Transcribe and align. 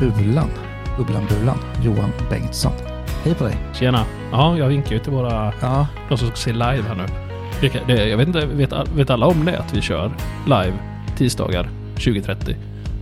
Ulan, 0.00 0.48
Ugglan 0.98 1.26
Bulan, 1.28 1.58
Johan 1.82 2.10
Bengtsson. 2.30 2.72
Hej 3.24 3.34
på 3.34 3.44
dig! 3.44 3.56
Tjena! 3.74 4.04
Ja, 4.32 4.56
jag 4.58 4.68
vinkar 4.68 4.92
ju 4.92 4.98
till 4.98 5.12
våra... 5.12 5.52
Ja, 5.60 5.86
De 6.08 6.18
som 6.18 6.28
ska 6.28 6.36
se 6.36 6.52
live 6.52 6.82
här 6.88 6.94
nu. 6.94 7.04
Det, 7.60 7.68
kan- 7.68 7.86
det, 7.86 8.08
jag 8.08 8.16
vet 8.16 8.26
inte, 8.26 8.46
vet, 8.46 8.72
vet 8.94 9.10
alla 9.10 9.26
om 9.26 9.44
det? 9.44 9.58
Att 9.58 9.72
vi 9.74 9.80
kör 9.80 10.12
live 10.44 10.72
tisdagar 11.16 11.70
20.30? 11.96 12.54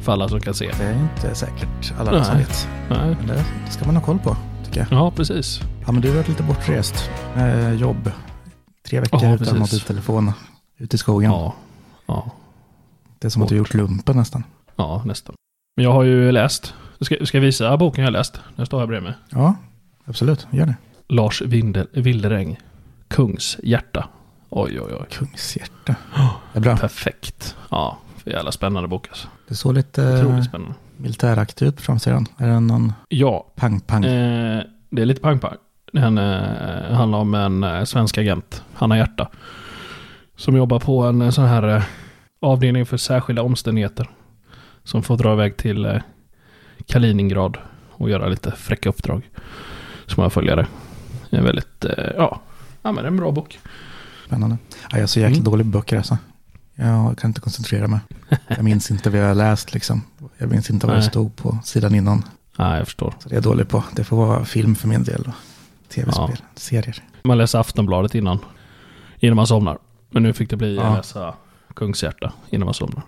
För 0.02 0.12
alla 0.12 0.28
som 0.28 0.41
kan 0.41 0.54
se. 0.54 0.70
det 0.78 0.84
är 0.84 0.92
inte 1.02 1.34
säkert 1.34 1.92
alla 1.98 2.24
som 2.24 2.34
Nej. 2.34 2.44
vet. 2.44 2.69
Nej. 2.91 3.16
Men 3.19 3.26
det, 3.26 3.44
det 3.66 3.70
ska 3.72 3.84
man 3.86 3.96
ha 3.96 4.02
koll 4.02 4.19
på, 4.19 4.36
tycker 4.64 4.80
jag. 4.80 4.98
Ja, 4.98 5.10
precis. 5.10 5.60
Ja, 5.86 5.92
men 5.92 6.00
du 6.00 6.08
har 6.08 6.16
varit 6.16 6.28
lite 6.28 6.42
bortrest 6.42 7.10
med 7.34 7.76
jobb. 7.78 8.10
Tre 8.88 9.00
veckor 9.00 9.20
Ja, 9.24 9.34
utan 9.34 9.58
mobiltelefon 9.58 10.32
ute 10.78 10.94
i 10.96 10.98
skogen. 10.98 11.30
Ja. 11.30 11.54
Ja. 12.06 12.30
Det 13.19 13.26
är 13.26 13.30
som 13.30 13.42
att 13.42 13.48
du 13.48 13.56
gjort 13.56 13.74
lumpen 13.74 14.16
nästan. 14.16 14.44
Ja, 14.76 15.02
nästan. 15.04 15.34
Men 15.76 15.84
jag 15.84 15.92
har 15.92 16.02
ju 16.02 16.32
läst. 16.32 16.74
Ska, 17.00 17.27
ska 17.27 17.36
jag 17.36 17.42
visa 17.42 17.76
boken 17.76 18.04
jag 18.04 18.12
läst? 18.12 18.41
Den 18.56 18.66
står 18.66 18.81
här 18.81 18.86
bredvid 18.86 19.10
mig. 19.10 19.19
Ja, 19.31 19.54
absolut. 20.04 20.47
Gör 20.50 20.66
det. 20.66 20.75
Lars 21.09 21.42
Windel, 21.42 21.86
Wilderäng. 21.92 22.59
Kungs 23.09 23.56
hjärta. 23.62 24.09
Oj, 24.50 24.81
oj, 24.81 24.92
oj. 25.00 25.06
Kungshjärta. 25.10 25.94
Det 26.53 26.58
är 26.58 26.60
bra. 26.60 26.76
Perfekt. 26.76 27.56
Ja, 27.70 27.98
för 28.16 28.31
jävla 28.31 28.53
spännande 28.53 28.88
bok 28.88 29.08
alltså. 29.08 29.28
Det 29.48 29.54
såg 29.54 29.75
lite 29.75 30.03
Otroligt 30.19 30.38
eh, 30.38 30.42
spännande. 30.42 30.75
militäraktig 30.97 31.66
ut 31.66 31.76
på 31.76 31.82
framsidan. 31.82 32.26
Är 32.37 32.47
det 32.47 32.60
någon 32.60 32.92
Ja, 33.08 33.47
pang-pang? 33.56 34.04
Eh, 34.04 34.62
det 34.91 35.03
är 35.03 35.06
lite 35.06 35.20
pang-pang. 35.20 35.56
Den 35.92 36.19
eh, 36.19 36.92
handlar 36.92 37.19
om 37.19 37.34
en 37.34 37.64
eh, 37.64 37.84
svensk 37.84 38.19
agent, 38.19 38.62
Hanna 38.75 38.97
Hjärta. 38.98 39.28
Som 40.37 40.56
jobbar 40.56 40.78
på 40.81 41.03
en 41.03 41.22
eh, 41.22 41.31
sån 41.31 41.44
här 41.44 41.76
eh, 41.76 41.82
avdelning 42.41 42.87
för 42.87 42.97
särskilda 42.97 43.42
omständigheter. 43.42 44.10
Som 44.84 45.03
får 45.03 45.16
dra 45.16 45.32
iväg 45.32 45.56
till 45.56 46.00
Kaliningrad 46.88 47.56
och 47.91 48.10
göra 48.10 48.28
lite 48.28 48.53
fräcka 48.53 48.88
uppdrag. 48.88 49.31
Som 50.06 50.22
jag. 50.56 50.66
Det 51.31 51.37
är 51.37 51.43
väldigt, 51.43 51.84
eh, 51.84 52.04
ja, 52.16 52.41
ja 52.82 52.93
men 52.93 53.04
en 53.04 53.16
bra 53.16 53.31
bok. 53.31 53.59
Spännande. 54.26 54.56
Ja, 54.82 54.88
jag 54.91 55.00
är 55.00 55.06
så 55.06 55.21
jäkla 55.21 55.32
Mm. 55.37 55.44
dålig 55.44 55.66
på 55.66 55.71
böcker 55.71 55.97
alltså. 55.97 56.19
Jag 56.75 57.19
kan 57.19 57.31
inte 57.31 57.41
koncentrera 57.41 57.88
mig. 57.88 58.00
Jag 58.49 58.65
minns 58.65 58.91
inte 58.91 59.10
vad 59.10 59.21
jag 59.21 59.26
har 59.28 59.34
läst 59.34 59.75
liksom. 59.75 60.03
Jag 60.38 60.50
minns 60.50 60.71
inte 60.71 60.87
vad 60.87 60.97
det 60.97 61.03
stod 61.03 61.37
på 61.37 61.59
sidan 61.65 61.94
innan. 61.94 62.25
Nej, 62.59 62.78
jag 62.78 62.87
förstår. 62.87 63.15
Så 63.19 63.28
det 63.28 63.32
är 63.34 63.37
jag 63.37 63.43
dålig 63.44 63.69
på. 63.69 63.84
Det 63.97 64.05
får 64.05 64.16
vara 64.16 64.44
film 64.44 64.75
för 64.75 64.88
min 64.88 65.03
del. 65.05 65.31
Tv-spel, 65.88 66.37
serier. 66.55 67.03
Man 67.22 67.38
läser 67.38 67.59
Aftonbladet 67.59 68.15
innan. 68.15 68.38
Innan 69.20 69.37
man 69.37 69.47
somnar. 69.47 69.78
Men 70.10 70.22
nu 70.22 70.32
fick 70.32 70.50
det 70.50 70.56
bli 70.56 70.76
Ja. 70.76 70.82
att 70.82 70.97
läsa 70.97 71.34
Kungshjärta 71.75 72.32
innan 72.50 72.65
man 72.65 72.75
somnar. 72.75 73.03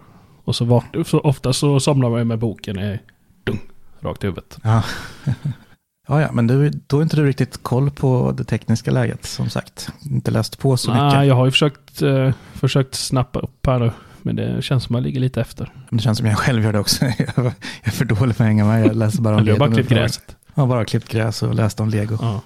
Och 0.44 0.56
så, 0.56 0.82
så 1.06 1.20
ofta 1.20 1.52
så 1.52 1.80
somnar 1.80 2.10
man 2.10 2.18
ju 2.18 2.24
med 2.24 2.38
boken 2.38 2.78
i 2.78 2.98
dung, 3.44 3.58
rakt 4.00 4.24
i 4.24 4.26
huvudet. 4.26 4.58
Ja. 4.62 4.82
ja, 6.08 6.20
ja, 6.20 6.32
men 6.32 6.46
du, 6.46 6.70
då 6.70 6.98
är 6.98 7.02
inte 7.02 7.16
du 7.16 7.26
riktigt 7.26 7.62
koll 7.62 7.90
på 7.90 8.32
det 8.36 8.44
tekniska 8.44 8.90
läget 8.90 9.24
som 9.26 9.50
sagt. 9.50 9.88
Inte 10.02 10.30
läst 10.30 10.58
på 10.58 10.76
så 10.76 10.92
Nej, 10.94 11.04
mycket. 11.04 11.26
jag 11.26 11.34
har 11.34 11.44
ju 11.44 11.50
försökt, 11.50 12.02
eh, 12.02 12.32
försökt 12.54 12.94
snappa 12.94 13.38
upp 13.40 13.66
här 13.66 13.78
nu. 13.78 13.92
Men 14.22 14.36
det 14.36 14.62
känns 14.62 14.84
som 14.84 14.94
att 14.96 14.98
jag 14.98 15.06
ligger 15.06 15.20
lite 15.20 15.40
efter. 15.40 15.72
Men 15.88 15.96
det 15.96 16.02
känns 16.02 16.18
som 16.18 16.26
jag 16.26 16.38
själv 16.38 16.62
gör 16.64 16.72
det 16.72 16.78
också. 16.78 17.04
Jag 17.18 17.52
är 17.82 17.90
för 17.90 18.04
dålig 18.04 18.36
för 18.36 18.44
att 18.44 18.48
hänga 18.48 18.64
med. 18.64 18.86
Jag 18.86 18.96
läser 18.96 19.22
bara 19.22 19.34
om 19.34 19.36
Men 19.36 19.44
du 19.46 19.52
har 19.52 19.58
bara 19.58 19.68
Lego 19.68 19.76
klippt 19.76 19.90
gräset. 19.90 20.36
Jag 20.54 20.62
har 20.62 20.68
bara 20.68 20.84
klippt 20.84 21.08
gräs 21.08 21.42
och 21.42 21.54
läst 21.54 21.80
om 21.80 21.88
lego. 21.88 22.18
Ja. 22.20 22.40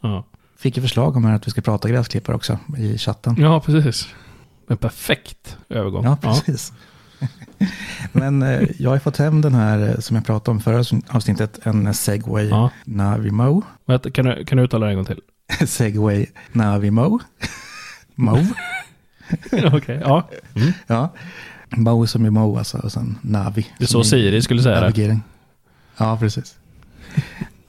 Ja. 0.00 0.24
Fick 0.58 0.76
ju 0.76 0.82
förslag 0.82 1.16
om 1.16 1.24
att 1.24 1.46
vi 1.46 1.50
ska 1.50 1.60
prata 1.60 1.88
gräsklippare 1.88 2.36
också 2.36 2.58
i 2.78 2.98
chatten. 2.98 3.36
ja, 3.38 3.60
precis. 3.60 4.08
En 4.68 4.76
perfekt 4.76 5.56
övergång. 5.68 6.04
Ja, 6.04 6.16
precis. 6.22 6.72
Men 8.12 8.42
eh, 8.42 8.68
jag 8.78 8.90
har 8.90 8.98
fått 8.98 9.16
hem 9.16 9.40
den 9.40 9.54
här 9.54 9.88
eh, 9.88 9.98
som 9.98 10.16
jag 10.16 10.26
pratade 10.26 10.50
om 10.50 10.60
förra 10.60 11.00
avsnittet, 11.08 11.58
en 11.62 11.94
Segway 11.94 12.48
Ja. 12.48 12.70
Navimo. 12.84 13.62
Vänta, 13.86 14.10
kan, 14.10 14.24
du, 14.24 14.44
kan 14.44 14.58
du 14.58 14.64
uttala 14.64 14.86
det 14.86 14.92
en 14.92 14.96
gång 14.96 15.04
till? 15.04 15.20
Segway 15.66 16.26
Navimo. 16.52 17.18
Mo. 18.14 18.46
Okej, 19.72 20.00
ja. 20.04 20.28
Ja. 20.86 21.14
Mo 21.76 22.06
som 22.06 22.24
är 22.24 22.30
Mo 22.30 22.58
alltså, 22.58 22.78
och 22.78 22.92
sen 22.92 23.18
Navi. 23.22 23.66
Det 23.78 23.84
är 23.84 23.88
så 23.88 24.04
Siri 24.04 24.42
skulle 24.42 24.62
säga 24.62 24.80
det. 24.80 25.20
Ja, 25.96 26.16
precis. 26.20 26.56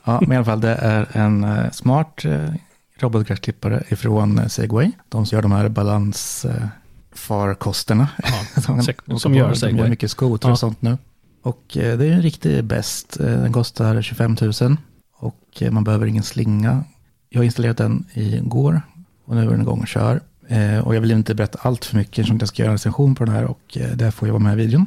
Ja, 0.04 0.20
men 0.22 0.32
i 0.32 0.36
alla 0.36 0.46
fall 0.46 0.62
det 0.62 0.76
är 0.76 1.08
en 1.12 1.44
eh, 1.44 1.72
smart 1.72 2.26
eh, 2.26 2.50
robotgräsklippare 3.00 3.84
ifrån 3.90 4.40
eh, 4.40 4.48
Segway. 4.48 4.92
De 5.10 5.26
som 5.26 5.36
gör 5.36 5.42
de 5.42 5.52
här 5.52 5.70
balansfarkosterna. 7.12 8.08
Ja, 8.24 8.62
som, 9.08 9.20
som 9.20 9.34
gör 9.36 9.50
De 9.50 9.56
Segway. 9.56 9.82
gör 9.82 9.90
mycket 9.90 10.12
skotrar 10.12 10.50
Ja. 10.50 10.54
och 10.54 10.60
sånt 10.60 10.82
nu. 10.82 10.98
Och 11.44 11.78
eh, 11.78 11.98
det 11.98 12.06
är 12.08 12.12
en 12.12 12.22
riktig 12.22 12.64
bäst. 12.64 13.20
Eh, 13.20 13.26
Den 13.26 13.54
kostar 13.54 14.02
25 14.02 14.38
000 14.62 14.78
och 15.18 15.38
eh, 15.60 15.72
man 15.72 15.84
behöver 15.84 16.06
ingen 16.06 16.24
slinga. 16.24 16.84
Jag 17.30 17.40
har 17.40 17.44
installerat 17.46 17.78
den 17.78 18.06
igår 18.14 18.82
och 19.26 19.36
nu 19.36 19.42
är 19.42 19.50
den 19.50 19.62
igång 19.62 19.80
och 19.80 19.88
kör. 19.88 20.22
Och 20.84 20.96
jag 20.96 21.02
vill 21.02 21.12
inte 21.12 21.36
berätta 21.36 21.60
allt 21.62 21.86
för 21.86 21.98
mycket 21.98 22.20
eftersom 22.20 22.38
jag 22.40 22.48
ska 22.48 22.62
göra 22.62 22.72
en 22.72 22.78
recension 22.78 23.16
på 23.16 23.26
den 23.26 23.34
här 23.36 23.44
och 23.46 23.78
där 23.96 24.12
får 24.12 24.28
jag 24.28 24.34
vara 24.34 24.44
med 24.44 24.54
i 24.54 24.56
videon. 24.56 24.86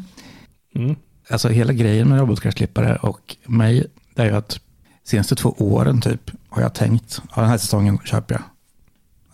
Mm. 0.75 0.96
Alltså 1.31 1.49
hela 1.49 1.72
grejen 1.72 2.08
med 2.08 2.19
robotgräsklippare 2.19 2.96
och 2.96 3.37
mig, 3.46 3.87
det 4.14 4.22
är 4.22 4.26
ju 4.26 4.37
att 4.37 4.60
senaste 5.04 5.34
två 5.34 5.54
åren 5.58 6.00
typ 6.00 6.31
har 6.49 6.62
jag 6.62 6.75
tänkt, 6.75 7.22
ja 7.34 7.40
den 7.43 7.50
här 7.50 7.58
säsongen 7.58 7.99
köper 8.04 8.34
jag. 8.34 8.43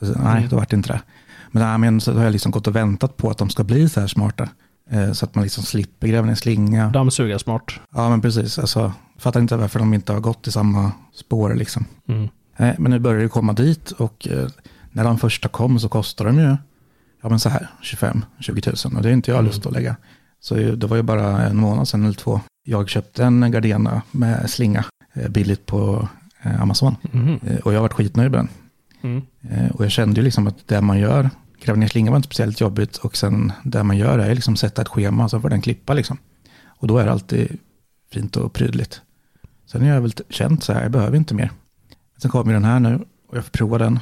Alltså, 0.00 0.22
nej, 0.22 0.36
Mm. 0.36 0.48
då 0.48 0.56
vart 0.56 0.70
det 0.70 0.76
inte 0.76 0.92
det. 0.92 1.00
Men, 1.50 1.62
nej, 1.62 1.78
men 1.78 2.00
så 2.00 2.12
har 2.12 2.24
jag 2.24 2.32
liksom 2.32 2.52
gått 2.52 2.66
och 2.66 2.76
väntat 2.76 3.16
på 3.16 3.30
att 3.30 3.38
de 3.38 3.50
ska 3.50 3.64
bli 3.64 3.88
så 3.88 4.00
här 4.00 4.06
smarta. 4.06 4.48
Eh, 4.90 5.12
så 5.12 5.24
att 5.24 5.34
man 5.34 5.44
liksom 5.44 5.64
slipper 5.64 6.08
gräva 6.08 6.26
ner 6.26 6.34
slinga. 6.34 6.88
Dammsuga 6.90 7.38
smart. 7.38 7.72
Ja, 7.94 8.08
men 8.10 8.20
precis. 8.20 8.58
Alltså, 8.58 8.92
fattar 9.18 9.40
inte 9.40 9.56
varför 9.56 9.78
de 9.78 9.94
inte 9.94 10.12
har 10.12 10.20
gått 10.20 10.46
i 10.46 10.52
samma 10.52 10.92
spår 11.14 11.54
liksom. 11.54 11.84
Mm. 12.08 12.28
Nej, 12.56 12.74
men 12.78 12.90
nu 12.90 12.98
börjar 12.98 13.22
det 13.22 13.28
komma 13.28 13.52
dit 13.52 13.90
och 13.90 14.28
eh, 14.30 14.48
när 14.92 15.04
de 15.04 15.18
första 15.18 15.48
kom 15.48 15.80
så 15.80 15.88
kostar 15.88 16.24
de 16.24 16.38
ju, 16.38 16.56
ja 17.22 17.28
men 17.28 17.40
så 17.40 17.48
här, 17.48 17.70
25-20 17.82 18.86
000 18.88 18.96
och 18.96 19.02
det 19.02 19.08
är 19.08 19.12
inte 19.12 19.30
jag 19.30 19.38
Mm. 19.38 19.46
lust 19.46 19.66
att 19.66 19.72
lägga. 19.72 19.96
Så 20.40 20.54
det 20.54 20.86
var 20.86 20.96
ju 20.96 21.02
bara 21.02 21.42
en 21.46 21.56
månad 21.56 21.88
sedan 21.88 22.04
eller 22.04 22.14
två. 22.14 22.40
Jag 22.64 22.88
köpte 22.88 23.24
en 23.24 23.50
Gardena 23.52 24.02
med 24.10 24.50
slinga 24.50 24.84
eh, 25.12 25.28
billigt 25.28 25.66
på 25.66 26.08
eh, 26.42 26.62
Amazon 26.62 26.96
Mhm. 27.12 27.40
Eh, 27.46 27.56
och 27.56 27.72
jag 27.72 27.76
har 27.78 27.82
varit 27.82 27.92
skitnöjd 27.92 28.30
med 28.30 28.40
den. 28.40 28.48
Mm. 29.02 29.22
Eh, 29.50 29.70
och 29.70 29.84
jag 29.84 29.90
kände 29.90 30.20
ju 30.20 30.24
liksom 30.24 30.46
att 30.46 30.68
det 30.68 30.80
man 30.80 30.98
gör, 30.98 31.30
gräva 31.60 31.78
ner 31.78 31.88
slingan 31.88 32.12
var 32.12 32.16
inte 32.16 32.26
speciellt 32.26 32.60
jobbigt 32.60 32.96
och 32.96 33.16
sen 33.16 33.52
det 33.64 33.82
man 33.82 33.96
gör 33.96 34.18
är 34.18 34.34
liksom 34.34 34.56
sätta 34.56 34.82
ett 34.82 34.88
schema 34.88 35.28
så 35.28 35.40
får 35.40 35.50
den 35.50 35.60
klippa 35.60 35.94
liksom. 35.94 36.18
Och 36.66 36.88
då 36.88 36.98
är 36.98 37.04
det 37.04 37.12
alltid 37.12 37.58
fint 38.12 38.36
och 38.36 38.52
prydligt. 38.52 39.00
Sen 39.66 39.82
har 39.82 39.88
jag 39.88 40.00
väl 40.00 40.12
känt 40.28 40.64
så 40.64 40.72
här, 40.72 40.82
jag 40.82 40.90
behöver 40.90 41.16
inte 41.16 41.34
mer. 41.34 41.50
Sen 42.22 42.30
kommer 42.30 42.52
den 42.52 42.64
här 42.64 42.80
nu 42.80 43.04
och 43.28 43.36
jag 43.36 43.44
får 43.44 43.50
prova 43.50 43.78
den. 43.78 43.98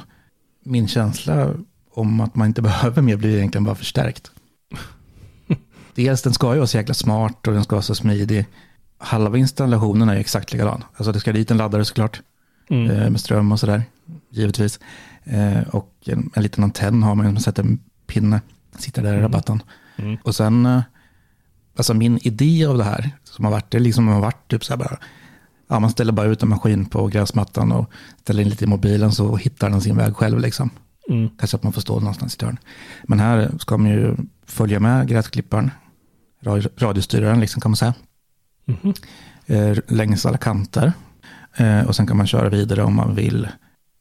Min 0.65 0.87
känsla 0.87 1.53
om 1.91 2.21
att 2.21 2.35
man 2.35 2.47
inte 2.47 2.61
behöver 2.69 3.01
mer 3.01 3.17
blir 3.17 3.37
egentligen 3.37 3.63
bara 3.63 3.75
förstärkt. 3.75 4.31
Dels 5.95 6.21
den 6.21 6.33
ska 6.33 6.51
ju 6.51 6.57
vara 6.57 6.67
så 6.67 6.77
jäkla 6.77 6.93
smart 6.93 7.47
och 7.47 7.53
den 7.53 7.63
ska 7.63 7.75
vara 7.75 7.83
så 7.83 7.95
smidig. 7.95 8.45
Halva 8.97 9.37
installationen 9.37 10.09
är 10.09 10.15
exakt 10.15 10.51
likadan. 10.51 10.83
Alltså 10.93 11.11
det 11.11 11.19
ska 11.19 11.33
dit 11.33 11.51
en 11.51 11.57
laddare 11.57 11.85
såklart. 11.85 12.21
Mm. 12.69 12.91
Eh, 12.91 13.09
med 13.09 13.21
ström 13.21 13.51
och 13.51 13.59
sådär, 13.59 13.83
givetvis. 14.29 14.79
Eh, 15.23 15.61
och 15.61 15.93
en, 16.05 16.29
en 16.33 16.43
liten 16.43 16.63
antenn 16.63 17.03
har 17.03 17.15
man, 17.15 17.25
man 17.25 17.41
sätter 17.41 17.63
en 17.63 17.79
pinne, 18.07 18.41
sitter 18.77 19.03
där 19.03 19.17
i 19.17 19.21
rabatten. 19.21 19.63
Mm. 19.97 20.17
Och 20.23 20.35
sen, 20.35 20.65
eh, 20.65 20.81
alltså 21.77 21.93
min 21.93 22.17
idé 22.21 22.65
av 22.65 22.77
det 22.77 22.83
här, 22.83 23.11
som 23.23 23.45
har 23.45 23.51
varit, 23.51 23.71
det 23.71 23.79
liksom 23.79 24.07
har 24.07 24.21
varit 24.21 24.47
typ 24.47 24.65
så 24.65 24.73
här 24.73 24.77
bara, 24.77 24.97
ja 25.67 25.79
man 25.79 25.89
ställer 25.89 26.11
bara 26.13 26.27
ut 26.27 26.43
en 26.43 26.49
maskin 26.49 26.85
på 26.85 27.07
gräsmattan 27.07 27.71
och 27.71 27.91
ställer 28.21 28.41
in 28.43 28.49
lite 28.49 28.63
i 28.63 28.67
mobilen 28.67 29.11
så 29.11 29.35
hittar 29.35 29.69
den 29.69 29.81
sin 29.81 29.97
väg 29.97 30.15
själv 30.15 30.39
liksom. 30.39 30.69
Mm. 31.09 31.29
Kanske 31.39 31.57
att 31.57 31.63
man 31.63 31.73
får 31.73 31.81
stå 31.81 31.99
någonstans 31.99 32.33
i 32.33 32.35
ett 32.35 32.41
hörn. 32.41 32.57
Men 33.03 33.19
här 33.19 33.51
ska 33.59 33.77
man 33.77 33.91
ju 33.91 34.15
följa 34.45 34.79
med 34.79 35.07
gräsklipparen, 35.07 35.71
radio- 36.43 36.69
radiostyraren 36.77 37.39
liksom 37.39 37.61
kan 37.61 37.71
man 37.71 37.75
säga, 37.77 37.93
eh, 39.45 39.77
längs 39.87 40.25
alla 40.25 40.37
kanter. 40.37 40.93
Eh, 41.55 41.87
och 41.87 41.95
sen 41.95 42.07
kan 42.07 42.17
man 42.17 42.27
köra 42.27 42.49
vidare 42.49 42.83
om 42.83 42.95
man 42.95 43.15
vill 43.15 43.47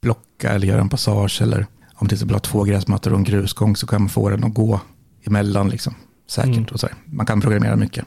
blocka 0.02 0.50
eller 0.50 0.66
göra 0.66 0.80
en 0.80 0.88
passage 0.88 1.42
eller 1.42 1.66
om 1.94 2.08
till 2.08 2.16
exempel 2.16 2.34
har 2.34 2.40
två 2.40 2.64
gräsmattor 2.64 3.12
och 3.12 3.18
en 3.18 3.24
grusgång 3.24 3.76
så 3.76 3.86
kan 3.86 4.02
man 4.02 4.08
få 4.08 4.28
den 4.30 4.44
att 4.44 4.54
gå 4.54 4.80
emellan 5.24 5.68
liksom, 5.68 5.94
säkert. 6.28 6.56
Mm. 6.56 6.64
Och 6.72 6.80
så 6.80 6.86
här. 6.86 6.96
Man 7.04 7.26
kan 7.26 7.40
programmera 7.40 7.76
mycket. 7.76 8.04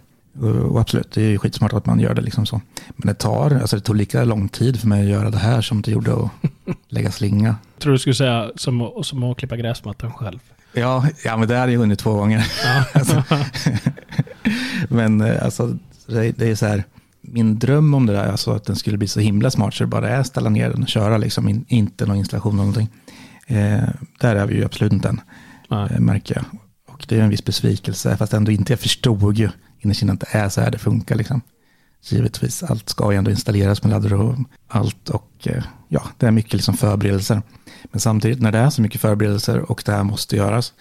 Och, 0.70 0.80
absolut, 0.80 1.12
det 1.12 1.22
är 1.22 1.30
ju 1.30 1.38
skitsmart 1.38 1.74
att 1.74 1.86
man 1.86 2.00
gör 2.00 2.14
det 2.14 2.22
liksom 2.22 2.46
så. 2.46 2.62
Men 2.88 3.08
det 3.08 3.14
tar, 3.14 3.52
alltså 3.52 3.76
det 3.76 3.82
tog 3.82 3.96
lika 3.96 4.24
lång 4.24 4.50
tid 4.50 4.80
för 4.80 4.88
mig 4.88 5.04
att 5.04 5.10
göra 5.10 5.30
det 5.30 5.38
här 5.38 5.62
som 5.62 5.82
det 5.82 5.92
gjorde 5.92 6.14
att 6.14 6.30
lägga 6.90 7.12
slinga. 7.12 7.56
Jag 7.74 7.82
tror 7.82 7.94
du 7.94 8.00
skulle 8.00 8.16
säga 8.16 8.52
som, 8.56 8.92
som 9.04 9.24
att 9.24 9.38
klippa 9.38 9.58
gräsmattan 9.58 10.14
själv. 10.14 10.40
Ja, 10.74 11.08
ja 11.24 11.38
men 11.38 11.48
det 11.48 11.58
hade 11.58 11.72
jag 11.72 11.80
hunnit 11.80 12.00
två 12.00 12.14
gånger. 12.14 12.48
alltså, 12.94 13.24
men 14.90 15.22
eh, 15.22 15.44
alltså, 15.44 15.78
det, 16.08 16.32
det 16.32 16.50
är 16.50 16.56
så 16.56 16.66
här, 16.66 16.84
min 17.34 17.60
dröm 17.60 17.94
om 17.94 18.06
det 18.06 18.14
där, 18.14 18.32
alltså 18.32 18.52
att 18.52 18.66
den 18.66 18.76
skulle 18.76 18.98
bli 18.98 19.08
så 19.08 19.20
himla 19.20 19.52
smart 19.52 19.74
så 19.74 19.84
det 19.84 19.88
bara 19.88 20.10
är 20.10 20.24
ställa 20.24 20.50
ner 20.50 20.70
den 20.70 20.84
och 20.84 20.90
köra, 20.90 21.18
liksom, 21.18 21.50
in, 21.50 21.66
inte 21.68 22.06
någon 22.06 22.18
installation 22.18 22.54
eller 22.54 22.64
någonting. 22.64 22.90
Eh, 23.48 23.90
där 24.20 24.36
är 24.36 24.48
vi 24.48 24.56
ju 24.56 24.66
absolut 24.66 24.94
inte 24.94 25.10
än, 25.10 25.22
eh, 25.72 26.00
märker 26.00 26.36
jag. 26.36 26.46
Och 26.94 27.06
det 27.08 27.16
är 27.16 27.22
en 27.22 27.30
viss 27.30 27.46
besvikelse, 27.46 28.18
fast 28.18 28.34
ändå 28.34 28.52
inte, 28.52 28.74
jag 28.74 28.80
förstod 28.80 29.38
ju 29.38 29.50
innerst 29.80 30.02
inne 30.02 30.14
att 30.14 30.20
det 30.20 30.38
är 30.38 30.50
så 30.50 30.62
här 30.62 30.72
det 30.72 30.78
funkar. 30.78 31.16
Liksom. 31.16 31.42
Givetvis, 32.04 32.64
allt 32.64 32.90
ska 32.90 33.12
ju 33.12 33.18
ändå 33.18 33.32
installeras 33.32 33.84
med 33.84 33.92
laddare 33.92 34.16
och 34.16 34.36
allt. 34.68 35.10
Och 35.10 35.32
eh, 35.44 35.64
ja, 35.88 36.04
det 36.18 36.28
är 36.28 36.32
mycket 36.32 36.54
liksom 36.54 36.78
förberedelser. 36.78 37.42
Men 37.84 38.00
samtidigt 38.00 38.42
när 38.42 38.52
det 38.52 38.58
är 38.58 38.70
så 38.70 38.82
mycket 38.82 39.02
förberedelser 39.02 39.72
och 39.72 39.84
det 39.86 39.92
här 39.92 40.04
måste 40.04 40.36
göras, 40.36 40.74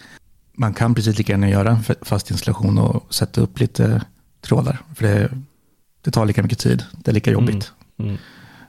man 0.53 0.73
kan 0.73 0.95
precis 0.95 1.17
lika 1.17 1.33
gärna 1.33 1.49
göra 1.49 1.69
en 1.69 1.83
fast 2.01 2.31
installation 2.31 2.77
och 2.77 3.13
sätta 3.13 3.41
upp 3.41 3.59
lite 3.59 4.01
trådar. 4.41 4.81
För 4.95 5.07
det, 5.07 5.29
det 6.01 6.11
tar 6.11 6.25
lika 6.25 6.43
mycket 6.43 6.59
tid, 6.59 6.83
det 6.91 7.11
är 7.11 7.15
lika 7.15 7.31
jobbigt. 7.31 7.71
Mm. 7.99 8.17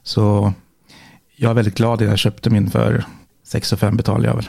Så 0.02 0.52
jag 1.36 1.50
är 1.50 1.54
väldigt 1.54 1.74
glad 1.74 2.02
att 2.02 2.08
jag 2.08 2.18
köpte 2.18 2.50
min 2.50 2.70
för 2.70 3.04
6 3.44 3.74
5 3.76 3.96
betalar 3.96 4.28
jag 4.28 4.34
väl. 4.36 4.48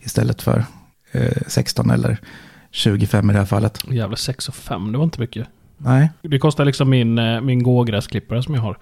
Istället 0.00 0.42
för 0.42 0.64
eh, 1.12 1.42
16 1.46 1.90
eller 1.90 2.18
25 2.70 3.30
i 3.30 3.32
det 3.32 3.38
här 3.38 3.46
fallet. 3.46 3.78
Jävla 3.90 4.16
6 4.16 4.48
och 4.48 4.54
5, 4.54 4.92
det 4.92 4.98
var 4.98 5.04
inte 5.04 5.20
mycket. 5.20 5.46
Nej, 5.76 6.10
Det 6.22 6.38
kostar 6.38 6.64
liksom 6.64 6.90
min, 6.90 7.18
eh, 7.18 7.40
min 7.40 7.62
gågräsklippare 7.62 8.42
som 8.42 8.54
jag 8.54 8.62
har. 8.62 8.78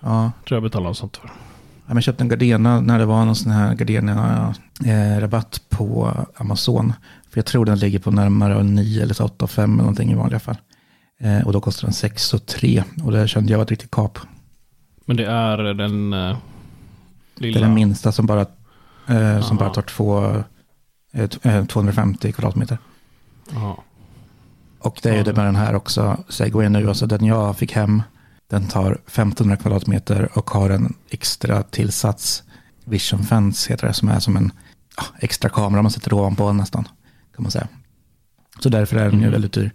ja. 0.00 0.32
Tror 0.48 0.56
jag 0.56 0.62
betalar 0.62 0.86
något 0.86 0.98
sånt 0.98 1.16
för. 1.16 1.30
Ja, 1.86 1.94
Jag 1.94 2.02
köpte 2.02 2.24
en 2.24 2.28
Gardena 2.28 2.80
när 2.80 2.98
det 2.98 3.04
var 3.04 3.24
någon 3.24 3.36
sån 3.36 3.52
här 3.52 3.74
Gardena-rabatt 3.74 5.60
på 5.68 6.12
Amazon. 6.36 6.92
För 7.30 7.38
jag 7.38 7.46
tror 7.46 7.64
den 7.64 7.78
ligger 7.78 7.98
på 7.98 8.10
närmare 8.10 8.62
9 8.62 9.02
eller 9.02 9.22
8 9.22 9.46
5 9.46 9.70
eller 9.72 9.82
någonting 9.82 10.10
i 10.12 10.14
vanliga 10.14 10.40
fall. 10.40 10.56
Eh, 11.24 11.46
och 11.46 11.52
då 11.52 11.60
kostar 11.60 11.86
den 11.86 11.92
6 11.94 12.34
och 12.34 12.46
3 12.46 12.84
och 13.04 13.12
det 13.12 13.28
kände 13.28 13.50
jag 13.52 13.58
var 13.58 13.64
ett 13.64 13.70
riktigt 13.70 13.90
kap. 13.90 14.18
Men 15.04 15.16
det 15.16 15.26
är 15.26 15.58
den 15.58 16.12
eh, 16.12 16.36
Det 17.36 17.42
lilla... 17.44 17.58
är 17.58 17.62
den 17.64 17.74
minsta 17.74 18.12
som 18.12 18.26
bara, 18.26 18.40
eh, 18.40 19.40
som 19.40 19.56
Aha. 19.58 19.64
bara 19.64 19.70
tar 19.70 19.82
två, 19.82 20.42
eh, 21.12 21.26
t- 21.28 21.48
eh, 21.48 21.64
250 21.64 22.32
kvadratmeter. 22.32 22.78
Ja. 23.52 23.82
Och 24.78 25.00
det 25.02 25.10
är 25.10 25.16
ju 25.16 25.22
det 25.22 25.32
med 25.32 25.44
den 25.46 25.56
här 25.56 25.74
också, 25.74 26.24
Segway 26.28 26.68
nu, 26.68 26.88
alltså 26.88 27.06
den 27.06 27.24
jag 27.24 27.56
fick 27.56 27.72
hem, 27.72 28.02
den 28.50 28.68
tar 28.68 28.92
1500 29.06 29.56
kvadratmeter 29.56 30.38
och 30.38 30.50
har 30.50 30.70
en 30.70 30.94
extra 31.10 31.62
tillsats, 31.62 32.42
Vision 32.84 33.22
Fence 33.24 33.72
heter 33.72 33.86
det, 33.86 33.92
som 33.94 34.08
är 34.08 34.20
som 34.20 34.36
en 34.36 34.52
ja, 34.96 35.02
extra 35.18 35.50
kamera 35.50 35.82
man 35.82 35.90
sätter 35.90 36.12
ovanpå 36.12 36.52
nästan, 36.52 36.84
kan 37.36 37.42
man 37.42 37.50
säga. 37.50 37.68
Så 38.60 38.68
därför 38.68 38.96
är 38.96 39.04
den 39.04 39.12
ju 39.12 39.18
Mm. 39.18 39.30
väldigt 39.32 39.52
dyr. 39.52 39.70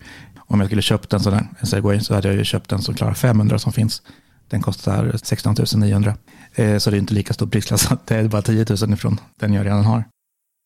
Om 0.51 0.60
jag 0.60 0.69
skulle 0.69 0.81
köpt 0.81 1.13
en 1.13 1.19
sån 1.19 1.34
här, 1.34 1.48
en 1.60 1.68
Segway, 1.68 2.00
så 2.00 2.13
hade 2.16 2.28
jag 2.28 2.38
ju 2.38 2.44
köpt 2.44 2.69
den 2.69 2.81
som 2.81 2.96
klarar 2.96 3.13
500 3.13 3.60
som 3.60 3.72
finns. 3.74 4.01
Den 4.48 4.62
kostar 4.62 5.12
16 5.24 5.56
900. 5.75 6.13
Eh, 6.56 6.78
så 6.78 6.90
det 6.90 6.98
är 6.98 7.00
inte 7.00 7.13
lika 7.13 7.34
stor 7.34 7.48
prisklass, 7.48 7.90
det 8.07 8.16
är 8.16 8.28
bara 8.28 8.42
10 8.42 8.66
000 8.81 8.94
ifrån 8.94 9.18
den 9.40 9.54
jag 9.54 9.66
redan 9.66 9.86
har. 9.86 10.04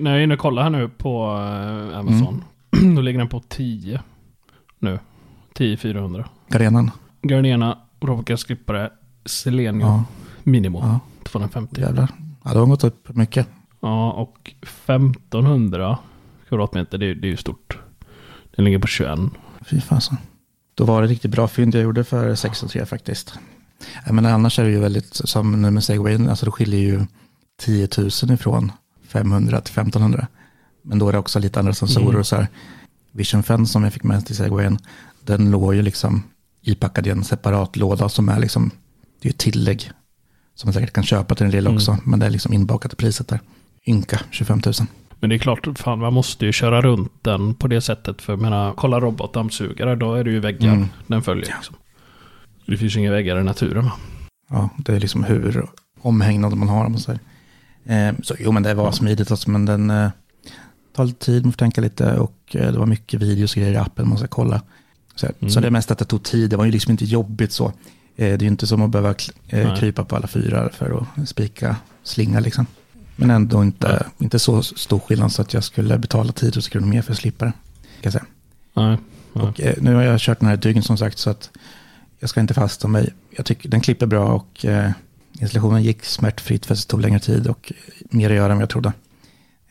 När 0.02 0.12
jag 0.12 0.20
är 0.20 0.24
inne 0.24 0.34
och 0.34 0.40
kollar 0.40 0.64
här 0.64 0.70
nu 0.70 0.90
på 0.90 1.26
eh, 1.92 1.98
Amazon. 2.00 2.44
Då 2.96 3.02
ligger 3.02 3.20
den 3.20 3.30
på 3.30 3.40
10 3.40 4.02
nu. 4.80 5.00
10 5.54 5.78
400. 5.78 6.26
Gardenen, 6.48 6.92
Gardena 7.22 7.78
robotgräsklippare 8.02 8.90
Selenium 9.26 9.80
ja, 9.80 10.04
Minimo 10.44 10.80
ja, 10.82 11.00
250. 11.24 11.82
jävlar. 11.82 12.10
Ja, 12.44 12.52
de 12.54 12.58
har 12.60 12.66
gått 12.68 12.84
upp 12.84 13.16
mycket. 13.16 13.48
Ja, 13.82 14.12
och 14.12 14.54
1500 14.62 15.98
kvadratmeter, 16.50 16.98
det, 16.98 17.06
är- 17.06 17.16
det 17.16 17.28
är 17.28 17.30
ju 17.32 17.38
stort. 17.38 17.78
Den 18.56 18.66
ligger 18.66 18.80
på 18.80 18.88
21. 18.88 19.20
Fy 19.70 19.82
fasen. 19.82 20.18
Då 20.76 20.86
var 20.86 21.02
det 21.02 21.08
riktigt 21.08 21.32
bra 21.32 21.48
fynd 21.48 21.76
jag 21.76 21.84
gjorde 21.84 22.04
för 22.04 22.36
6 22.36 22.64
och 22.64 22.70
3 22.70 22.86
faktiskt. 22.86 23.34
Men 24.12 24.26
annars 24.26 24.60
är 24.60 24.64
det 24.64 24.70
ju 24.70 24.80
väldigt, 24.80 25.14
som 25.14 25.62
nu 25.62 25.72
med 25.72 25.84
Segway, 25.84 26.28
alltså 26.28 26.46
det 26.46 26.52
skiljer 26.52 26.80
ju 26.80 27.06
10 27.60 27.88
000 27.98 28.10
ifrån 28.34 28.72
500 29.08 29.62
till 29.62 29.72
1500. 29.74 30.28
Men 30.82 31.00
då 31.00 31.08
är 31.10 31.14
det 31.14 31.20
också 31.20 31.40
lite 31.40 31.60
andra 31.60 31.74
sensorer 31.74 32.06
Mm. 32.08 32.20
och 32.20 32.28
så 32.28 32.36
här. 32.36 32.48
Vision 33.12 33.44
Fence 33.44 33.72
som 33.74 33.84
jag 33.84 33.94
fick 33.94 34.04
med 34.04 34.26
till 34.26 34.36
Segwayen, 34.36 34.78
den 35.26 35.52
låg 35.52 35.76
ju 35.76 35.82
liksom 35.82 36.24
ipackad 36.62 37.08
i 37.08 37.10
en 37.10 37.24
separat 37.24 37.76
låda 37.76 38.10
som 38.10 38.30
är 38.30 38.40
liksom, 38.40 38.72
det 39.22 39.28
är 39.28 39.32
ju 39.32 39.38
tillägg 39.38 39.92
som 40.56 40.68
man 40.68 40.74
säkert 40.74 40.94
kan 40.94 41.04
köpa 41.04 41.36
till 41.36 41.44
den 41.44 41.52
lilla 41.52 41.70
Mm. 41.70 41.78
också, 41.78 41.98
men 42.04 42.20
det 42.20 42.26
är 42.26 42.30
liksom 42.30 42.54
inbakat 42.54 42.94
i 42.94 42.96
priset 42.96 43.28
där. 43.28 43.40
Ynka 43.88 44.20
25 44.32 44.62
000. 44.66 44.74
Men 45.24 45.30
det 45.30 45.36
är 45.36 45.40
klart, 45.40 45.68
fan 45.80 46.00
man 46.00 46.14
måste 46.14 46.46
ju 46.46 46.52
köra 46.52 46.82
runt 46.82 47.12
den 47.22 47.54
på 47.56 47.68
det 47.68 47.82
sättet. 47.82 48.22
För 48.22 48.34
jag 48.34 48.42
menar, 48.42 48.74
kolla 48.74 49.00
robotdammsugare, 49.00 49.96
då 49.96 50.14
är 50.14 50.24
det 50.24 50.32
ju 50.32 50.40
väggar 50.40 50.74
Mm. 50.74 50.88
den 51.08 51.22
följer. 51.22 51.46
Liksom. 51.46 51.76
Det 52.66 52.78
finns 52.78 52.96
ju 52.96 53.00
inga 53.00 53.12
väggar 53.12 53.40
i 53.40 53.44
naturen. 53.44 53.86
va? 53.86 53.92
Ja, 54.50 54.70
det 54.78 54.96
är 54.96 55.00
liksom 55.00 55.24
hur 55.24 55.66
omhägnad 56.02 56.58
man 56.58 56.70
har. 56.70 56.86
om 56.86 56.92
man 56.92 57.02
säger. 57.02 57.20
Eh, 57.86 58.14
så 58.24 58.36
jo, 58.40 58.52
men 58.52 58.64
det 58.64 58.74
var 58.74 58.92
smidigt 58.92 59.32
alltså, 59.32 59.50
men 59.52 59.66
den 59.66 59.90
eh, 59.90 60.10
tar 60.96 61.06
lite 61.06 61.26
tid, 61.26 61.44
man 61.46 61.52
får 61.52 61.58
tänka 61.58 61.82
lite 61.82 62.18
och 62.18 62.38
eh, 62.56 62.72
det 62.72 62.80
var 62.80 62.86
mycket 62.86 63.22
videos 63.22 63.52
och 63.56 63.58
grejer 63.62 63.74
i 63.74 63.78
appen 63.78 64.10
man 64.10 64.18
ska 64.18 64.28
kolla. 64.28 64.62
Så, 65.16 65.28
Mm. 65.40 65.50
så 65.52 65.60
det 65.60 65.68
är 65.68 65.72
mest 65.72 65.92
att 65.92 65.98
det 65.98 66.06
tog 66.06 66.24
tid, 66.24 66.50
det 66.50 66.58
var 66.58 66.66
ju 66.66 66.72
liksom 66.72 66.92
inte 66.92 67.06
jobbigt 67.06 67.52
så. 67.52 67.66
Eh, 67.66 67.72
det 68.16 68.26
är 68.34 68.42
ju 68.42 68.48
inte 68.48 68.68
som 68.68 68.82
att 68.82 68.90
behöva 68.90 69.16
eh, 69.48 69.76
krypa 69.76 70.04
på 70.06 70.16
alla 70.16 70.28
fyra 70.28 70.70
för 70.70 71.02
att 71.20 71.30
spika 71.30 71.76
slinga 72.04 72.40
liksom. 72.40 72.66
Men 73.16 73.30
ändå 73.30 73.64
inte, 73.64 74.06
inte 74.18 74.40
så 74.40 74.64
stor 74.64 75.00
skillnad 75.00 75.32
så 75.32 75.42
att 75.42 75.54
jag 75.54 75.64
skulle 75.64 75.98
betala 75.98 76.32
10 76.32 76.52
000 76.56 76.62
kronor 76.62 76.88
mer 76.88 77.02
för 77.02 77.12
att 77.12 77.18
slippa 77.18 77.46
det. 77.46 77.54
Kan 78.02 78.12
säga. 78.12 78.26
Nej. 78.74 78.98
nej. 79.34 79.46
Och 79.46 79.62
eh, 79.62 79.76
nu 79.82 79.96
har 79.96 80.02
jag 80.02 80.20
kört 80.20 80.40
den 80.40 80.50
här 80.50 80.58
dygn 80.58 80.84
som 80.84 80.98
sagt 80.98 81.18
så 81.18 81.30
att 81.30 81.50
jag 82.20 82.30
ska 82.30 82.42
inte 82.42 82.54
fasta 82.54 82.88
mig. 82.88 83.14
Jag 83.30 83.46
tycker 83.46 83.70
den 83.70 83.82
klipper 83.82 84.06
bra 84.06 84.34
och 84.34 84.66
eh, 84.66 84.92
installationen 85.40 85.84
gick 85.84 86.06
smärtfritt 86.06 86.66
för 86.66 86.74
att 86.74 86.80
det 86.80 86.88
tog 86.88 87.02
längre 87.02 87.20
tid 87.20 87.48
och 87.48 87.74
mer 88.10 88.30
att 88.30 88.36
göra 88.36 88.52
än 88.52 88.58
vad 88.58 88.62
jag 88.62 88.70
trodde. 88.70 88.94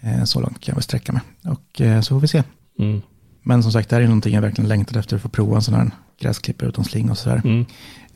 Eh, 0.00 0.24
så 0.24 0.40
långt 0.40 0.60
kan 0.60 0.72
jag 0.72 0.76
väl 0.76 0.82
sträcka 0.82 1.12
mig. 1.12 1.22
Och 1.42 1.80
eh, 1.80 2.00
så 2.00 2.14
får 2.14 2.20
vi 2.20 2.28
se. 2.28 2.42
Mm. 2.78 3.02
Men 3.42 3.62
som 3.62 3.72
sagt, 3.72 3.88
det 3.88 3.96
här 3.96 4.02
är 4.02 4.06
någonting 4.06 4.34
jag 4.34 4.42
verkligen 4.42 4.68
längtat 4.68 4.96
efter 4.96 5.16
att 5.16 5.22
få 5.22 5.28
prova 5.28 5.56
en 5.56 5.62
sån 5.62 5.74
här 5.74 5.90
gräsklippare 6.20 6.68
utan 6.68 6.84
sling 6.84 7.10
och 7.10 7.18
sådär. 7.18 7.42
Mm. 7.44 7.66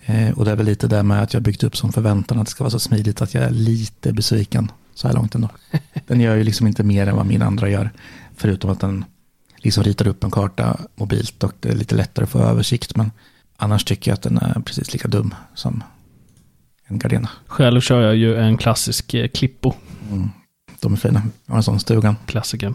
Eh, 0.05 0.39
och 0.39 0.45
det 0.45 0.51
är 0.51 0.57
väl 0.57 0.67
lite 0.67 0.89
där 0.89 1.03
med 1.03 1.23
att 1.23 1.35
jag 1.35 1.43
byggt 1.43 1.63
upp 1.63 1.77
som 1.77 1.93
förväntan 1.93 2.39
att 2.39 2.47
det 2.47 2.51
ska 2.51 2.65
vara 2.65 2.71
så 2.71 2.79
smidigt 2.79 3.23
att 3.23 3.35
jag 3.35 3.45
är 3.45 3.51
lite 3.51 4.13
besviken 4.13 4.71
så 4.97 5.09
här 5.09 5.15
långt 5.15 5.35
ändå. 5.35 5.49
Den 6.07 6.21
gör 6.21 6.37
ju 6.37 6.45
liksom 6.45 6.67
inte 6.67 6.83
mer 6.83 7.07
än 7.07 7.17
vad 7.17 7.27
min 7.27 7.43
andra 7.43 7.69
gör. 7.69 7.91
Förutom 8.37 8.71
att 8.71 8.81
den 8.81 9.05
liksom 9.57 9.85
ritar 9.85 10.07
upp 10.07 10.25
en 10.25 10.31
karta 10.31 10.81
mobilt 10.95 11.45
och 11.45 11.53
det 11.61 11.69
är 11.69 11.77
lite 11.77 11.95
lättare 11.95 12.25
att 12.25 12.31
få 12.31 12.39
översikt. 12.39 12.97
Men 12.97 13.11
annars 13.57 13.85
tycker 13.85 14.11
jag 14.11 14.15
att 14.17 14.23
den 14.23 14.39
är 14.39 14.61
precis 14.61 14.93
lika 14.93 15.09
dum 15.09 15.35
som 15.55 15.83
en 16.87 16.99
Gardena. 16.99 17.29
Själv 17.47 17.81
kör 17.81 18.01
jag 18.01 18.17
ju 18.17 18.37
en 18.37 18.57
klassisk 18.57 19.15
eh, 19.15 19.29
Klippo. 19.29 19.73
Mm. 20.11 20.31
De 20.81 20.93
är 20.93 20.97
fina. 20.97 21.23
Jag 21.47 21.53
har 21.53 21.57
en 21.57 21.63
sån 21.63 21.81
stugan. 21.81 22.17
Klassikern. 22.27 22.75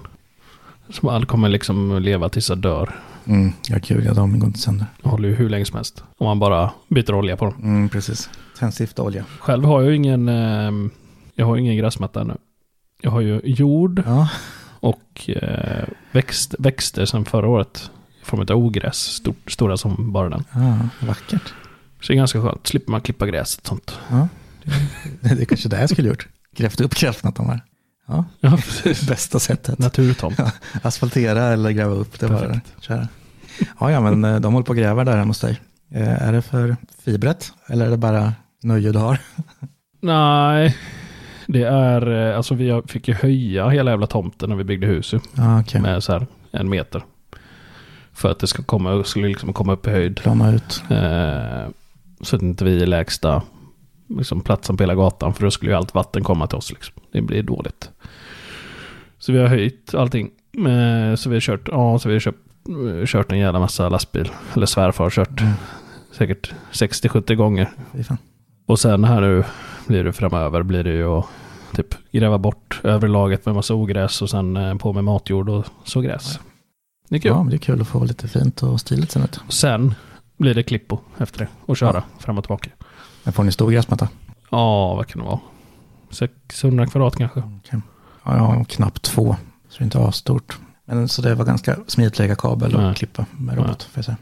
Som 0.90 1.10
all 1.10 1.26
kommer 1.26 1.50
liksom 1.50 2.02
leva 2.02 2.30
tills 2.30 2.50
jag 2.50 2.58
dör. 2.58 2.96
Mm. 3.26 3.54
Har 3.70 3.80
kul, 3.80 4.06
ja, 4.06 4.14
de 4.14 4.40
går 4.40 4.48
inte 4.48 4.60
sönder. 4.60 4.88
Håller 5.04 5.30
ju 5.30 5.36
hur 5.36 5.50
länge 5.50 5.66
som 5.66 5.76
helst. 5.76 6.04
Om 6.18 6.26
man 6.26 6.40
bara 6.40 6.72
byter 6.88 7.14
olja 7.14 7.38
på 7.38 7.46
dem. 7.46 7.56
Mm, 7.64 7.90
precis. 7.90 8.30
Tändstift 8.60 9.00
olja. 9.00 9.26
Själv 9.40 9.66
har 9.66 9.82
jag 9.82 9.90
ju 9.90 9.96
ingen, 9.96 10.30
eh, 10.30 10.72
jag 11.42 11.48
har 11.48 11.56
ju 11.56 11.62
ingen 11.62 11.78
gräsmatta 11.78 12.22
ännu. 12.22 12.38
Jag 13.02 13.12
har 13.12 13.22
ju 13.22 13.42
jord 13.44 14.04
Ja, 14.06 14.30
och 14.80 15.30
eh, 15.30 15.84
växt, 16.12 16.56
växter 16.60 17.06
sedan 17.06 17.26
förra 17.26 17.48
året. 17.48 17.92
I 18.22 18.26
form 18.26 18.40
av 18.42 18.52
ogräs, 18.52 18.98
stort, 18.98 19.52
stora 19.52 19.78
som 19.78 20.12
bara 20.14 20.30
den. 20.30 20.44
ja 20.54 20.78
vackert. 21.08 21.54
Så 22.02 22.08
det 22.08 22.14
är 22.14 22.18
ganska 22.18 22.42
skönt. 22.42 22.68
Slipper 22.68 22.92
man 22.92 23.02
klippa 23.02 23.26
gräset 23.28 23.68
sånt. 23.68 24.00
Ja. 24.10 24.28
Det, 25.22 25.30
är 25.42 25.46
kanske 25.50 25.70
det 25.70 25.80
jag 25.82 25.90
skulle 25.90 26.08
gjort. 26.08 26.28
Grävt 26.56 26.82
upp 26.82 26.96
gräsmattan 26.96 27.46
här. 27.50 27.62
Ja, 28.08 28.26
Ja, 28.40 28.58
bästa 29.08 29.40
sättet. 29.40 29.80
Naturtomt. 29.80 30.36
Ja, 30.40 30.52
asfaltera 30.82 31.44
eller 31.44 31.72
gräva 31.72 31.94
upp, 31.94 32.20
det 32.20 32.28
var. 32.28 32.60
Köra. 32.80 33.08
Ja, 33.80 33.92
ja, 33.92 34.02
men 34.02 34.24
eh, 34.24 34.40
de 34.40 34.54
håller 34.54 34.66
på 34.66 34.72
att 34.72 34.78
gräva 34.78 35.04
där 35.04 35.18
hemma 35.18 35.30
hos 35.30 35.40
dig. 35.40 35.62
Eh, 35.92 36.24
Är 36.28 36.34
det 36.34 36.42
för 36.42 36.76
fibret 37.06 37.54
eller 37.68 37.86
är 37.86 37.90
det 37.90 37.98
bara 37.98 38.34
nöje 38.64 38.92
du 38.92 39.00
har? 39.00 39.20
Nej, 40.02 40.78
det 41.52 41.64
är, 41.64 42.30
eh, 42.30 42.38
alltså 42.38 42.56
vi 42.56 42.82
fick 42.88 43.08
ju 43.08 43.14
höja 43.14 43.70
hela 43.70 43.92
jävla 43.92 44.08
tomten 44.08 44.50
när 44.50 44.56
vi 44.56 44.64
byggde 44.64 44.88
hus 44.88 45.14
ju. 45.14 45.20
Ja, 45.38 45.60
okej. 45.60 45.82
Med 45.82 46.04
så 46.04 46.12
här 46.12 46.28
en 46.52 46.70
meter. 46.70 47.04
För 48.14 48.32
att 48.32 48.40
det 48.40 48.48
ska 48.48 48.64
komma, 48.64 49.04
skulle 49.04 49.28
liksom 49.28 49.54
komma 49.54 49.74
upp 49.74 49.88
i 49.88 49.90
höjd. 49.90 50.16
Plana 50.22 50.52
ut. 50.54 50.84
Eh, 50.90 51.72
så 52.22 52.36
att 52.36 52.42
inte 52.42 52.66
vi 52.66 52.82
är 52.82 52.86
lägsta 52.88 53.42
liksom, 54.18 54.42
platsen 54.42 54.78
på 54.78 54.84
hela 54.84 54.96
gatan. 54.96 55.34
För 55.34 55.44
då 55.44 55.52
skulle 55.52 55.72
ju 55.72 55.78
allt 55.78 55.96
vatten 55.96 56.24
komma 56.24 56.48
till 56.48 56.58
oss. 56.58 56.72
Liksom. 56.72 56.94
Det 57.12 57.22
blir 57.22 57.44
dåligt. 57.44 57.90
Så 59.20 59.32
vi 59.32 59.40
har 59.40 59.48
höjt 59.48 59.94
allting. 59.96 60.30
Eh, 60.58 61.16
så 61.16 61.30
vi 61.30 61.36
har 61.36 61.42
kört, 61.42 61.68
ja, 61.72 62.00
så 62.00 62.10
vi 62.10 62.16
har 62.16 62.20
köpt, 62.20 62.40
eh, 63.00 63.06
kört 63.06 63.32
en 63.32 63.40
jävla 63.40 63.60
massa 63.60 63.90
lastbil. 63.90 64.30
Eller 64.56 64.66
svärfar 64.66 65.04
har 65.04 65.12
kört 65.12 65.42
Mm. 65.42 65.54
säkert 66.12 66.54
60-70 66.72 67.36
gånger. 67.36 67.70
Och 68.66 68.80
sen 68.80 69.04
här 69.04 69.22
nu 69.22 69.44
blir 69.88 70.04
det 70.04 70.14
framöver 70.14 70.64
blir 70.64 70.84
det 70.84 70.90
ju 70.94 71.06
att 71.18 71.26
typ 71.76 71.96
gräva 72.12 72.38
bort 72.38 72.80
övre 72.84 73.08
laget 73.10 73.46
med 73.46 73.56
massa 73.56 73.74
ogräs 73.76 74.22
och 74.22 74.30
sen 74.30 74.58
eh, 74.58 74.76
på 74.76 74.94
med 74.94 75.04
matjord 75.04 75.50
och 75.50 75.66
så 75.84 76.02
gräs. 76.02 76.40
Det 77.10 77.16
är 77.16 77.20
kul. 77.20 77.32
Ja, 77.32 77.38
men 77.44 77.50
det 77.50 77.56
är 77.56 77.60
kul 77.60 77.82
att 77.82 77.88
få 77.88 78.04
lite 78.04 78.28
fint 78.28 78.64
och 78.64 78.80
stiligt 78.80 79.12
sen. 79.12 79.28
Och 79.48 79.54
sen 79.54 79.96
blir 80.38 80.54
det 80.54 80.64
klippo 80.64 80.98
efter 81.18 81.40
det 81.40 81.48
och 81.66 81.78
köra 81.78 81.94
Ja. 81.98 82.20
fram 82.20 82.38
och 82.38 82.44
tillbaka. 82.44 82.70
Men 83.24 83.34
får 83.34 83.44
ni 83.44 83.52
stor 83.52 83.72
gräsmatta? 83.72 84.08
Ja, 84.50 84.96
vad 84.96 85.08
kan 85.08 85.22
det 85.22 85.28
vara? 85.28 85.40
600 86.10 86.88
kvadrat 86.88 87.16
kanske. 87.16 87.40
Okej. 87.40 87.80
Ja, 88.24 88.36
jag 88.38 88.44
har 88.44 88.64
knappt 88.64 89.02
två, 89.02 89.36
så 89.70 89.78
det 89.78 89.82
är 89.82 89.86
inte 89.86 90.00
asstort. 90.00 90.60
Men 90.86 91.08
så 91.08 91.22
det 91.22 91.36
var 91.36 91.46
ganska 91.46 91.78
smidigt 91.88 92.14
att 92.14 92.20
lägga 92.20 92.36
kabel 92.36 92.76
och 92.76 92.82
Nej. 92.82 92.96
klippa 92.96 93.26
med 93.32 93.56
robot. 93.58 93.84
Får 93.84 93.92
jag 93.98 94.06
säga. 94.06 94.18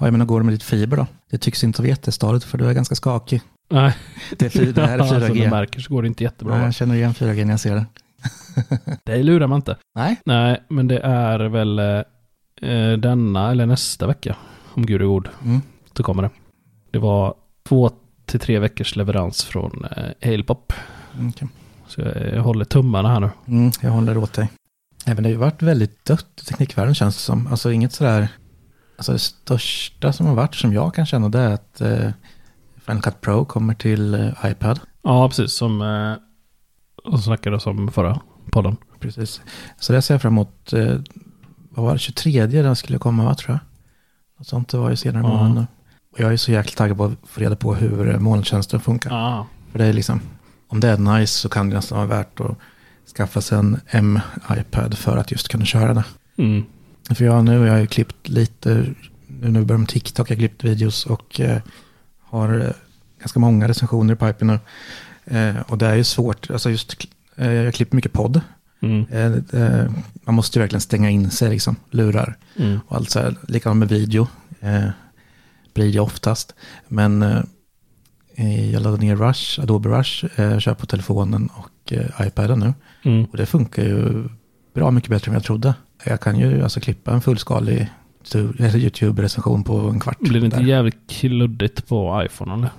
Ja, 0.00 0.06
jag 0.06 0.12
menar, 0.12 0.24
går 0.26 0.40
det 0.40 0.44
med 0.44 0.54
ditt 0.54 0.62
fiber 0.62 0.96
då? 0.96 1.06
Det 1.30 1.38
tycks 1.38 1.64
inte 1.64 1.82
vara 1.82 1.88
jättestadigt 1.88 2.44
för 2.44 2.58
du 2.58 2.66
är 2.68 2.72
ganska 2.72 2.94
skakig. 2.94 3.42
Nej, 3.70 3.96
Det, 4.38 4.56
är 4.56 4.72
det 4.72 4.86
här 4.86 4.98
är 4.98 5.02
Som 5.04 5.20
du 5.20 5.26
4G. 5.26 5.50
märker 5.50 5.80
så 5.80 5.94
går 5.94 6.02
det 6.02 6.08
inte 6.08 6.24
jättebra. 6.24 6.58
Va? 6.58 6.64
jag 6.64 6.74
känner 6.74 6.94
igen 6.94 7.14
4G 7.14 7.44
när 7.44 7.52
jag 7.52 7.60
ser 7.60 7.74
det. 7.74 7.86
Det 9.04 9.22
lurar 9.22 9.46
man 9.46 9.56
inte. 9.56 9.76
Nej. 9.94 10.16
Nej, 10.24 10.62
men 10.68 10.88
det 10.88 10.98
är 10.98 11.38
väl 11.40 11.78
eh, 11.78 12.92
denna 12.98 13.50
eller 13.50 13.66
nästa 13.66 14.06
vecka. 14.06 14.36
Om 14.74 14.86
Gud 14.86 15.02
är 15.02 15.06
god. 15.06 15.28
Mm. 15.44 15.60
Så 15.96 16.02
kommer 16.02 16.22
det. 16.22 16.30
Det 16.90 16.98
var 16.98 17.34
två 17.68 17.90
till 18.26 18.40
tre 18.40 18.58
veckors 18.58 18.96
leverans 18.96 19.44
från 19.44 19.84
eh, 19.96 20.04
Halepop. 20.30 20.72
Mm, 21.14 21.28
okej. 21.28 21.48
Så 21.86 22.00
jag, 22.00 22.34
jag 22.34 22.42
håller 22.42 22.64
tummarna 22.64 23.08
här 23.12 23.20
nu. 23.20 23.30
Mm, 23.46 23.72
jag 23.80 23.90
håller 23.90 24.16
åt 24.18 24.32
dig. 24.32 24.48
Även 25.06 25.22
det 25.22 25.28
har 25.28 25.32
ju 25.32 25.38
varit 25.38 25.62
väldigt 25.62 26.04
dött 26.04 26.40
i 26.42 26.44
teknikvärlden 26.44 26.94
känns 26.94 27.16
det 27.16 27.22
som. 27.22 27.46
Alltså 27.46 27.72
inget 27.72 27.92
sådär, 27.92 28.28
alltså 29.00 29.12
det 29.12 29.18
största 29.18 30.12
som 30.12 30.26
har 30.26 30.34
varit 30.34 30.54
som 30.54 30.72
jag 30.72 30.94
kan 30.94 31.06
känna 31.06 31.28
det 31.28 31.38
är 31.38 31.50
att 31.54 31.80
eh, 31.80 32.10
Final 32.86 33.02
Cut 33.02 33.20
Pro 33.20 33.44
kommer 33.44 33.74
till 33.74 34.14
eh, 34.14 34.28
iPad. 34.44 34.80
Ja, 35.02 35.28
precis. 35.28 35.52
Som 35.52 35.82
eh, 35.82 37.18
snackade 37.18 37.56
om 37.56 37.90
förra 37.92 38.20
podden. 38.52 38.76
Precis. 39.00 39.40
Så 39.78 39.92
det 39.92 40.02
ser 40.02 40.14
jag 40.14 40.22
fram 40.22 40.32
emot, 40.32 40.72
eh, 40.72 40.96
vad 41.70 41.84
var 41.86 41.92
det, 41.92 41.98
23 41.98 42.46
den 42.46 42.76
skulle 42.76 42.98
komma 42.98 43.24
va 43.24 43.34
tror 43.34 43.50
jag. 43.50 43.58
Något 44.38 44.46
sånt 44.46 44.68
det 44.68 44.78
var 44.78 44.90
ju 44.90 44.96
senare 44.96 45.22
i 45.22 45.26
Ja. 45.26 45.28
månaden. 45.36 45.66
Och 46.12 46.20
jag 46.20 46.32
är 46.32 46.36
så 46.36 46.52
jäkla 46.52 46.76
taggad 46.76 46.96
på 46.96 47.04
att 47.04 47.12
få 47.24 47.40
reda 47.40 47.56
på 47.56 47.74
hur 47.74 48.10
eh, 48.14 48.18
molntjänsten 48.18 48.80
funkar. 48.80 49.10
Ja. 49.10 49.46
För 49.72 49.78
det 49.78 49.84
är 49.86 49.92
liksom, 49.92 50.20
om 50.68 50.80
det 50.80 50.88
är 50.88 50.98
nice 50.98 51.38
så 51.38 51.48
kan 51.48 51.70
det 51.70 51.76
nästan 51.76 51.98
vara 51.98 52.06
värt 52.08 52.40
att 52.40 52.56
skaffa 53.16 53.40
sig 53.40 53.58
en 53.58 53.80
M-iPad 53.90 54.98
för 54.98 55.16
att 55.16 55.30
just 55.32 55.48
kunna 55.48 55.64
köra 55.64 55.94
det. 55.94 56.04
Mm. 56.38 56.64
För 57.14 57.24
jag 57.24 57.44
nu, 57.44 57.66
jag 57.66 57.72
har 57.72 57.80
ju 57.80 57.86
klippt 57.86 58.28
lite, 58.28 58.86
nu 59.26 59.48
när 59.50 59.60
vi 59.60 59.66
börjar 59.66 59.78
med 59.78 59.88
TikTok, 59.88 60.30
jag 60.30 60.36
har 60.36 60.40
klippt 60.40 60.64
videos 60.64 61.06
och 61.06 61.40
eh, 61.40 61.62
har 62.20 62.60
eh, 62.60 62.72
ganska 63.20 63.40
många 63.40 63.68
recensioner 63.68 64.14
i 64.14 64.16
pipen 64.16 64.46
nu. 64.46 64.58
Eh, 65.38 65.60
och 65.60 65.78
det 65.78 65.86
är 65.86 65.94
ju 65.94 66.04
svårt, 66.04 66.50
alltså 66.50 66.70
just, 66.70 67.06
eh, 67.36 67.52
jag 67.52 67.74
klipper 67.74 67.96
mycket 67.96 68.12
podd. 68.12 68.40
Mm. 68.82 69.06
Eh, 69.10 69.60
eh, 69.62 69.90
man 70.24 70.34
måste 70.34 70.58
ju 70.58 70.60
verkligen 70.60 70.80
stänga 70.80 71.10
in 71.10 71.30
sig, 71.30 71.50
liksom, 71.50 71.76
lurar 71.90 72.36
Mm. 72.56 72.80
och 72.86 72.96
allt 72.96 73.10
så 73.10 73.18
här. 73.18 73.36
Likadant 73.48 73.78
med 73.78 73.88
video, 73.88 74.28
eh, 74.60 74.88
blir 75.74 75.92
det 75.92 76.00
oftast. 76.00 76.54
Men 76.88 77.24
jag 78.72 78.82
laddade 78.82 79.02
ner 79.02 79.16
Rush, 79.16 79.60
Adobe 79.60 79.88
Rush, 79.88 80.24
kör 80.58 80.74
på 80.74 80.86
telefonen 80.86 81.48
och 81.54 81.92
iPaden 82.20 82.58
nu. 82.58 82.74
Mm. 83.02 83.24
Och 83.24 83.36
det 83.36 83.46
funkar 83.46 83.82
ju 83.82 84.28
bra 84.74 84.90
mycket 84.90 85.10
bättre 85.10 85.28
än 85.30 85.34
jag 85.34 85.44
trodde. 85.44 85.74
Jag 86.04 86.20
kan 86.20 86.38
ju 86.38 86.62
alltså 86.62 86.80
klippa 86.80 87.12
en 87.12 87.20
fullskalig 87.20 87.88
YouTube-recension 88.74 89.64
på 89.64 89.78
en 89.78 90.00
kvart. 90.00 90.18
Blir 90.18 90.40
det 90.40 90.44
inte 90.44 90.56
där. 90.58 90.64
jävligt 90.64 90.96
kluddigt 91.08 91.86
på 91.88 92.22
iPhone 92.26 92.54
eller? 92.54 92.70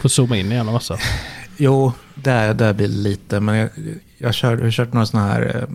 Får 0.00 0.08
zooma 0.08 0.36
in 0.36 0.52
igen 0.52 0.66
en 0.66 0.72
massa. 0.72 0.96
Jo, 1.60 1.92
där, 2.14 2.54
där 2.54 2.72
blir 2.74 2.88
det 2.88 2.94
lite. 2.94 3.40
Men 3.40 3.56
jag, 3.56 3.68
jag, 4.18 4.34
kör, 4.34 4.56
jag 4.56 4.64
har 4.64 4.70
kört 4.70 4.92
några 4.92 5.06
sådana 5.06 5.28
här 5.28 5.68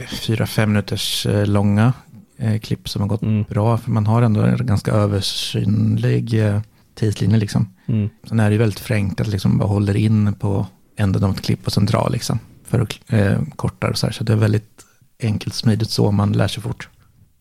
eh, 0.00 0.06
fyra, 0.06 0.46
fem 0.46 0.72
minuters 0.72 1.26
eh, 1.26 1.46
långa 1.46 1.92
eh, 2.38 2.58
klipp 2.60 2.88
som 2.88 3.02
har 3.02 3.08
gått 3.08 3.22
Mm. 3.22 3.42
bra. 3.48 3.78
För 3.78 3.90
man 3.90 4.06
har 4.06 4.22
ändå 4.22 4.40
en 4.40 4.66
ganska 4.66 4.92
översynlig 4.92 6.46
eh, 6.46 6.60
tidslinje 6.94 7.36
liksom. 7.36 7.68
Mm. 7.86 8.10
Sen 8.28 8.40
är 8.40 8.44
det 8.50 8.52
ju 8.52 8.58
väldigt 8.58 8.80
förenklat, 8.80 9.28
liksom 9.28 9.58
bara 9.58 9.68
håller 9.68 9.96
in 9.96 10.34
på 10.34 10.66
änden 10.96 11.24
av 11.24 11.30
ett 11.30 11.42
klipp 11.42 11.66
och 11.66 11.72
sen 11.72 11.86
drar 11.86 12.08
liksom. 12.12 12.38
För 12.66 12.80
att 12.80 12.98
eh, 13.12 13.42
korta 13.56 13.88
och 13.88 13.98
så 13.98 14.06
här. 14.06 14.12
Så 14.12 14.24
det 14.24 14.32
är 14.32 14.36
väldigt 14.36 14.82
enkelt, 15.22 15.54
smidigt 15.54 15.90
så 15.90 16.10
man 16.10 16.32
lär 16.32 16.48
sig 16.48 16.62
fort. 16.62 16.88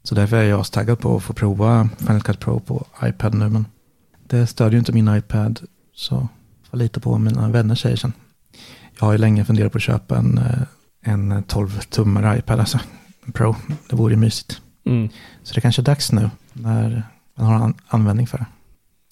Så 0.03 0.15
därför 0.15 0.37
är 0.37 0.43
jag 0.43 0.71
taggad 0.71 0.99
på 0.99 1.15
att 1.15 1.23
få 1.23 1.33
prova 1.33 1.89
Final 1.97 2.21
Cut 2.21 2.39
Pro 2.39 2.59
på 2.59 2.85
iPad 3.03 3.33
nu. 3.33 3.49
Men 3.49 3.65
det 4.27 4.47
stödjer 4.47 4.71
ju 4.71 4.79
inte 4.79 4.91
min 4.93 5.15
iPad. 5.15 5.59
Så 5.93 6.27
får 6.69 6.77
lita 6.77 6.99
på 6.99 7.11
vad 7.11 7.21
mina 7.21 7.49
vänner 7.49 7.75
säger 7.75 7.95
sen. 7.95 8.13
Jag 8.99 9.05
har 9.05 9.11
ju 9.11 9.17
länge 9.17 9.45
funderat 9.45 9.71
på 9.71 9.77
att 9.77 9.81
köpa 9.81 10.17
en, 10.17 10.37
eh, 10.37 10.61
en 11.01 11.43
12-tummare 11.43 12.37
iPad, 12.39 12.59
alltså 12.59 12.79
en 13.25 13.31
Pro. 13.31 13.55
Det 13.89 13.95
vore 13.95 14.13
ju 14.13 14.19
mysigt. 14.19 14.61
Mm. 14.85 15.09
Så 15.43 15.53
det 15.53 15.61
kanske 15.61 15.81
är 15.81 15.83
dags 15.83 16.11
nu 16.11 16.29
när 16.53 17.03
man 17.35 17.47
har 17.47 17.53
an- 17.55 17.77
användning 17.87 18.27
för 18.27 18.37
det. 18.37 18.45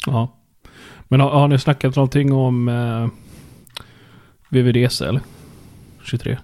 Ja. 0.05 0.35
Men 1.07 1.19
har, 1.19 1.29
har 1.29 1.47
ni 1.47 1.59
snackat 1.59 1.95
någonting 1.95 2.33
om 2.33 2.67
eh, 2.69 3.07
VVDC 4.49 5.05
eller? 5.05 5.21
23? 6.03 6.38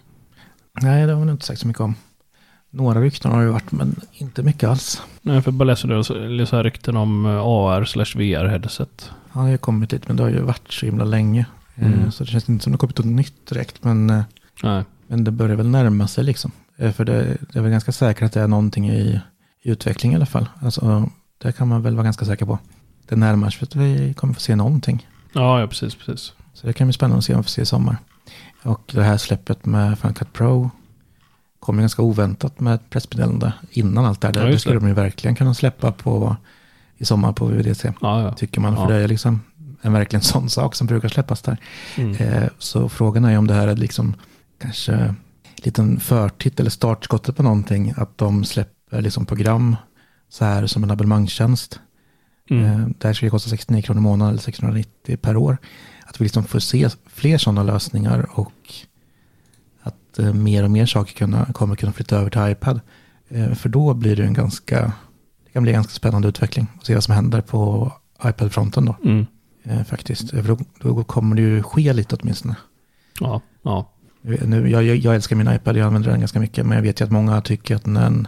Nej, 0.81 1.05
det 1.05 1.13
har 1.13 1.19
vi 1.19 1.25
nog 1.25 1.33
inte 1.35 1.45
sagt 1.45 1.59
så 1.61 1.67
mycket 1.67 1.81
om. 1.81 1.95
Några 2.75 3.01
rykten 3.01 3.31
har 3.31 3.39
det 3.39 3.45
ju 3.45 3.51
varit, 3.51 3.71
men 3.71 3.95
inte 4.13 4.43
mycket 4.43 4.69
alls. 4.69 5.01
Nej, 5.21 5.41
för 5.41 5.51
bara 5.51 5.63
läser 5.65 6.45
så 6.45 6.55
här 6.55 6.63
rykten 6.63 6.97
om 6.97 7.25
eh, 7.25 7.31
AR 7.31 7.85
slash 7.85 8.05
VR 8.15 8.45
headset. 8.45 9.11
Han 9.29 9.43
har 9.43 9.49
ju 9.51 9.57
kommit 9.57 9.89
dit, 9.89 10.07
men 10.07 10.17
det 10.17 10.23
har 10.23 10.29
ju 10.29 10.39
varit 10.41 10.71
så 10.73 10.85
himla 10.85 11.05
länge. 11.05 11.45
Eh, 11.75 11.87
Mm. 11.87 12.11
Så 12.11 12.23
det 12.23 12.29
känns 12.29 12.49
inte 12.49 12.63
som 12.63 12.71
det 12.71 12.75
har 12.75 12.79
kommit 12.79 12.97
något 12.97 13.05
nytt 13.07 13.49
direkt, 13.49 13.83
men, 13.83 14.09
eh, 14.09 14.21
Nej. 14.63 14.83
men 15.07 15.23
det 15.23 15.31
börjar 15.31 15.55
väl 15.55 15.67
närma 15.67 16.07
sig 16.07 16.23
liksom. 16.23 16.51
För 16.93 17.05
det, 17.05 17.37
det 17.53 17.59
är 17.59 17.63
väl 17.63 17.71
ganska 17.71 17.91
säkert 17.91 18.23
att 18.23 18.31
det 18.33 18.41
är 18.41 18.47
någonting 18.47 18.89
i, 18.89 19.21
i 19.61 19.69
utveckling 19.71 20.11
i 20.11 20.15
alla 20.15 20.25
fall. 20.25 20.45
Alltså, 20.61 21.09
det 21.37 21.51
kan 21.51 21.67
man 21.67 21.81
väl 21.81 21.95
vara 21.95 22.03
ganska 22.03 22.25
säker 22.25 22.45
på. 22.45 22.59
Det 23.09 23.15
närmar 23.15 23.49
sig 23.49 23.59
för 23.59 23.65
att 23.65 23.75
vi 23.75 24.13
kommer 24.13 24.33
få 24.33 24.39
se 24.39 24.55
någonting. 24.55 25.07
Ja, 25.33 25.59
ja 25.61 25.67
precis, 25.67 25.95
precis. 25.95 26.33
Så 26.53 26.67
det 26.67 26.73
kan 26.73 26.87
bli 26.87 26.93
spännande 26.93 27.17
att 27.17 27.25
se 27.25 27.33
om 27.33 27.39
vi 27.39 27.43
får 27.43 27.49
se 27.49 27.61
i 27.61 27.65
sommar. 27.65 27.97
Och 28.63 28.91
det 28.93 29.03
här 29.03 29.17
släppet 29.17 29.65
med 29.65 29.99
Final 29.99 30.13
Cut 30.13 30.33
Pro 30.33 30.69
kom 31.65 31.75
ju 31.75 31.81
ganska 31.81 32.01
oväntat 32.01 32.59
med 32.59 32.75
ett 32.75 32.89
pressmeddelande 32.89 33.53
innan 33.69 34.05
allt 34.05 34.21
det 34.21 34.27
här. 34.27 34.45
Ja, 34.45 34.51
det 34.51 34.59
skulle 34.59 34.79
de 34.79 34.87
ju 34.87 34.93
verkligen 34.93 35.35
kunna 35.35 35.53
släppa 35.53 35.91
på 35.91 36.35
i 36.97 37.05
sommar 37.05 37.33
på 37.33 37.45
VVDC. 37.45 37.93
Ja, 38.01 38.21
ja. 38.21 38.33
Tycker 38.33 38.61
man, 38.61 38.75
för 38.75 38.87
det 38.87 38.95
är 38.95 39.07
liksom 39.07 39.41
en 39.81 39.93
verkligen 39.93 40.21
sån 40.33 40.49
sak 40.49 40.75
som 40.75 40.87
brukar 40.87 41.09
släppas 41.09 41.41
där. 41.41 41.57
Mm. 41.95 42.15
Eh, 42.15 42.49
så 42.57 42.89
frågan 42.89 43.25
är 43.25 43.37
om 43.37 43.47
det 43.47 43.53
här 43.53 43.67
är 43.67 43.75
liksom 43.75 44.13
kanske 44.61 44.93
en 44.93 45.15
liten 45.55 45.99
förtitt 45.99 46.59
eller 46.59 46.69
startskottet 46.69 47.35
på 47.35 47.43
någonting. 47.43 47.93
Att 47.97 48.17
de 48.17 48.43
släpper 48.43 49.01
liksom 49.01 49.25
program 49.25 49.75
så 50.29 50.45
här 50.45 50.67
som 50.67 50.83
en 50.83 50.91
abonnemangstjänst. 50.91 51.79
Mm. 52.49 52.65
Eh, 52.65 52.87
det 52.97 53.07
här 53.07 53.13
ska 53.13 53.25
ju 53.25 53.29
kosta 53.29 53.49
69 53.49 53.81
kronor 53.81 53.99
i 53.99 54.03
månaden 54.03 54.29
eller 54.29 54.41
690 54.41 55.17
per 55.17 55.37
år. 55.37 55.57
Att 56.07 56.15
att 56.15 56.21
vi 56.21 56.25
liksom 56.25 56.43
får 56.43 56.59
se 56.59 56.89
fler 57.07 57.37
sådana 57.37 57.63
lösningar 57.63 58.29
och 58.39 58.73
att 60.15 60.25
eh, 60.25 60.33
mer 60.33 60.63
och 60.63 60.71
mer 60.71 60.85
saker 60.85 61.13
kunna, 61.13 61.45
kommer 61.45 61.75
kunna 61.75 61.93
flytta 61.93 62.17
över 62.17 62.29
till 62.29 62.51
iPad. 62.51 62.79
Eh, 63.29 63.53
för 63.53 63.69
då 63.69 63.93
blir 63.93 64.15
det 64.15 64.23
en 64.23 64.33
ganska, 64.33 64.91
det 65.45 65.51
kan 65.51 65.63
bli 65.63 65.71
en 65.71 65.75
ganska 65.75 65.93
spännande 65.93 66.27
utveckling 66.27 66.67
att 66.77 66.85
se 66.85 66.93
vad 66.93 67.03
som 67.03 67.15
händer 67.15 67.41
på 67.41 67.91
iPad-fronten 68.25 68.85
då. 68.85 68.95
Mm. 69.03 69.25
Eh, 69.63 69.83
faktiskt, 69.83 70.29
för 70.29 70.43
då, 70.43 70.57
då 70.79 71.03
kommer 71.03 71.35
det 71.35 71.41
ju 71.41 71.63
ske 71.63 71.93
lite 71.93 72.15
åtminstone. 72.15 72.55
Ja, 73.19 73.41
ja. 73.63 73.91
Nu, 74.21 74.69
jag, 74.69 74.83
jag, 74.83 75.15
älskar 75.15 75.35
min 75.35 75.53
iPad, 75.53 75.77
jag 75.77 75.87
använder 75.87 76.11
den 76.11 76.19
ganska 76.19 76.39
mycket, 76.39 76.65
men 76.65 76.75
jag 76.75 76.83
vet 76.83 77.01
ju 77.01 77.05
att 77.05 77.11
många 77.11 77.41
tycker 77.41 77.75
att 77.75 77.83
den 77.83 77.97
är 77.97 78.05
en 78.05 78.27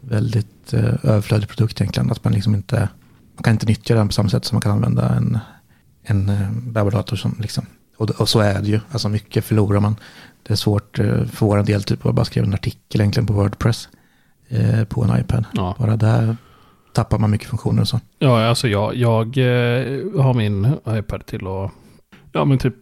väldigt 0.00 0.74
överflödig 1.02 1.48
produkt 1.48 1.80
egentligen. 1.80 2.10
Att 2.10 2.24
man 2.24 2.32
liksom 2.32 2.54
inte, 2.54 2.88
man 3.34 3.42
kan 3.42 3.52
inte 3.52 3.66
nyttja 3.66 3.94
den 3.94 4.08
på 4.08 4.12
samma 4.12 4.28
sätt 4.28 4.44
som 4.44 4.56
man 4.56 4.62
kan 4.62 4.72
använda 4.72 5.14
en, 5.14 5.38
en 6.02 6.26
webbdator. 6.72 7.16
Som 7.16 7.36
liksom, 7.38 7.66
och, 8.00 8.10
och 8.10 8.28
så 8.28 8.40
är 8.40 8.60
det 8.62 8.68
ju, 8.68 8.80
alltså 8.90 9.08
mycket 9.08 9.44
förlorar 9.44 9.80
man. 9.80 9.96
Det 10.42 10.52
är 10.52 10.56
svårt 10.56 10.98
eh, 10.98 11.06
för 11.24 11.46
vår 11.46 11.62
del 11.62 11.82
typ 11.82 12.06
att 12.06 12.14
bara 12.14 12.24
skriva 12.24 12.46
en 12.46 12.54
artikel 12.54 13.00
egentligen 13.00 13.26
på 13.26 13.32
Wordpress 13.32 13.88
eh, 14.48 14.84
på 14.84 15.04
en 15.04 15.20
iPad. 15.20 15.44
Ja. 15.52 15.74
Bara 15.78 15.96
där 15.96 16.36
tappar 16.92 17.18
man 17.18 17.30
mycket 17.30 17.48
funktioner 17.48 17.82
och 17.82 17.88
så. 17.88 18.00
Ja, 18.18 18.46
alltså 18.48 18.68
jag, 18.68 18.94
jag 18.96 19.26
eh, 19.38 20.22
har 20.22 20.34
min 20.34 20.72
iPad 20.88 21.26
till 21.26 21.46
att 21.46 21.70
Ja, 22.32 22.44
men 22.44 22.58
typ 22.58 22.74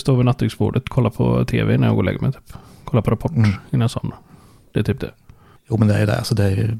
stå 0.00 0.14
vid 0.14 0.24
nattduksbordet, 0.24 0.88
kolla 0.88 1.10
på 1.10 1.44
tv 1.44 1.78
när 1.78 1.86
jag 1.86 1.94
går 1.96 2.00
och 2.02 2.04
lägger 2.04 2.20
mig. 2.20 2.32
Typ. 2.32 2.52
Kolla 2.84 3.02
på 3.02 3.10
Rapport 3.10 3.30
Mm. 3.32 3.50
innan 3.70 3.80
jag 3.80 3.90
somnar. 3.90 4.18
Det 4.72 4.80
är 4.80 4.84
typ 4.84 5.00
det. 5.00 5.10
Jo 5.68 5.76
men 5.76 5.88
det 5.88 5.94
är 5.94 6.06
det, 6.06 6.16
alltså 6.18 6.34
det 6.34 6.44
är 6.44 6.50
ju 6.50 6.78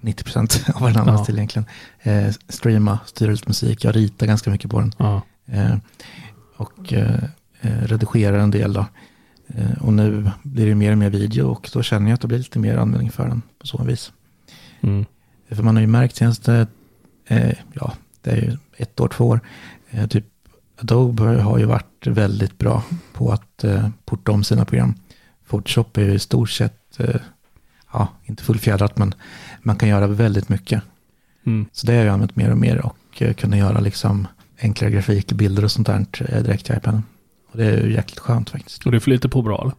90% 0.00 0.70
av 0.74 0.80
vad 0.82 0.90
den 0.92 1.00
används 1.00 1.20
Ja. 1.20 1.24
till 1.24 1.34
egentligen. 1.36 1.66
Eh, 2.02 2.34
streama, 2.48 2.98
styra 3.06 3.32
ut 3.32 3.46
musik, 3.48 3.84
jag 3.84 3.96
ritar 3.96 4.26
ganska 4.26 4.50
mycket 4.50 4.70
på 4.70 4.80
den. 4.80 4.92
Ja. 4.98 5.22
Eh, 5.46 5.74
och 6.62 6.92
eh, 6.92 7.24
eh, 7.60 7.82
redigerar 7.82 8.38
en 8.38 8.50
del 8.50 8.72
då. 8.72 8.86
Eh, 9.46 9.82
och 9.82 9.92
nu 9.92 10.30
blir 10.42 10.66
det 10.66 10.74
mer 10.74 10.92
och 10.92 10.98
mer 10.98 11.10
video 11.10 11.48
och 11.48 11.70
då 11.72 11.82
känner 11.82 12.10
jag 12.10 12.14
att 12.14 12.20
det 12.20 12.28
blir 12.28 12.38
lite 12.38 12.58
mer 12.58 12.76
användning 12.76 13.10
för 13.10 13.28
den 13.28 13.42
på 13.58 13.66
så 13.66 13.84
vis. 13.84 14.12
Mm. 14.80 15.04
För 15.48 15.62
man 15.62 15.76
har 15.76 15.80
ju 15.80 15.86
märkt 15.86 16.16
senaste, 16.16 16.66
eh, 17.26 17.54
ja, 17.72 17.92
det 18.20 18.30
är 18.30 18.36
ju 18.36 18.56
ett 18.76 19.00
år, 19.00 19.08
två 19.08 19.26
år, 19.26 19.40
eh, 19.90 20.06
typ 20.06 20.26
Adobe 20.80 21.22
har 21.24 21.58
ju 21.58 21.64
varit 21.64 22.06
väldigt 22.06 22.58
bra 22.58 22.82
på 23.12 23.32
att 23.32 23.64
eh, 23.64 23.88
porta 24.04 24.32
om 24.32 24.44
sina 24.44 24.64
program. 24.64 24.94
Photoshop 25.48 25.96
är 25.96 26.02
ju 26.02 26.14
i 26.14 26.18
stort 26.18 26.50
sett, 26.50 27.00
eh, 27.00 27.20
ja, 27.92 28.08
inte 28.24 28.42
fullfjädrat, 28.42 28.98
men 28.98 29.14
man 29.62 29.76
kan 29.76 29.88
göra 29.88 30.06
väldigt 30.06 30.48
mycket. 30.48 30.82
Mm. 31.46 31.66
Så 31.72 31.86
det 31.86 31.96
har 31.96 32.04
jag 32.04 32.12
använt 32.12 32.36
mer 32.36 32.50
och 32.50 32.58
mer 32.58 32.86
och 32.86 33.22
eh, 33.22 33.34
kunna 33.34 33.56
göra 33.56 33.80
liksom 33.80 34.26
enklare 34.62 34.90
grafik, 34.90 35.32
bilder 35.32 35.64
och 35.64 35.70
sånt 35.70 35.86
där 35.86 36.06
eh, 36.28 36.42
direkt 36.42 36.70
i 36.70 36.72
iPaden. 36.72 37.02
Och 37.52 37.58
det 37.58 37.64
är 37.66 37.84
ju 37.84 37.92
jäkligt 37.92 38.18
skönt 38.18 38.50
faktiskt. 38.50 38.86
Och 38.86 38.92
det 38.92 39.00
flyter 39.00 39.28
på 39.28 39.42
bra 39.42 39.60
eller? 39.62 39.74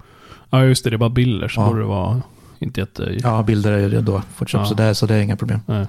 Ja, 0.50 0.66
just 0.66 0.84
det. 0.84 0.90
Det 0.90 0.96
är 0.96 0.98
bara 0.98 1.10
bilder 1.10 1.48
så 1.48 1.62
Ja. 1.62 1.68
borde 1.68 1.80
det 1.80 1.86
vara 1.86 2.22
inte 2.60 2.80
jätte... 2.80 3.18
Ja, 3.24 3.44
bilder 3.44 3.72
är 3.72 3.90
ju 3.90 4.02
då 4.02 4.22
Photoshop, 4.38 4.62
Ja. 4.62 4.66
så, 4.66 4.74
det, 4.74 4.84
är- 4.84 4.94
så 4.94 5.06
det 5.06 5.16
är 5.16 5.22
inga 5.22 5.36
problem. 5.38 5.60
Nej. 5.66 5.88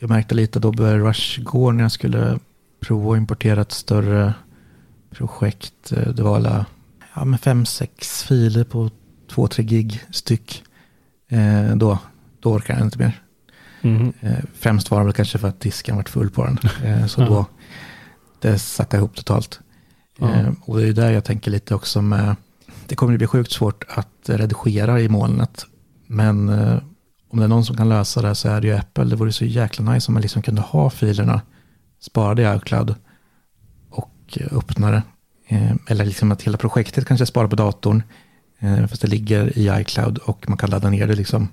Jag 0.00 0.10
märkte 0.10 0.34
lite 0.34 0.58
då 0.58 0.72
började 0.72 0.98
Rush 0.98 1.40
gå 1.42 1.72
när 1.72 1.84
jag 1.84 1.92
skulle 1.92 2.38
prova 2.80 3.12
att 3.12 3.18
importera 3.18 3.60
ett 3.60 3.72
större 3.72 4.34
projekt. 5.10 5.92
Eh, 5.92 6.08
Det 6.08 6.22
var 6.22 6.36
alla 6.36 6.66
ja, 7.14 7.24
med 7.24 7.40
fem, 7.40 7.66
sex 7.66 8.22
filer 8.24 8.64
på 8.64 8.90
två, 9.30 9.48
tre 9.48 9.64
gig 9.64 10.00
styck. 10.10 10.62
Eh, 11.28 11.76
då, 11.76 11.98
då 12.40 12.52
orkar 12.52 12.74
jag 12.74 12.86
inte 12.86 12.98
mer. 12.98 13.20
Eh, 14.20 14.32
främst 14.58 14.90
var 14.90 14.98
det 14.98 15.04
väl 15.04 15.12
kanske 15.14 15.38
för 15.38 15.48
att 15.48 15.60
disken 15.60 15.96
varit 15.96 16.08
full 16.08 16.30
på 16.30 16.44
den. 16.44 16.58
Eh, 16.84 17.06
så 17.06 17.20
då, 17.20 17.46
det 18.40 18.58
sackade 18.58 18.96
ihop 19.00 19.16
totalt. 19.16 19.60
Ja. 20.18 20.34
Eh, 20.34 20.48
och 20.64 20.76
det 20.78 20.88
är 20.88 20.92
där 20.92 21.10
jag 21.10 21.24
tänker 21.24 21.50
lite 21.50 21.74
också 21.74 22.02
med, 22.02 22.36
det 22.86 22.96
kommer 22.96 23.12
att 23.12 23.18
bli 23.18 23.26
sjukt 23.26 23.52
svårt 23.52 23.84
att 23.88 24.08
redigera 24.28 25.00
i 25.00 25.08
molnet. 25.08 25.66
Men 26.06 26.48
eh, 26.48 26.78
om 27.30 27.38
det 27.38 27.44
är 27.44 27.48
någon 27.48 27.64
som 27.64 27.76
kan 27.76 27.88
lösa 27.88 28.22
det 28.22 28.34
så 28.34 28.48
är 28.48 28.60
det 28.60 28.66
ju 28.66 28.74
Apple. 28.76 29.04
Det 29.04 29.16
vore 29.16 29.32
så 29.32 29.44
jäkla 29.44 29.92
nice 29.92 30.08
om 30.08 30.14
man 30.14 30.22
liksom 30.22 30.42
kunde 30.42 30.60
ha 30.60 30.90
filerna 30.90 31.40
sparade 32.00 32.42
i 32.42 32.56
iCloud 32.56 32.94
och 33.90 34.38
öppna 34.50 34.90
det. 34.90 35.02
Eh, 35.48 35.72
eller 35.86 36.04
liksom 36.04 36.32
att 36.32 36.42
hela 36.42 36.58
projektet 36.58 37.06
kanske 37.06 37.26
sparar 37.26 37.48
på 37.48 37.56
datorn. 37.56 38.02
Eh, 38.58 38.86
fast 38.86 39.02
det 39.02 39.08
ligger 39.08 39.58
i 39.58 39.80
iCloud 39.80 40.18
och 40.18 40.48
man 40.48 40.58
kan 40.58 40.70
ladda 40.70 40.90
ner 40.90 41.06
det 41.06 41.14
liksom 41.14 41.48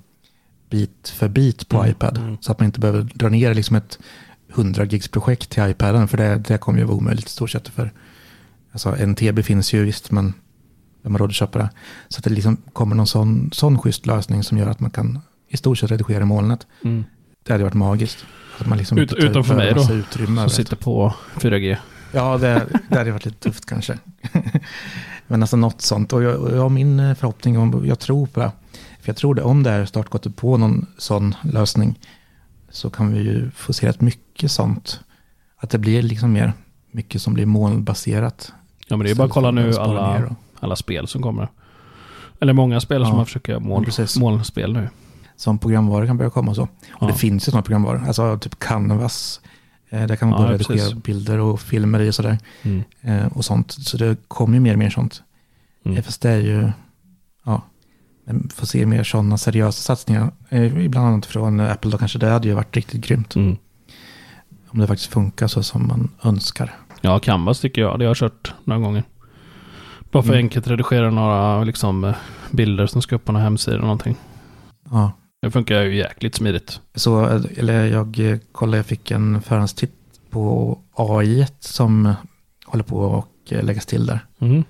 bit 0.70 1.08
för 1.16 1.28
bit 1.28 1.68
på 1.68 1.76
Mm, 1.76 1.90
iPad. 1.90 2.18
mm. 2.18 2.36
Så 2.40 2.52
att 2.52 2.58
man 2.60 2.66
inte 2.66 2.80
behöver 2.80 3.02
dra 3.14 3.28
ner 3.28 3.54
liksom 3.54 3.76
ett 3.76 3.98
100 4.56 4.84
gigs 4.84 5.08
projekt 5.08 5.50
till 5.50 5.70
iPaden. 5.70 6.08
För 6.08 6.16
det, 6.16 6.36
det 6.36 6.58
kommer 6.58 6.78
ju 6.78 6.84
vara 6.84 6.96
omöjligt 6.96 7.26
i 7.26 7.30
stort 7.30 7.50
sett. 7.50 7.68
För, 7.68 7.92
alltså 8.72 8.96
en 8.96 9.14
TB 9.14 9.42
finns 9.42 9.72
ju 9.72 9.84
visst 9.84 10.10
men 10.10 10.34
vem 11.02 11.14
har 11.14 11.18
råd 11.18 11.30
att 11.30 11.34
köpa 11.34 11.58
det? 11.58 11.70
Så 12.08 12.18
att 12.18 12.24
det 12.24 12.30
liksom 12.30 12.56
kommer 12.72 12.96
någon 12.96 13.06
sån, 13.06 13.50
sån 13.52 13.78
schysst 13.78 14.06
lösning 14.06 14.42
som 14.42 14.58
gör 14.58 14.66
att 14.66 14.80
man 14.80 14.90
kan 14.90 15.20
i 15.48 15.56
stort 15.56 15.78
sett 15.78 15.90
redigera 15.90 16.22
i 16.22 16.26
molnet. 16.26 16.66
Mm. 16.84 17.04
Det 17.42 17.52
hade 17.52 17.64
varit 17.64 17.74
magiskt. 17.74 18.26
Att 18.58 18.66
man 18.66 18.78
liksom 18.78 18.98
Ut, 18.98 19.12
utom 19.12 19.44
för 19.44 19.54
mig 19.54 19.74
då. 19.74 19.92
Utrymme 19.92 20.40
Som 20.40 20.50
sitter 20.50 20.76
på 20.76 21.14
4G. 21.34 21.76
Ja, 22.12 22.38
det, 22.38 22.66
det 22.88 22.98
hade 22.98 23.12
varit 23.12 23.24
lite 23.24 23.38
tufft 23.38 23.66
kanske. 23.66 23.98
Men 25.26 25.42
alltså 25.42 25.56
något 25.56 25.82
sånt. 25.82 26.12
Och 26.12 26.22
jag, 26.22 26.52
jag 26.52 26.62
har 26.62 26.68
min 26.68 27.00
eh, 27.00 27.14
förhoppning 27.14 27.58
om, 27.58 27.86
jag 27.86 27.98
tror 27.98 28.26
på 28.26 28.40
det. 28.40 28.52
För 29.00 29.08
jag 29.08 29.16
tror 29.16 29.34
det, 29.34 29.42
om 29.42 29.62
det 29.62 29.70
här 29.70 29.84
snart 29.84 30.08
gått 30.08 30.36
på 30.36 30.56
någon 30.56 30.86
sån 30.98 31.34
lösning 31.42 31.98
så 32.76 32.90
kan 32.90 33.12
vi 33.12 33.20
ju 33.20 33.50
få 33.50 33.72
se 33.72 33.88
rätt 33.88 34.00
mycket 34.00 34.50
sånt. 34.50 35.00
Att 35.56 35.70
det 35.70 35.78
blir 35.78 36.02
liksom 36.02 36.32
mer, 36.32 36.52
mycket 36.90 37.22
som 37.22 37.34
blir 37.34 37.46
molnbaserat. 37.46 38.52
Ja, 38.88 38.96
men 38.96 39.04
det 39.04 39.10
är 39.10 39.14
bara 39.14 39.24
att 39.26 39.30
kolla 39.32 39.50
nu 39.50 39.74
alla, 39.74 40.36
alla 40.60 40.76
spel 40.76 41.06
som 41.08 41.22
kommer. 41.22 41.48
Eller 42.40 42.52
många 42.52 42.80
spel 42.80 43.02
som 43.02 43.10
Ja. 43.10 43.16
man 43.16 43.26
försöker 43.26 43.52
göra 43.52 43.60
moln, 43.62 43.86
molnspel 44.18 44.72
nu. 44.72 44.88
Som 45.36 45.58
programvaror 45.58 46.06
kan 46.06 46.16
börja 46.16 46.30
komma 46.30 46.50
och 46.50 46.56
så. 46.56 46.62
Och 46.62 46.68
Ja. 47.00 47.06
det 47.06 47.14
finns 47.14 47.48
ju 47.48 47.50
sådana 47.50 47.62
programvaror. 47.62 48.04
Alltså 48.06 48.38
typ 48.38 48.58
Canvas. 48.58 49.40
Eh, 49.90 50.06
där 50.06 50.16
kan 50.16 50.28
man 50.28 50.40
Ja, 50.40 50.46
börja 50.46 50.58
precis. 50.58 50.70
redigera 50.82 51.00
bilder 51.04 51.38
och 51.38 51.60
filmer 51.60 52.00
i 52.00 52.10
och 52.10 52.14
sådär. 52.14 52.38
Mm. 52.62 52.82
Eh, 53.00 53.26
och 53.26 53.44
sånt. 53.44 53.72
Så 53.72 53.96
det 53.96 54.16
kommer 54.28 54.54
ju 54.54 54.60
mer 54.60 54.72
och 54.72 54.78
mer 54.78 54.90
sånt. 54.90 55.22
Mm. 55.84 55.96
Eh, 55.98 56.02
Fast 56.04 56.22
det 56.22 56.30
är 56.30 56.38
ju, 56.40 56.62
ja, 56.62 56.72
men 58.26 58.48
får 58.54 58.66
se 58.66 58.86
mer 58.86 59.04
sådana 59.04 59.38
seriösa 59.38 59.82
satsningar. 59.82 60.32
Eh, 60.48 60.84
Ibland 60.84 61.06
annat 61.08 61.26
från 61.26 61.60
eh, 61.60 61.72
Apple 61.72 61.90
då 61.90 61.98
kanske 61.98 62.18
det 62.18 62.26
hade 62.30 62.48
ju 62.48 62.54
varit 62.54 62.76
riktigt 62.76 63.00
grymt. 63.06 63.36
Mm. 63.36 63.56
Om 64.68 64.78
det 64.80 64.86
faktiskt 64.86 65.12
funkar 65.12 65.46
så 65.46 65.62
som 65.62 65.86
man 65.88 66.10
önskar. 66.22 66.74
Ja, 67.00 67.18
Canvas 67.18 67.60
tycker 67.60 67.82
jag. 67.82 67.98
Det 67.98 68.04
har 68.04 68.10
jag 68.10 68.16
kört 68.16 68.54
några 68.64 68.80
gånger. 68.80 69.04
Bara 70.12 70.22
för 70.22 70.32
Mm. 70.32 70.44
enkelt 70.44 70.66
redigera 70.68 71.10
några 71.10 71.64
liksom, 71.64 72.04
eh, 72.04 72.14
bilder 72.50 72.86
som 72.86 73.02
ska 73.02 73.16
upp 73.16 73.24
på 73.24 73.32
någon 73.32 73.42
hemsida 73.42 73.74
eller 73.76 73.82
någonting. 73.86 74.16
Ja. 74.90 75.12
Det 75.42 75.50
funkar 75.50 75.82
ju 75.82 75.96
jäkligt 75.96 76.34
smidigt. 76.34 76.80
Så, 76.94 77.24
eh, 77.28 77.42
eller 77.56 77.84
jag 77.86 78.38
kollade, 78.52 78.76
jag 78.76 78.86
fick 78.86 79.10
en 79.10 79.42
förhandstitt 79.42 79.94
på 80.30 80.78
AI 80.94 81.46
som 81.60 82.14
håller 82.66 82.84
på 82.84 83.24
att 83.48 83.64
läggas 83.64 83.86
till 83.86 84.06
där. 84.06 84.20
Mm. 84.38 84.64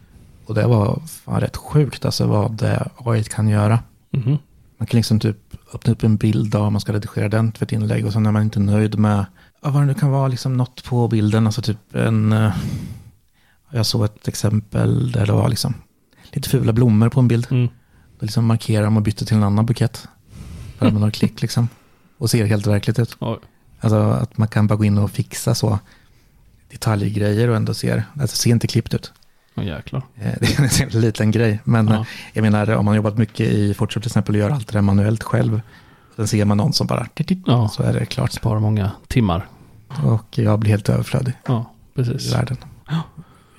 Och 0.47 0.55
det 0.55 0.67
var 0.67 1.03
fan 1.07 1.41
rätt 1.41 1.57
sjukt 1.57 2.05
alltså 2.05 2.27
vad 2.27 2.53
det 2.53 2.89
AI 2.97 3.25
kan 3.25 3.49
göra. 3.49 3.79
Mhm. 4.11 4.39
Man 4.79 4.87
kan 4.87 4.99
liksom 4.99 5.21
typ 5.21 5.37
öppna 5.75 5.93
upp 5.93 6.03
en 6.03 6.17
bild 6.17 6.55
av 6.55 6.73
man 6.73 6.81
ska 6.81 6.93
redigera 6.93 7.29
den 7.29 7.53
för 7.53 7.65
ett 7.65 7.73
inlägg 7.73 8.07
och 8.07 8.13
sen 8.13 8.27
är 8.27 8.33
man 8.33 8.43
inte 8.43 8.61
nöjd 8.61 8.99
med 8.99 9.27
ja, 9.63 9.71
vad 9.71 9.83
det 9.83 9.87
nu 9.87 9.95
kan 9.95 10.11
vara, 10.11 10.29
liksom 10.29 10.57
något 10.57 10.85
på 10.85 11.09
bilden, 11.09 11.47
alltså 11.47 11.63
typ 11.63 11.95
en, 11.95 12.33
eh, 12.33 12.57
jag 13.71 13.87
såg 13.87 14.05
ett 14.05 14.29
exempel 14.29 15.13
där 15.13 15.27
det 15.27 15.33
var 15.33 15.49
liksom 15.49 15.75
lite 16.33 16.49
fula 16.49 16.73
blommor 16.73 17.09
på 17.09 17.21
en 17.21 17.29
bild. 17.29 17.47
Mm. 17.51 17.69
Då 18.19 18.27
liksom 18.27 18.47
markerar 18.47 18.85
man 18.85 18.97
och 18.97 19.03
byter 19.03 19.25
till 19.25 19.37
en 19.37 19.43
annan 19.43 19.67
bukett. 19.67 20.09
Bara 20.79 20.91
med 20.91 21.01
några 21.01 21.11
klick 21.11 21.43
liksom. 21.43 21.69
Och 22.19 22.31
ser 22.31 22.45
helt 22.45 22.67
verkligt 22.67 22.99
ut. 22.99 23.17
Oj. 23.21 23.39
Alltså 23.81 23.97
att 23.97 24.39
man 24.39 24.49
kan 24.49 24.67
bara 24.67 24.77
gå 24.77 24.85
in 24.85 24.99
och 24.99 25.11
fixa 25.11 25.55
så 25.55 25.79
detaljgrejer 26.71 27.49
och 27.49 27.57
ändå 27.57 27.75
ser, 27.75 28.05
alltså 28.21 28.37
ser 28.37 28.51
inte 28.51 28.67
klippt 28.67 28.95
ut. 28.95 29.13
Åh 29.57 29.65
jäklar. 29.67 30.03
Eh, 30.17 30.33
Det 30.41 30.59
är 30.81 30.95
en 30.95 31.01
liten 31.01 31.31
grej, 31.31 31.61
men 31.65 31.89
Ja. 31.89 31.95
eh, 31.95 32.05
jag 32.33 32.43
menar 32.43 32.71
om 32.71 32.85
man 32.85 32.93
har 32.93 32.97
jobbat 32.97 33.19
mycket 33.19 33.49
i 33.49 33.75
Photoshop 33.75 34.03
till 34.03 34.09
exempel 34.09 34.35
och 34.35 34.39
gör 34.41 34.51
allt 34.51 34.67
det 34.67 34.73
där 34.73 34.83
manuellt 34.83 35.23
själv. 35.23 35.61
Sen 36.17 36.29
ser 36.29 36.45
man 36.45 36.57
någon 36.57 36.73
som 36.73 36.87
bara, 36.87 37.07
Ja. 37.47 37.69
så 37.69 37.83
är 37.83 37.93
det 37.93 38.07
klart. 38.07 38.33
Sparar 38.33 38.61
många 38.61 38.91
timmar. 39.09 39.47
Och 40.05 40.39
jag 40.39 40.59
blir 40.59 40.71
helt 40.71 40.89
överflödig 40.89 41.33
Ja, 41.47 41.73
i 41.93 41.97
precis. 41.97 42.35
världen. 42.35 42.57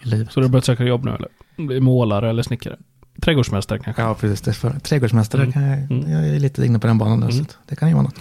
I 0.03 0.07
livet. 0.07 0.31
Så 0.31 0.39
du 0.39 0.45
har 0.45 0.51
börjat 0.51 0.65
söka 0.65 0.83
jobb 0.83 1.05
nu 1.05 1.15
eller? 1.15 1.29
Bli 1.67 1.79
målare 1.79 2.29
eller 2.29 2.43
snickare? 2.43 2.75
Trädgårdsmästare 3.21 3.79
kanske? 3.79 4.01
Ja, 4.01 4.13
precis. 4.15 4.41
Det 4.41 4.51
är 4.51 4.53
för, 4.53 4.79
trädgårdsmästare, 4.79 5.41
Mm. 5.41 5.53
kan 5.53 5.63
jag, 5.63 5.79
Mm. 5.79 6.11
jag 6.11 6.27
är 6.35 6.39
lite 6.39 6.65
inne 6.65 6.79
på 6.79 6.87
den 6.87 6.97
banan 6.97 7.19
nu, 7.19 7.25
Mm. 7.25 7.45
så 7.45 7.51
det 7.67 7.75
kan 7.75 7.87
ju 7.89 7.93
vara 7.93 8.03
något. 8.03 8.19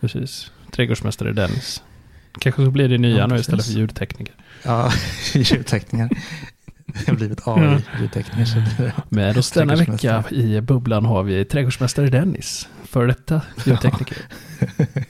Precis. 0.00 0.50
Trädgårdsmästare 0.70 1.32
Dennis. 1.32 1.82
Kanske 2.38 2.64
så 2.64 2.70
blir 2.70 2.88
det 2.88 2.98
nya 2.98 3.16
Ja, 3.18 3.26
nu 3.26 3.36
istället 3.36 3.64
för 3.66 3.72
ljudtekniker. 3.72 4.34
Ja, 4.62 4.90
ljudteckningar. 5.34 6.10
Jag 7.06 7.12
har 7.12 7.16
blivit 7.16 7.40
AI-ljudtekniker. 7.48 8.64
det- 8.78 8.92
Med 9.08 9.38
oss 9.38 9.50
denna 9.50 9.76
vecka 9.76 10.24
i 10.30 10.60
bubblan 10.60 11.04
har 11.04 11.22
vi 11.22 11.44
trädgårdsmästare 11.44 12.06
Dennis. 12.10 12.68
För 12.84 13.06
detta 13.06 13.40
ljudtekniker. 13.64 14.16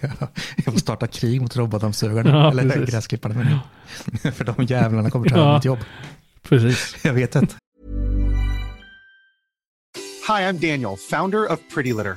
Ja, 0.00 0.28
jag 0.64 0.72
får 0.74 0.80
starta 0.80 1.06
krig 1.06 1.40
mot 1.40 1.56
robotdammsugarna. 1.56 2.30
Ja, 2.30 2.50
eller 2.50 2.74
precis. 2.74 2.94
gräsklipparna 2.94 3.34
menar 3.34 3.58
jag. 4.22 4.34
För 4.34 4.44
de 4.44 4.64
jävlarna 4.64 5.10
kommer 5.10 5.28
ta 5.28 5.36
Ja. 5.38 5.54
mitt 5.54 5.64
jobb. 5.64 5.78
Precis. 6.48 6.96
Jag 7.04 7.12
vet 7.12 7.34
inte. 7.34 7.54
Hi, 10.28 10.32
I'm 10.42 10.52
Daniel, 10.70 10.96
founder 11.10 11.52
of 11.52 11.58
Pretty 11.74 11.92
Litter. 11.92 12.16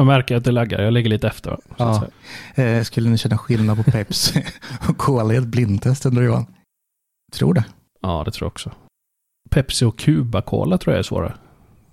Man 0.00 0.06
märker 0.06 0.36
att 0.36 0.44
det 0.44 0.52
laggar. 0.52 0.80
Jag 0.82 0.92
ligger 0.92 1.10
lite 1.10 1.26
efter. 1.28 1.58
Ja. 1.76 2.06
Eh, 2.54 2.82
skulle 2.82 3.10
ni 3.10 3.18
känna 3.18 3.38
skillnad 3.38 3.84
på 3.84 3.90
Pepsi 3.90 4.44
och 4.88 4.98
Cola 4.98 5.34
i 5.34 5.36
ett 5.36 5.46
blindtest 5.46 6.06
undrar 6.06 6.22
Johan? 6.22 6.46
Tror 7.32 7.54
det. 7.54 7.64
ja, 8.02 8.22
det 8.24 8.30
tror 8.30 8.46
jag 8.46 8.50
också. 8.52 8.70
Pepsi 9.50 9.84
och 9.84 9.98
Cuba 9.98 10.42
Cola 10.42 10.78
tror 10.78 10.94
jag 10.94 10.98
är 10.98 11.02
svårare. 11.02 11.34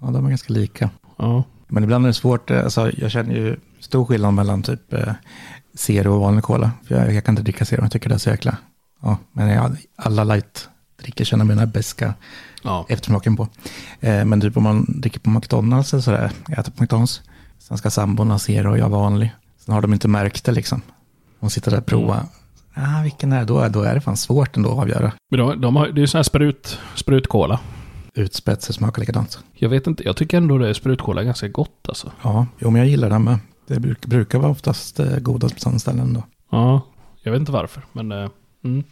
Ja, 0.02 0.08
de 0.08 0.26
är 0.26 0.30
ganska 0.30 0.54
lika. 0.54 0.90
Ja. 1.18 1.44
Men 1.68 1.84
ibland 1.84 2.06
är 2.06 2.08
det 2.08 2.14
svårt. 2.14 2.52
eh, 2.52 2.64
Alltså, 2.64 2.92
jag 2.98 3.12
känner 3.12 3.36
ju 3.36 3.58
stor 3.80 4.06
skillnad 4.06 4.34
mellan 4.34 4.64
typ 4.64 4.94
eh, 4.94 5.14
Zero 5.74 6.14
och 6.14 6.20
vanlig 6.22 6.44
cola. 6.44 6.72
För 6.88 6.96
jag, 6.96 7.14
jag 7.14 7.26
kan 7.26 7.32
inte 7.34 7.44
dricka 7.44 7.66
Zero, 7.66 7.82
jag 7.82 7.92
tycker 7.92 8.10
det 8.10 8.16
är 8.16 8.20
så 8.20 8.30
jäkla... 8.30 8.58
Ja, 9.02 9.18
men 9.32 9.48
jag, 9.50 9.78
alla 9.96 10.24
light-drickor 10.24 11.24
känner 11.26 11.46
mig 11.46 11.56
den 11.56 11.60
här 11.68 11.74
beska 11.74 12.14
ja. 12.64 12.86
eftersmaken 12.90 13.36
på. 13.36 13.48
Eh, 14.00 14.26
men 14.26 14.42
typ 14.42 14.58
om 14.58 14.64
man 14.64 14.86
dricker 14.88 15.20
på 15.20 15.30
McDonalds 15.30 15.94
eller 15.94 16.02
sådär, 16.02 16.32
jag 16.48 16.60
äter 16.60 16.72
på 16.72 16.84
McDonalds. 16.84 17.22
Sen 17.68 17.78
ska 17.78 17.90
sambon 17.90 18.32
ha 18.32 18.40
Zero 18.40 18.72
och 18.72 18.78
jag 18.78 18.90
vanlig. 18.90 19.32
Sen 19.58 19.74
har 19.74 19.82
de 19.82 19.94
inte 19.94 20.08
märkt 20.08 20.46
det 20.46 20.52
liksom. 20.52 20.82
De 21.40 21.50
sitter 21.50 21.72
där 21.72 21.78
och 21.78 21.86
provar. 21.86 22.20
Ah, 22.74 23.02
vilken 23.04 23.34
är 23.34 23.40
det? 23.40 23.46
Då, 23.46 23.60
är- 23.60 23.70
då 23.70 23.82
är 23.82 23.96
det 23.96 24.02
fan 24.02 24.18
svårt 24.18 24.58
ändå 24.58 24.72
att 24.72 24.78
avgöra. 24.78 25.12
Men 25.32 25.40
de, 25.40 25.62
de 25.62 25.76
har, 25.76 25.88
det 25.88 26.00
är 26.00 26.02
ju 26.02 26.08
sån 26.08 26.18
här 26.18 26.24
sprut, 26.24 26.80
sprutkola. 26.96 27.60
Utspetsar 28.14 28.74
smakar 28.74 29.00
likadant. 29.00 29.40
Jag 29.54 29.70
vet 29.70 29.88
inte, 29.88 30.04
jag 30.04 30.16
tycker 30.18 30.38
ändå 30.38 30.58
det 30.58 30.74
sprutkola 30.74 31.22
är 31.22 31.26
ganska 31.26 31.48
gott 31.48 31.86
alltså. 31.88 32.12
Ja, 32.22 32.48
jo, 32.60 32.70
men 32.70 32.80
jag 32.82 32.90
gillar 32.90 33.10
den 33.10 33.24
med. 33.24 33.40
Det 33.68 33.80
bruk, 33.80 34.06
brukar 34.06 34.40
vara 34.40 34.52
oftast 34.52 35.00
eh, 35.00 35.18
sådana 35.58 35.80
ställen 35.80 36.14
då. 36.14 36.24
Ja, 36.52 36.82
jag 37.24 37.32
vet 37.32 37.40
inte 37.40 37.52
varför, 37.52 37.84
men... 37.94 38.12
Eh, 38.12 38.30
mm. 38.64 38.84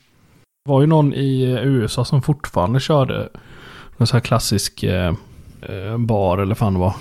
Det 0.65 0.69
var 0.71 0.81
ju 0.81 0.87
någon 0.87 1.13
i 1.13 1.43
eh, 1.43 1.63
USA 1.67 2.05
som 2.05 2.21
fortfarande 2.21 2.79
körde 2.79 3.29
en 3.97 4.07
sån 4.07 4.15
här 4.17 4.21
klassisk 4.25 4.83
eh, 4.83 5.13
eh, 5.61 5.97
bar 5.97 6.37
eller 6.37 6.55
fan 6.55 6.73
det 6.73 6.79
var. 6.79 6.95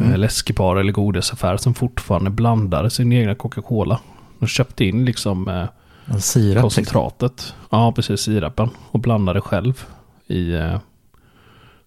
Mm. 0.00 0.12
Eh, 0.12 0.18
läskbar 0.18 0.76
eller 0.76 0.92
godisaffär 0.92 1.56
som 1.56 1.74
fortfarande 1.74 2.30
blandade 2.30 2.90
sin 2.90 3.12
egna 3.12 3.34
Coca-Cola. 3.34 4.00
De 4.38 4.46
köpte 4.46 4.84
in 4.84 5.04
liksom 5.04 5.48
eh, 5.48 6.18
sirap. 6.18 6.44
Liksom. 6.44 6.62
koncentratet. 6.62 7.54
Ja, 7.70 7.92
precis. 7.92 8.20
Sirapen. 8.20 8.70
Och 8.90 9.00
blandade 9.00 9.40
själv 9.40 9.84
i... 10.26 10.52
Eh, 10.52 10.78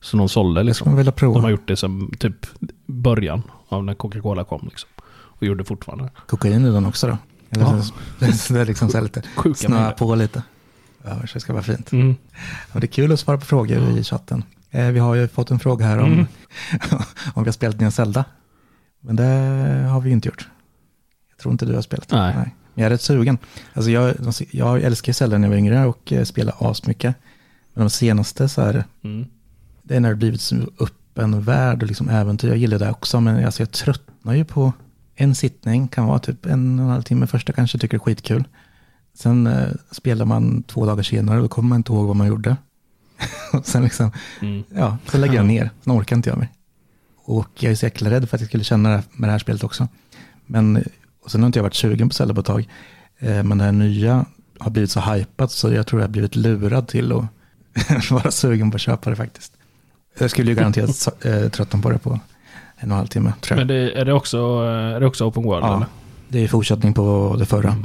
så 0.02 0.18
de 0.18 0.30
sålde 0.30 0.64
liksom. 0.64 0.96
man 0.96 1.12
prova. 1.12 1.34
De 1.34 1.44
har 1.44 1.52
gjort 1.52 1.68
det 1.68 1.76
som 1.76 2.12
typ 2.20 2.46
början 2.86 3.42
av 3.68 3.84
när 3.84 3.94
Coca-Cola 3.94 4.44
kom 4.44 4.62
liksom. 4.70 4.90
Och 5.08 5.44
gjorde 5.44 5.64
fortfarande. 5.64 6.10
Kokain 6.28 6.66
i 6.66 6.72
den 6.72 6.86
också 6.86 7.08
då? 7.08 7.18
Eller 7.50 7.64
Ja. 7.64 7.82
det 8.50 8.60
är 8.60 8.66
liksom 8.66 8.90
så 8.90 8.98
här 8.98 9.04
lite, 9.04 9.22
snöa 9.56 9.92
på 9.92 10.16
lite. 10.16 10.44
Ja, 11.04 11.18
det 11.34 11.40
ska 11.40 11.54
vara 11.54 11.64
fint. 11.64 11.92
Mm. 11.92 12.16
Och 12.74 12.80
det 12.80 12.86
är 12.86 12.92
kul 12.92 13.12
att 13.12 13.20
svara 13.20 13.38
på 13.38 13.46
frågor 13.46 13.98
i 13.98 14.04
chatten. 14.04 14.44
Eh, 14.76 14.88
vi 14.92 15.00
har 15.00 15.16
ju 15.16 15.28
fått 15.28 15.52
en 15.52 15.60
fråga 15.60 15.86
här 15.86 15.98
om, 15.98 16.14
Mm. 16.14 16.26
om 17.34 17.44
vi 17.44 17.48
har 17.48 17.52
spelat 17.52 17.80
nya 17.80 17.92
Zelda. 17.92 18.26
Men 19.02 19.16
det 19.16 19.24
har 19.92 20.02
vi 20.02 20.10
ju 20.10 20.14
inte 20.14 20.28
gjort. 20.28 20.48
Jag 21.30 21.38
tror 21.38 21.52
inte 21.52 21.66
du 21.66 21.76
har 21.76 21.82
spelat. 21.82 22.12
Nej. 22.12 22.36
Men 22.36 22.52
jag 22.74 22.86
är 22.86 22.90
rätt 22.90 23.02
sugen. 23.02 23.38
Alltså 23.74 23.92
jag, 23.92 24.16
jag 24.52 24.82
älskar 24.82 25.14
Zelda 25.14 25.38
när 25.38 25.48
jag 25.48 25.50
var 25.50 25.58
yngre 25.58 25.86
och 25.86 26.14
eh, 26.14 26.24
spelade 26.24 26.58
asmycket. 26.60 27.16
Men 27.74 27.84
de 27.84 27.90
senaste 27.90 28.50
så 28.50 28.62
här, 28.62 28.84
Mm. 29.04 29.26
det 29.84 29.96
är 29.96 30.00
när 30.00 30.10
det 30.10 30.16
blivit 30.16 30.42
så 30.42 30.56
öppen 30.80 31.42
värld 31.42 31.82
och 31.82 31.88
liksom 31.88 32.10
äventyr. 32.10 32.48
Jag 32.48 32.58
gillar 32.58 32.80
det 32.80 32.92
också, 32.92 33.22
men 33.22 33.46
alltså 33.46 33.62
jag 33.62 33.72
tröttnar 33.72 34.34
ju 34.34 34.46
på 34.46 34.74
en 35.16 35.36
sittning. 35.36 35.88
Kan 35.88 36.06
vara 36.06 36.20
typ 36.20 36.46
en 36.46 36.80
och 36.80 36.86
en 36.86 36.92
halv 36.92 37.02
timme 37.02 37.28
första 37.28 37.54
kanske, 37.54 37.78
tycker 37.78 37.98
det 37.98 38.02
är 38.02 38.06
skitkul. 38.06 38.44
Sen 39.14 39.48
eh, 39.48 39.68
spelar 39.92 40.26
man 40.26 40.64
två 40.64 40.86
dagar 40.86 41.04
senare 41.04 41.38
och 41.38 41.44
då 41.44 41.48
kommer 41.50 41.70
man 41.70 41.78
inte 41.78 41.92
ihåg 41.94 42.08
vad 42.08 42.16
man 42.16 42.28
gjorde. 42.28 42.58
och 43.54 43.66
sen 43.68 43.84
liksom, 43.84 44.12
Mm. 44.42 44.64
ja, 44.76 44.98
så 45.12 45.18
lägger 45.18 45.34
jag 45.36 45.46
ner. 45.46 45.70
Sen 45.84 45.94
orkar 46.00 46.16
inte 46.16 46.30
jag 46.30 46.38
mer. 46.40 46.50
Och 47.28 47.50
jag 47.60 47.72
är 47.72 47.76
så 47.76 47.86
jäkla 47.86 48.10
rädd 48.10 48.30
för 48.30 48.38
att 48.38 48.42
jag 48.42 48.48
skulle 48.50 48.64
känna 48.64 48.90
det 48.90 49.04
med 49.12 49.28
det 49.30 49.32
här 49.32 49.40
spelet 49.40 49.64
också. 49.64 49.88
Men, 50.46 50.84
och 51.24 51.32
sen 51.32 51.42
har 51.42 51.46
inte 51.48 51.60
jag 51.60 51.64
varit 51.64 51.74
sugen 51.76 52.10
på 52.10 52.16
Zelda 52.16 52.34
på 52.34 52.40
ett 52.40 52.46
tag. 52.46 52.70
Eh, 53.20 53.44
men 53.44 53.58
det 53.58 53.64
här 53.64 53.72
nya 53.72 54.26
har 54.60 54.72
blivit 54.72 54.92
så 54.92 55.00
hypat 55.00 55.52
så 55.52 55.72
jag 55.74 55.88
tror 55.88 56.02
jag 56.02 56.08
har 56.08 56.12
blivit 56.12 56.36
lurad 56.36 56.88
till 56.88 57.12
att 57.12 57.26
vara 58.12 58.32
sugen 58.32 58.72
på 58.72 58.76
att 58.76 58.82
köpa 58.82 59.10
det 59.10 59.16
faktiskt. 59.16 59.54
Jag 60.20 60.32
skulle 60.32 60.52
ju 60.52 60.56
garanterat 60.56 61.26
äh, 61.26 61.50
tröttna 61.50 61.82
på 61.82 61.90
det 61.90 61.98
på 62.00 62.10
en 62.10 62.20
och 62.78 62.84
en 62.84 62.92
halv 62.92 63.08
timme, 63.08 63.34
tror 63.42 63.60
jag. 63.60 63.68
Men 63.68 63.76
det, 63.76 63.92
är, 64.02 64.06
det 64.06 64.14
också, 64.14 64.38
eh, 64.38 64.96
är 64.96 65.00
det 65.00 65.06
också 65.06 65.26
open 65.26 65.44
world 65.44 65.66
Ja, 65.66 65.76
eller? 65.76 65.88
det 66.28 66.40
är 66.44 66.48
fortsättning 66.48 66.94
på 66.94 67.36
det 67.40 67.46
förra. 67.46 67.76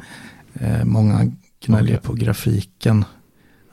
Eh, 0.54 0.84
många 0.84 1.32
gnäller 1.64 1.88
Okej. 1.92 1.98
på 2.02 2.12
grafiken. 2.12 3.04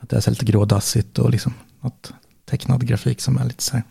Att 0.00 0.08
det 0.08 0.16
är 0.16 0.20
så 0.20 0.30
lite 0.30 0.44
grådassigt 0.44 1.18
och 1.18 1.30
liksom 1.30 1.54
något 1.80 2.12
tecknad 2.44 2.86
grafik 2.86 3.20
som 3.20 3.38
är 3.38 3.44
lite 3.44 3.62
så 3.62 3.74
här. 3.74 3.82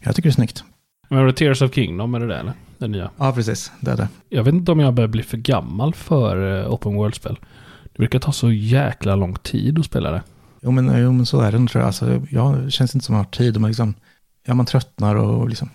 Jag 0.00 0.16
tycker 0.16 0.28
det 0.28 0.32
är 0.32 0.34
snyggt. 0.34 0.64
Men 1.08 1.18
är 1.18 1.26
det 1.26 1.32
Tears 1.32 1.62
of 1.62 1.74
Kingdom, 1.74 2.14
är 2.14 2.20
det 2.20 2.26
det 2.26 2.36
eller? 2.38 2.52
Det 2.78 2.88
nya. 2.88 3.10
Ja, 3.18 3.32
precis. 3.32 3.72
Det 3.80 3.90
är 3.90 3.96
det. 3.96 4.08
Jag 4.28 4.44
vet 4.44 4.54
inte 4.54 4.72
om 4.72 4.80
jag 4.80 4.94
börjar 4.94 5.08
bli 5.08 5.22
för 5.22 5.36
gammal 5.36 5.94
för 5.94 6.60
eh, 6.60 6.72
open 6.72 6.94
world-spel. 6.94 7.38
Det 7.84 7.98
brukar 7.98 8.18
ta 8.18 8.32
så 8.32 8.52
jäkla 8.52 9.16
lång 9.16 9.34
tid 9.34 9.78
att 9.78 9.84
spela 9.84 10.10
det. 10.10 10.22
Jo, 10.62 10.70
men, 10.70 11.02
jo, 11.02 11.12
men 11.12 11.26
så 11.26 11.40
är 11.40 11.52
det 11.52 11.58
tror 11.68 11.80
jag. 11.80 11.86
Alltså, 11.86 12.22
ja, 12.30 12.56
det 12.64 12.70
känns 12.70 12.94
inte 12.94 13.06
som 13.06 13.14
att 13.14 13.18
man 13.18 13.24
har 13.24 13.30
tid. 13.30 13.60
Man, 13.60 13.70
liksom, 13.70 13.94
ja, 14.46 14.54
man 14.54 14.66
tröttnar 14.66 15.14
och 15.14 15.48
liksom, 15.48 15.70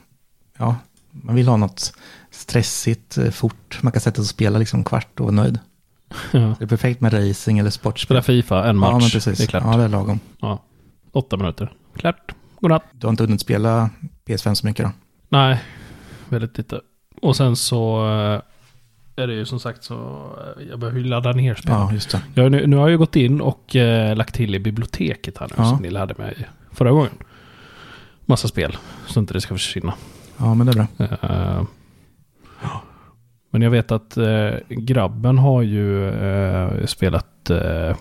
ja, 0.57 0.75
man 1.11 1.35
vill 1.35 1.47
ha 1.47 1.57
något 1.57 1.93
stressigt, 2.31 3.17
eh, 3.17 3.29
fort. 3.29 3.79
Man 3.81 3.91
kan 3.91 4.01
sätta 4.01 4.15
sig 4.15 4.21
och 4.21 4.27
spela 4.27 4.59
liksom 4.59 4.83
kvart 4.83 5.19
och 5.19 5.25
vara 5.25 5.35
nöjd. 5.35 5.59
Ja. 6.31 6.55
Det 6.59 6.65
är 6.65 6.67
perfekt 6.67 7.01
med 7.01 7.13
racing 7.13 7.59
eller 7.59 7.69
sportspel. 7.69 8.05
Spela 8.05 8.21
Fifa, 8.21 8.69
en 8.69 8.77
match. 8.77 8.89
Ja, 8.91 8.99
men 8.99 9.09
precis. 9.09 9.37
Det 9.37 9.43
är 9.43 9.47
klart. 9.47 9.63
Ja, 9.65 9.77
det 9.77 9.83
är 9.83 9.87
lagom. 9.89 10.19
Ja. 10.41 10.63
Åtta 11.11 11.37
minuter. 11.37 11.71
Klart. 11.95 12.31
Godnatt. 12.61 12.83
Du 12.91 13.07
har 13.07 13.11
inte 13.11 13.23
hunnit 13.23 13.41
spela 13.41 13.89
PS5 14.25 14.53
så 14.53 14.67
mycket 14.67 14.85
då? 14.85 14.91
Nej, 15.29 15.63
väldigt 16.29 16.57
lite. 16.57 16.81
Och 17.21 17.35
sen 17.35 17.55
så 17.55 18.05
eh, 18.05 18.41
är 19.23 19.27
det 19.27 19.33
ju 19.33 19.45
som 19.45 19.59
sagt 19.59 19.83
så, 19.83 19.95
eh, 20.59 20.63
jag 20.69 20.79
behöver 20.79 20.99
ju 20.99 21.05
ladda 21.05 21.31
ner 21.31 21.55
spel. 21.55 21.71
Ja, 21.73 21.93
just 21.93 22.09
det. 22.11 22.21
Jag, 22.33 22.51
nu, 22.51 22.67
nu 22.67 22.75
har 22.75 22.83
jag 22.83 22.91
ju 22.91 22.97
gått 22.97 23.15
in 23.15 23.41
och 23.41 23.75
eh, 23.75 24.15
lagt 24.15 24.35
till 24.35 24.55
i 24.55 24.59
biblioteket 24.59 25.37
här 25.37 25.47
nu 25.47 25.53
Ja. 25.57 25.69
som 25.69 25.81
ni 25.81 25.89
lärde 25.89 26.13
mig 26.17 26.47
förra 26.71 26.91
gången. 26.91 27.11
Massa 28.25 28.47
spel, 28.47 28.77
så 29.07 29.19
inte 29.19 29.33
det 29.33 29.41
ska 29.41 29.55
försvinna. 29.55 29.93
Ja, 30.37 30.53
men 30.53 30.67
det 30.67 30.71
är 30.71 30.75
bra. 30.75 30.87
Eh, 31.29 31.63
men 33.57 33.61
jag 33.63 33.71
vet 33.71 33.91
att 33.91 34.17
eh, 34.17 34.49
grabben 34.69 35.37
har 35.37 35.61
ju 35.61 36.09
eh, 36.09 36.85
spelat 36.85 37.49
eh, 37.49 37.95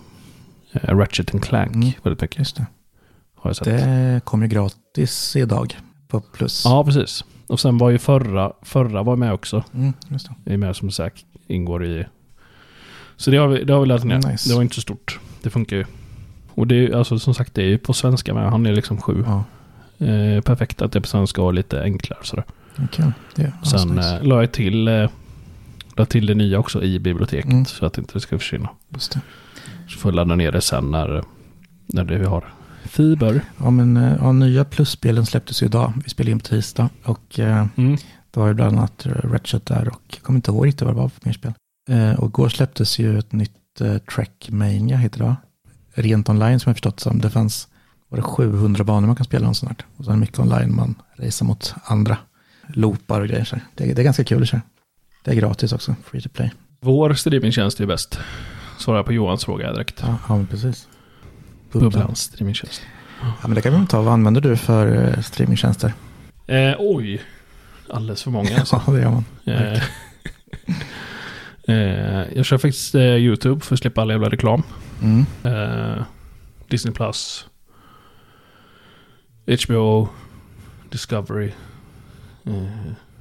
Ratchet 0.72 1.34
and 1.34 1.44
Clank 1.44 1.74
Mm. 1.74 1.90
väldigt 2.02 2.20
mycket. 2.22 2.38
Just 2.38 2.56
det. 2.56 2.66
Har 3.34 3.50
jag 3.50 3.56
sett. 3.56 3.64
Det 3.64 4.20
kom 4.24 4.42
ju 4.42 4.48
gratis 4.48 5.36
idag 5.36 5.76
på 6.08 6.20
Plus. 6.20 6.62
Ja, 6.64 6.84
precis. 6.84 7.24
Och 7.46 7.60
sen 7.60 7.78
var 7.78 7.90
ju 7.90 7.98
förra, 7.98 8.52
förra 8.62 9.02
var 9.02 9.16
med 9.16 9.32
också. 9.32 9.64
Mm, 9.74 9.92
just 10.08 10.28
det. 10.44 10.52
Är 10.52 10.56
med 10.56 10.76
som 10.76 10.90
sagt 10.90 11.24
ingår 11.46 11.84
i 11.84 12.06
Så 13.16 13.30
det 13.30 13.36
har 13.36 13.48
vi, 13.48 13.64
det 13.64 13.72
har 13.72 13.80
vi 13.80 13.86
lärt 13.86 14.04
ner. 14.04 14.16
Nice. 14.30 14.48
Det 14.48 14.54
var 14.54 14.62
inte 14.62 14.74
så 14.74 14.80
stort. 14.80 15.18
Det 15.42 15.50
funkar 15.50 15.76
ju. 15.76 15.84
Och 16.54 16.66
det 16.66 16.74
är 16.86 16.96
alltså 16.96 17.18
som 17.18 17.34
sagt 17.34 17.54
det 17.54 17.62
är 17.62 17.68
ju 17.68 17.78
på 17.78 17.92
svenska 17.92 18.34
men 18.34 18.48
han 18.48 18.66
är 18.66 18.72
liksom 18.74 19.00
sju. 19.00 19.24
Ja, 19.26 19.44
Eh, 19.98 20.40
perfekt 20.40 20.82
att 20.82 20.92
det 20.92 20.98
är 20.98 21.00
på 21.00 21.06
svenska 21.06 21.42
och 21.42 21.54
lite 21.54 21.82
enklare 21.82 22.18
sådär. 22.22 22.44
Det 22.76 23.42
är 23.42 23.52
Sen 23.64 23.88
nice. 23.88 24.16
eh, 24.16 24.22
la 24.24 24.40
jag 24.40 24.52
till, 24.52 24.88
eh, 24.88 25.08
la 25.96 26.04
till 26.06 26.26
det 26.26 26.34
nya 26.34 26.58
också 26.58 26.82
i 26.82 26.98
biblioteket 26.98 27.52
Mm. 27.52 27.64
så 27.64 27.86
att 27.86 27.92
det 27.92 28.00
inte 28.00 28.20
ska 28.20 28.38
försvinna. 28.38 28.68
Just 28.88 29.12
det. 29.12 29.20
Så 29.88 29.98
får 29.98 30.10
jag 30.10 30.16
ladda 30.16 30.34
ner 30.36 30.52
det 30.52 30.60
sen 30.60 30.90
när, 30.90 31.24
när 31.86 32.04
det 32.04 32.18
vi 32.18 32.24
har 32.26 32.52
fiber. 32.84 33.40
Ja, 33.58 33.70
men 33.70 33.96
eh, 33.96 34.16
ja, 34.20 34.32
nya 34.32 34.64
plusspelen 34.64 35.26
släpptes 35.26 35.62
ju 35.62 35.66
idag. 35.66 35.92
Vi 36.04 36.10
spelade 36.10 36.30
in 36.30 36.38
på 36.40 36.46
tisdag. 36.46 36.88
Och 37.04 37.38
eh, 37.38 37.66
Mm. 37.76 37.96
det 38.30 38.40
var 38.40 38.48
ju 38.48 38.54
bland 38.54 38.78
annat 38.78 39.06
Ratchet 39.06 39.66
där 39.66 39.88
och 39.88 40.02
jag 40.06 40.22
kommer 40.22 40.36
inte 40.38 40.50
ihåg 40.50 40.66
riktigt 40.66 40.82
vad 40.82 40.94
det 40.94 40.98
var 41.00 41.08
för 41.08 41.20
mer 41.24 41.32
spel. 41.32 41.52
Eh, 41.90 42.12
och 42.20 42.26
igår 42.28 42.48
släpptes 42.48 42.98
ju 42.98 43.18
ett 43.18 43.32
nytt 43.32 43.52
Trackmania 44.14 44.96
heter 44.96 45.18
det 45.18 45.24
va? 45.24 45.36
Rent 45.94 46.28
online 46.28 46.60
som 46.60 46.70
jag 46.70 46.76
förstått 46.76 47.00
som. 47.00 47.18
Det 47.20 47.30
fanns 47.30 47.68
var 48.08 48.16
det 48.18 48.22
700 48.22 48.84
banor 48.84 49.06
man 49.06 49.16
kan 49.16 49.24
spela 49.24 49.48
om 49.48 49.54
snart. 49.54 49.84
Och 49.96 50.04
sen 50.04 50.20
mycket 50.20 50.38
online 50.38 50.74
man 50.76 50.94
racear 51.16 51.46
mot 51.46 51.74
andra 51.84 52.16
loopar 52.68 53.20
och 53.20 53.28
grejer. 53.28 53.44
Så 53.44 53.56
det, 53.74 53.84
det 53.94 54.02
är 54.02 54.04
ganska 54.04 54.24
kul 54.24 54.42
att 54.42 54.48
köra. 54.48 54.60
Det 55.26 55.32
är 55.32 55.34
gratis 55.34 55.72
också, 55.72 55.94
free 56.04 56.20
to 56.20 56.28
play. 56.28 56.50
Vår 56.80 57.14
streamingtjänst 57.14 57.80
är 57.80 57.86
bäst. 57.86 58.18
Svarar 58.78 59.02
på 59.02 59.12
Johans 59.12 59.44
fråga 59.44 59.72
direkt. 59.72 60.02
Ja, 60.02 60.18
ja 60.28 60.36
men 60.36 60.46
precis. 60.46 60.88
Bubblans 61.72 62.20
streamingtjänst. 62.20 62.82
Ja, 63.20 63.34
men 63.42 63.54
det 63.54 63.62
kan 63.62 63.80
vi 63.80 63.86
ta. 63.86 64.02
Vad 64.02 64.12
använder 64.12 64.40
du 64.40 64.56
för 64.56 65.08
eh, 65.08 65.20
streamingtjänster? 65.22 65.92
Eh, 66.46 66.74
oj. 66.78 67.22
Alldeles 67.90 68.22
för 68.22 68.30
många 68.30 68.58
alltså. 68.58 68.82
Ja, 68.86 68.92
det 68.92 69.00
gör 69.00 69.10
man. 69.10 69.24
Eh, 69.44 69.82
eh, 71.76 72.36
jag 72.36 72.44
kör 72.46 72.58
faktiskt 72.58 72.94
eh, 72.94 73.02
YouTube 73.02 73.60
för 73.60 73.74
att 73.74 73.80
slippa 73.80 74.02
all 74.02 74.10
jävla 74.10 74.28
reklam. 74.28 74.62
Mm. 75.02 75.24
Disney 76.68 76.94
Plus. 76.94 77.46
HBO. 79.46 80.08
Discovery. 80.90 81.52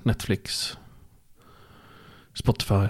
Netflix. 0.03 0.77
Spotify. 2.35 2.87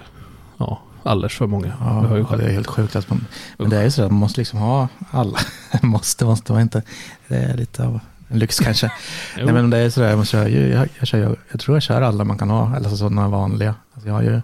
Ja, 0.58 0.80
alldeles 1.02 1.34
för 1.34 1.46
många. 1.46 1.66
jag 1.66 1.74
hör 1.86 2.16
ju 2.16 2.24
Ja, 2.30 2.36
det 2.36 2.44
är 2.44 2.52
helt 2.52 2.66
sjukt. 2.66 2.96
Att 2.96 3.10
man, 3.10 3.26
men 3.58 3.70
det 3.70 3.78
är 3.78 3.82
ju 3.84 3.90
så 3.90 4.02
att 4.02 4.10
man 4.10 4.20
måste 4.20 4.40
liksom 4.40 4.58
ha 4.58 4.88
alla. 5.10 5.38
måste, 5.82 6.24
måste 6.24 6.52
man 6.52 6.62
inte. 6.62 6.82
Det 7.28 7.36
är 7.36 7.54
lite 7.56 7.84
av 7.86 8.00
en 8.28 8.38
lyx 8.38 8.58
kanske. 8.58 8.92
Nej, 9.36 9.52
men 9.52 9.70
det 9.70 9.78
är 9.78 9.90
sådär, 9.90 10.16
man 10.16 10.24
kör 10.24 10.48
jag, 10.48 10.88
jag, 10.98 11.06
kör, 11.08 11.18
ju- 11.18 11.36
jag 11.50 11.60
tror 11.60 11.76
jag 11.76 11.82
kör 11.82 12.02
alla 12.02 12.24
man 12.24 12.38
kan 12.38 12.50
ha, 12.50 12.76
eller 12.76 12.88
sådana 12.88 13.28
vanliga. 13.28 13.74
Alltså 13.94 14.08
jag 14.08 14.14
har 14.14 14.22
ju 14.22 14.40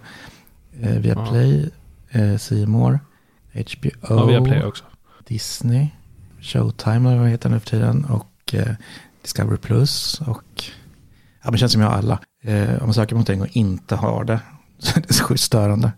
eh, 0.81 0.97
Viaplay, 0.99 1.69
eh, 2.09 2.37
C 2.37 2.65
More, 2.65 2.99
HBO, 3.53 3.89
ja, 4.09 4.25
vi 4.25 4.33
har 4.35 4.45
Play 4.45 4.63
också. 4.63 4.83
Disney, 5.27 5.87
Showtime 6.41 7.09
eller 7.09 7.19
vad 7.19 7.29
heter 7.29 7.49
det 7.49 7.55
nu 7.55 7.59
för 7.59 7.69
tiden 7.69 8.05
och 8.05 8.53
eh, 8.53 8.73
Discovery 9.21 9.57
Plus 9.57 10.21
och 10.21 10.43
ja, 10.55 11.43
men 11.43 11.51
det 11.51 11.57
känns 11.57 11.71
som 11.71 11.81
jag 11.81 11.89
har 11.89 11.97
alla. 11.97 12.19
Eh, 12.43 12.69
om 12.73 12.85
man 12.87 12.93
söker 12.93 13.09
på 13.09 13.13
någonting 13.15 13.41
och 13.41 13.47
inte 13.51 13.95
har 13.95 14.23
det 14.23 14.39
är 14.95 15.01
det 15.07 15.13
så 15.13 15.23
sjukt 15.23 15.41
störande. 15.41 15.91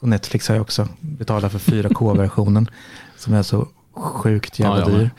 Och 0.00 0.08
Netflix 0.08 0.48
har 0.48 0.54
jag 0.54 0.62
också 0.62 0.88
betalat 1.00 1.52
för 1.52 1.58
4K-versionen 1.58 2.70
som 3.16 3.34
är 3.34 3.42
så 3.42 3.68
sjukt 3.94 4.58
jävla 4.58 4.80
Ja, 4.80 4.86
dyr. 4.86 5.10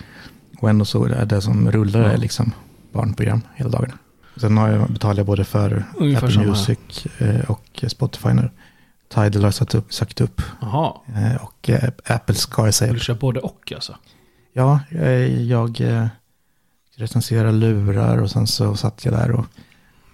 Och 0.60 0.69
ändå 0.69 0.86
så 0.86 1.06
är 1.06 1.26
det 1.26 1.41
som 1.41 1.72
rullar 1.72 2.02
är 2.02 2.17
liksom 2.17 2.52
barnprogram 2.91 3.41
hela 3.56 3.69
dagen. 3.69 3.91
Sen 4.36 4.58
har 4.58 4.69
jag, 4.69 4.89
betalar 4.91 5.17
jag 5.17 5.26
både 5.26 5.43
för 5.43 5.84
Ungefär 5.98 6.28
Apple 6.28 6.34
samma 6.34 6.45
här. 6.45 6.52
Music 6.52 7.06
eh, 7.17 7.52
och 7.52 7.84
Spotify 7.88 8.30
nu. 8.34 8.50
Tidal 9.08 9.43
har 9.43 9.52
satt 9.52 9.76
upp, 9.76 9.93
sagt 9.93 10.22
upp. 10.22 10.41
Jaha. 10.62 10.93
Eh, 11.15 11.36
och 11.43 11.69
eh, 11.69 11.89
Apple 12.06 12.36
ska 12.36 12.65
jag 12.65 12.74
säga 12.74 12.93
du 12.93 13.00
köra 13.00 13.17
både 13.17 13.39
och 13.39 13.72
alltså? 13.76 13.95
Ja, 14.54 14.80
jag 15.48 15.82
recenserar 16.95 17.52
lurar 17.52 18.17
och 18.17 18.32
sen 18.32 18.48
så 18.48 18.76
satt 18.76 19.06
jag 19.06 19.13
där 19.13 19.32
och 19.32 19.45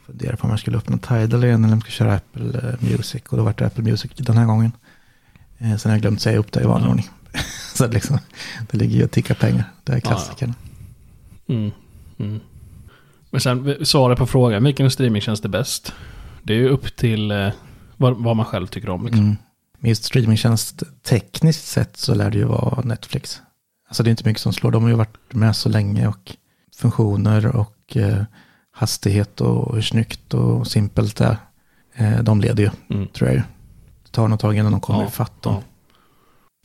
funderade 0.06 0.38
på 0.38 0.44
om 0.44 0.50
jag 0.50 0.60
skulle 0.60 0.78
öppna 0.78 0.98
Tidal 0.98 1.44
igen 1.44 1.64
eller 1.64 1.74
om 1.74 1.80
jag 1.80 1.82
skulle 1.82 2.10
köra 2.10 2.16
Apple 2.16 2.70
eh, 2.70 2.90
Music. 2.92 3.24
Och 3.30 3.38
då 3.38 3.44
var 3.44 3.54
det 3.58 3.66
Apple 3.66 3.84
Music 3.84 4.12
den 4.16 4.38
här 4.38 4.46
gången. 4.46 4.72
Eh, 5.58 5.78
Sen 5.78 5.90
har 5.90 5.96
jag 5.96 6.02
glömt 6.02 6.22
säga 6.22 6.38
upp 6.38 6.52
det 6.52 6.62
i 6.62 6.66
vanlig 6.66 6.90
ordning. 6.90 7.10
så 7.74 7.88
det, 7.88 7.94
liksom, 7.94 8.20
det 8.72 8.78
ligger 8.78 8.98
ju 8.98 9.04
och 9.04 9.12
tickar 9.12 9.36
pengar. 9.36 9.64
Det 9.84 9.94
är 9.94 10.00
klassikern. 10.00 10.54
Mm. 11.48 11.72
Mm. 12.18 12.40
Men 13.30 13.42
sen 13.42 13.86
svaret 13.86 14.18
på 14.18 14.26
frågan, 14.26 14.64
vilken 14.64 14.92
streamingtjänst 14.92 15.46
är 15.46 15.50
bäst? 15.50 15.94
Det 16.44 16.54
är 16.54 16.58
ju 16.58 16.70
upp 16.70 16.96
till 16.96 17.32
eh, 17.32 17.50
vad, 17.98 18.18
vad 18.18 18.36
man 18.36 18.46
själv 18.46 18.68
tycker 18.68 18.90
om. 18.90 19.06
Liksom. 19.06 19.24
Mm. 19.24 19.36
Men 19.80 19.90
just 19.90 20.04
streamingtjänst, 20.04 20.84
tekniskt 21.04 21.68
sett 21.68 21.98
så 21.98 22.16
lär 22.16 22.32
det 22.32 22.38
ju 22.38 22.46
vara 22.46 22.82
Netflix. 22.82 23.42
Alltså 23.88 24.04
det 24.04 24.08
är 24.08 24.12
inte 24.12 24.28
mycket 24.28 24.42
som 24.42 24.54
slår. 24.54 24.72
De 24.72 24.84
har 24.84 24.90
ju 24.90 24.96
varit 24.96 25.34
med 25.34 25.56
så 25.56 25.70
länge 25.70 26.08
och 26.08 26.36
funktioner 26.76 27.56
och 27.56 27.98
eh, 27.98 28.24
hastighet 28.76 29.42
och 29.42 29.76
hur 29.76 29.82
snyggt 29.82 30.34
och 30.34 30.68
simpelt 30.68 31.16
det 31.16 31.26
är. 31.26 31.38
Eh, 32.16 32.24
de 32.24 32.42
leder 32.42 32.64
ju, 32.64 32.70
Mm. 32.96 33.08
tror 33.08 33.30
jag. 33.30 33.38
Det 34.04 34.12
tar 34.12 34.28
nog 34.28 34.40
tag 34.40 34.58
innan 34.58 34.72
de 34.72 34.82
kommer 34.82 35.02
Ja, 35.02 35.08
ifatt 35.08 35.42
dem. 35.42 35.54
ja. 35.54 35.62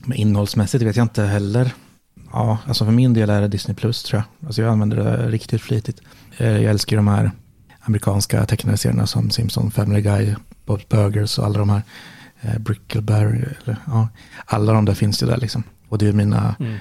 Men 0.07 0.19
innehållsmässigt 0.19 0.85
vet 0.85 0.97
jag 0.97 1.05
inte 1.05 1.23
heller. 1.23 1.73
Ja, 2.33 2.59
alltså 2.67 2.85
för 2.85 2.93
min 2.93 3.15
del 3.15 3.31
är 3.31 3.41
det 3.41 3.49
Disney 3.49 3.75
Plus 3.75 4.03
tror 4.03 4.23
jag. 4.41 4.47
Alltså 4.47 4.63
jag 4.63 4.71
använder 4.73 4.97
det 4.97 5.29
riktigt 5.31 5.63
flitigt. 5.63 6.01
Eh, 6.39 6.47
Jag 6.49 6.65
älskar 6.65 6.97
de 6.97 7.09
här 7.09 7.31
amerikanska 7.81 8.47
tecknade 8.47 8.79
serierna 8.79 9.07
som 9.07 9.31
Simpson, 9.31 9.71
Family 9.71 10.01
Guy, 10.03 10.35
Bob's 10.67 10.87
Burgers 10.89 11.39
och 11.39 11.45
alla 11.47 11.59
de 11.59 11.71
här. 11.71 11.83
Eh, 12.41 12.59
Brickleberry, 12.59 13.39
eller, 13.63 13.77
ja, 13.87 14.09
alla 14.45 14.73
de 14.73 14.85
där 14.85 14.95
finns 14.95 15.23
ju 15.23 15.27
där 15.27 15.37
liksom. 15.37 15.63
Och 15.89 15.99
det 15.99 16.07
är 16.09 16.13
mina 16.13 16.55
Mm. 16.61 16.79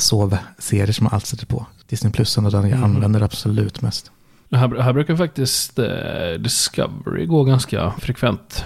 sovserier 0.00 0.92
som 0.92 1.06
jag 1.06 1.14
alltid 1.14 1.28
sätter 1.28 1.46
på. 1.46 1.66
Disney 1.88 2.12
Plus 2.12 2.38
är 2.38 2.42
den 2.50 2.68
jag 2.68 2.78
Mhm. 2.78 2.84
använder 2.84 3.20
absolut 3.20 3.82
mest. 3.82 4.10
Det 4.50 4.56
Här, 4.58 4.80
här 4.80 4.92
brukar 4.92 5.16
faktiskt 5.16 5.78
eh, 5.78 6.32
Discovery 6.40 7.26
gå 7.26 7.44
ganska 7.44 7.90
frekvent. 7.90 8.64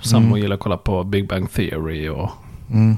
Samma 0.00 0.26
Mm. 0.26 0.38
gillar 0.38 0.54
att 0.54 0.60
kolla 0.60 0.76
på 0.76 1.04
Big 1.04 1.28
Bang 1.28 1.52
Theory 1.52 2.08
och 2.08 2.30
Mm. 2.70 2.96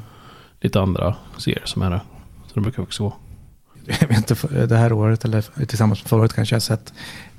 lite 0.60 0.80
andra 0.80 1.16
serier 1.38 1.62
som 1.66 1.82
är 1.82 1.90
där. 1.90 2.00
Så 2.46 2.54
det 2.54 2.60
brukar 2.60 2.82
också 2.82 3.02
gå. 3.02 3.16
jag 4.00 4.08
vet 4.08 4.30
inte, 4.30 4.66
det 4.66 4.76
här 4.76 4.92
året 4.92 5.24
eller 5.24 5.64
tillsammans 5.66 6.02
med 6.02 6.08
förra 6.08 6.20
året 6.20 6.32
kanske 6.34 6.54
jag 6.54 6.56
har 6.56 6.60
sett 6.60 6.92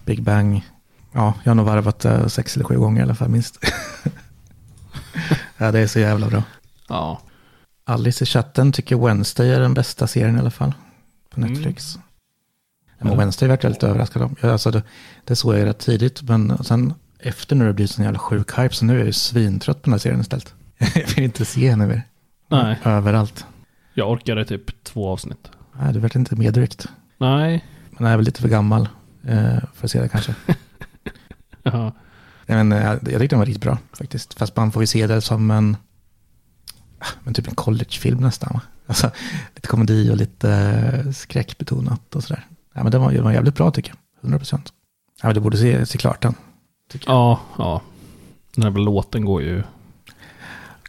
Big 0.06 0.24
Bang. 0.24 0.66
Ja, 1.14 1.34
jag 1.44 1.50
har 1.50 1.56
nog 1.56 1.66
varvat 1.66 2.00
det 2.00 2.30
sex 2.30 2.56
eller 2.56 2.66
sju 2.66 2.78
gånger 2.78 3.00
i 3.00 3.04
alla 3.04 3.16
fall 3.16 3.30
minst. 3.30 3.58
ja, 5.58 5.72
det 5.72 5.80
är 5.80 5.88
så 5.88 6.00
jävla 6.00 6.28
bra. 6.30 6.44
Ja. 6.90 7.22
Alice 7.86 8.24
i 8.24 8.28
chatten 8.28 8.72
tycker 8.72 8.96
Wednesday 8.96 9.52
är 9.54 9.60
den 9.60 9.74
bästa 9.74 10.08
serien 10.08 10.36
i 10.36 10.40
alla 10.40 10.52
fall. 10.52 10.74
På 11.30 11.42
Mm. 11.42 11.54
Men 13.00 13.12
Ja. 13.12 13.18
Wednesday 13.20 13.50
vart 13.50 13.64
jag 13.64 13.70
lite 13.70 13.88
överraskad 13.88 14.22
om. 14.22 14.36
Alltså 14.42 14.72
det, 14.72 14.84
det 15.26 15.36
såg 15.36 15.56
jag 15.56 15.66
rätt 15.66 15.80
tidigt, 15.80 16.22
men 16.22 16.64
sen 16.64 16.94
efter 17.20 17.56
nu 17.56 17.64
har 17.64 17.68
det 17.68 17.74
blivit 17.74 17.92
sån 17.92 18.04
jävla 18.06 18.20
sjuk 18.20 18.60
hype, 18.60 18.76
så 18.76 18.86
nu 18.86 18.94
är 18.94 18.98
jag 18.98 19.06
ju 19.08 19.14
svintrött 19.14 19.82
på 19.82 19.86
den 19.86 19.94
här 19.94 20.00
serien 20.00 20.22
istället. 20.22 20.54
jag 20.78 21.08
vill 21.16 21.24
inte 21.24 21.46
se 21.46 21.70
henne 21.70 21.88
mer. 21.88 22.02
Nej, 22.50 22.80
Överallt. 22.84 23.46
jag 23.94 24.12
orkade 24.12 24.46
typ 24.46 24.84
två 24.84 25.10
avsnitt. 25.10 25.52
Nej, 25.80 25.94
du 25.94 26.00
vart 26.00 26.16
inte 26.16 26.36
medryckt. 26.36 26.86
Nej. 27.18 27.66
Men 27.92 28.04
jag 28.06 28.14
är 28.14 28.18
väl 28.18 28.26
lite 28.26 28.42
för 28.42 28.50
gammal 28.50 28.90
eh, 29.28 29.58
för 29.74 29.86
att 29.86 29.92
se 29.92 30.02
det 30.02 30.10
kanske. 30.10 30.36
Ja. 31.64 31.94
Nej, 32.46 32.64
men, 32.64 32.72
eh, 32.72 32.84
jag 32.86 33.02
tyckte 33.02 33.28
den 33.28 33.40
var 33.40 33.46
riktigt 33.46 33.64
bra 33.64 33.78
faktiskt. 33.94 34.34
Fast 34.34 34.56
man 34.56 34.72
får 34.72 34.84
ju 34.84 34.88
se 34.88 35.08
det 35.08 35.22
som 35.22 35.52
en, 35.52 35.78
ah, 37.00 37.06
men 37.24 37.34
typ 37.34 37.48
en 37.48 37.56
collegefilm 37.56 38.20
nästan. 38.20 38.60
Alltså, 38.88 39.12
lite 39.56 39.68
komedi 39.68 40.12
och 40.12 40.18
lite 40.18 40.52
eh, 41.06 41.12
skräckbetonat 41.12 42.16
och 42.16 42.24
sådär. 42.24 42.46
Ja, 42.78 42.84
men 42.84 42.92
den 42.92 43.02
var, 43.02 43.12
den 43.12 43.24
var 43.24 43.32
jävligt 43.32 43.56
bra 43.56 43.72
tycker 43.72 43.90
jag. 43.90 43.98
100 44.22 44.40
procent. 44.40 44.74
Ja, 45.22 45.28
men 45.28 45.34
du 45.36 45.40
borde 45.42 45.58
se, 45.58 45.86
se 45.86 45.98
klart 45.98 46.22
den. 46.22 46.34
Ja, 47.06 47.40
ja. 47.58 47.82
Den 48.56 48.64
här 48.64 48.72
låten 48.82 49.26
går 49.26 49.42
ju 49.42 49.64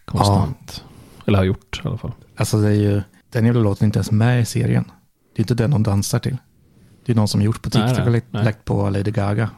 konstant. 0.05 0.85
Eller 1.27 1.39
har 1.39 1.45
gjort 1.45 1.81
i 1.85 1.89
alla 1.89 1.99
fall. 1.99 2.13
Alltså 2.37 2.61
det 2.61 2.69
är 2.69 2.73
ju, 2.73 3.03
den 3.31 3.45
jävla 3.47 3.61
låten 3.61 3.85
är 3.85 3.87
inte 3.87 3.99
ens 3.99 4.11
med 4.11 4.41
i 4.41 4.45
serien. 4.45 4.85
Det 5.35 5.41
är 5.41 5.43
inte 5.43 5.55
den 5.55 5.71
de 5.71 5.83
dansar 5.83 6.19
till. 6.19 6.37
Det 7.05 7.13
är 7.13 7.17
någon 7.17 7.29
som 7.29 7.43
gjort 7.43 7.63
på 7.63 7.71
Nej, 7.75 7.89
TikTok 7.89 7.99
nej, 7.99 8.07
och 8.07 8.13
lagt, 8.13 8.27
nej. 8.31 8.55
på 8.65 8.91
Lady 8.91 9.11
Gaga. 9.11 9.51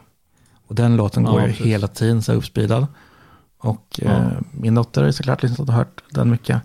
Och 0.67 0.75
den 0.75 0.95
låten 0.97 1.23
Ja, 1.23 1.31
går 1.31 1.41
ju 1.41 1.47
precis. 1.47 1.65
hela 1.65 1.87
tiden 1.87 2.21
så 2.23 2.33
uppspeedad. 2.33 2.87
Och 3.57 3.99
Ja. 4.01 4.11
eh, 4.11 4.27
min 4.51 4.75
dotter 4.75 5.01
har 5.01 5.07
ju 5.07 5.13
såklart 5.13 5.43
lyssnat 5.43 5.59
och 5.69 5.73
hört 5.75 6.03
den 6.09 6.29
mycket. 6.31 6.61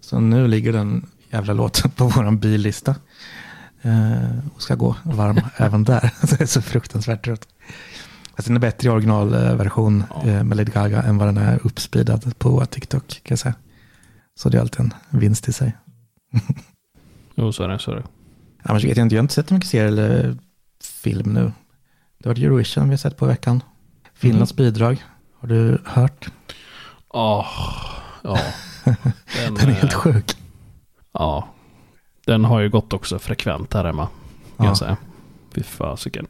Så 0.00 0.20
nu 0.20 0.48
ligger 0.48 0.72
den 0.72 1.06
jävla 1.30 1.52
låten 1.52 1.90
på 1.96 2.04
vår 2.08 2.30
billista. 2.36 2.94
Eh, 3.82 4.38
och 4.54 4.62
ska 4.62 4.74
gå 4.74 4.96
varm 5.02 5.40
även 5.56 5.84
där. 5.84 6.10
Så 6.26 6.26
det 6.36 6.40
är 6.40 6.46
så 6.46 6.62
fruktansvärt 6.62 7.24
trött. 7.24 7.48
Alltså 8.34 8.48
den 8.50 8.56
är 8.56 8.60
bättre 8.60 8.88
i 8.88 8.90
originalversion 8.92 10.04
Ja. 10.14 10.22
eh, 10.30 10.44
med 10.44 10.56
Lady 10.56 10.72
Gaga 10.72 11.02
än 11.02 11.18
vad 11.18 11.28
den 11.28 11.36
är 11.36 11.60
uppspeedad 11.66 12.38
på 12.38 12.66
TikTok 12.66 13.08
kan 13.08 13.20
jag 13.32 13.38
säga. 13.38 13.54
Så 14.34 14.48
det 14.48 14.56
är 14.56 14.60
alltid 14.60 14.80
en 14.80 14.94
vinst 15.10 15.48
i 15.48 15.52
sig. 15.52 15.76
Jo, 17.34 17.52
så 17.52 17.62
är 17.64 17.68
det. 17.68 17.78
Så 17.78 17.90
är 17.90 17.96
det. 17.96 18.02
Annars 18.62 18.84
vet 18.84 18.96
jag 18.96 19.04
inte, 19.04 19.14
jag 19.14 19.20
har 19.20 19.24
inte 19.24 19.34
sett 19.34 19.48
så 19.48 19.54
mycket 19.54 19.70
serier 19.70 19.86
eller 19.88 20.36
film 21.02 21.32
nu. 21.32 21.52
Det 22.18 22.28
var 22.28 22.38
Eurovision 22.38 22.84
vi 22.84 22.90
har 22.90 22.96
sett 22.98 23.16
på 23.16 23.26
veckan. 23.26 23.62
Finlands 24.14 24.56
bidrag, 24.56 25.04
har 25.40 25.48
du 25.48 25.78
hört? 25.84 26.30
Ja, 27.12 27.46
ja. 28.24 28.38
Den, 28.84 29.54
Den 29.54 29.68
är 29.68 29.72
helt 29.72 29.92
eh, 29.92 29.98
sjuk. 29.98 30.36
Ja. 31.12 31.48
Den 32.26 32.44
har 32.44 32.60
ju 32.60 32.68
gått 32.70 32.92
också 32.92 33.18
frekvent 33.18 33.74
här 33.74 33.84
hemma. 33.84 34.06
Kan 34.56 34.64
Ja. 34.66 34.70
jag 34.70 34.76
säga. 34.76 34.96
Fy 35.54 35.62
fasiken. 35.62 36.26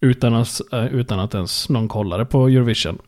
Utan 0.00 0.34
att, 0.34 0.60
eh, 0.72 0.84
utan 0.86 1.20
att 1.20 1.34
ens 1.34 1.68
någon 1.68 1.88
kollade 1.88 2.24
på 2.24 2.46
Eurovision. 2.48 2.98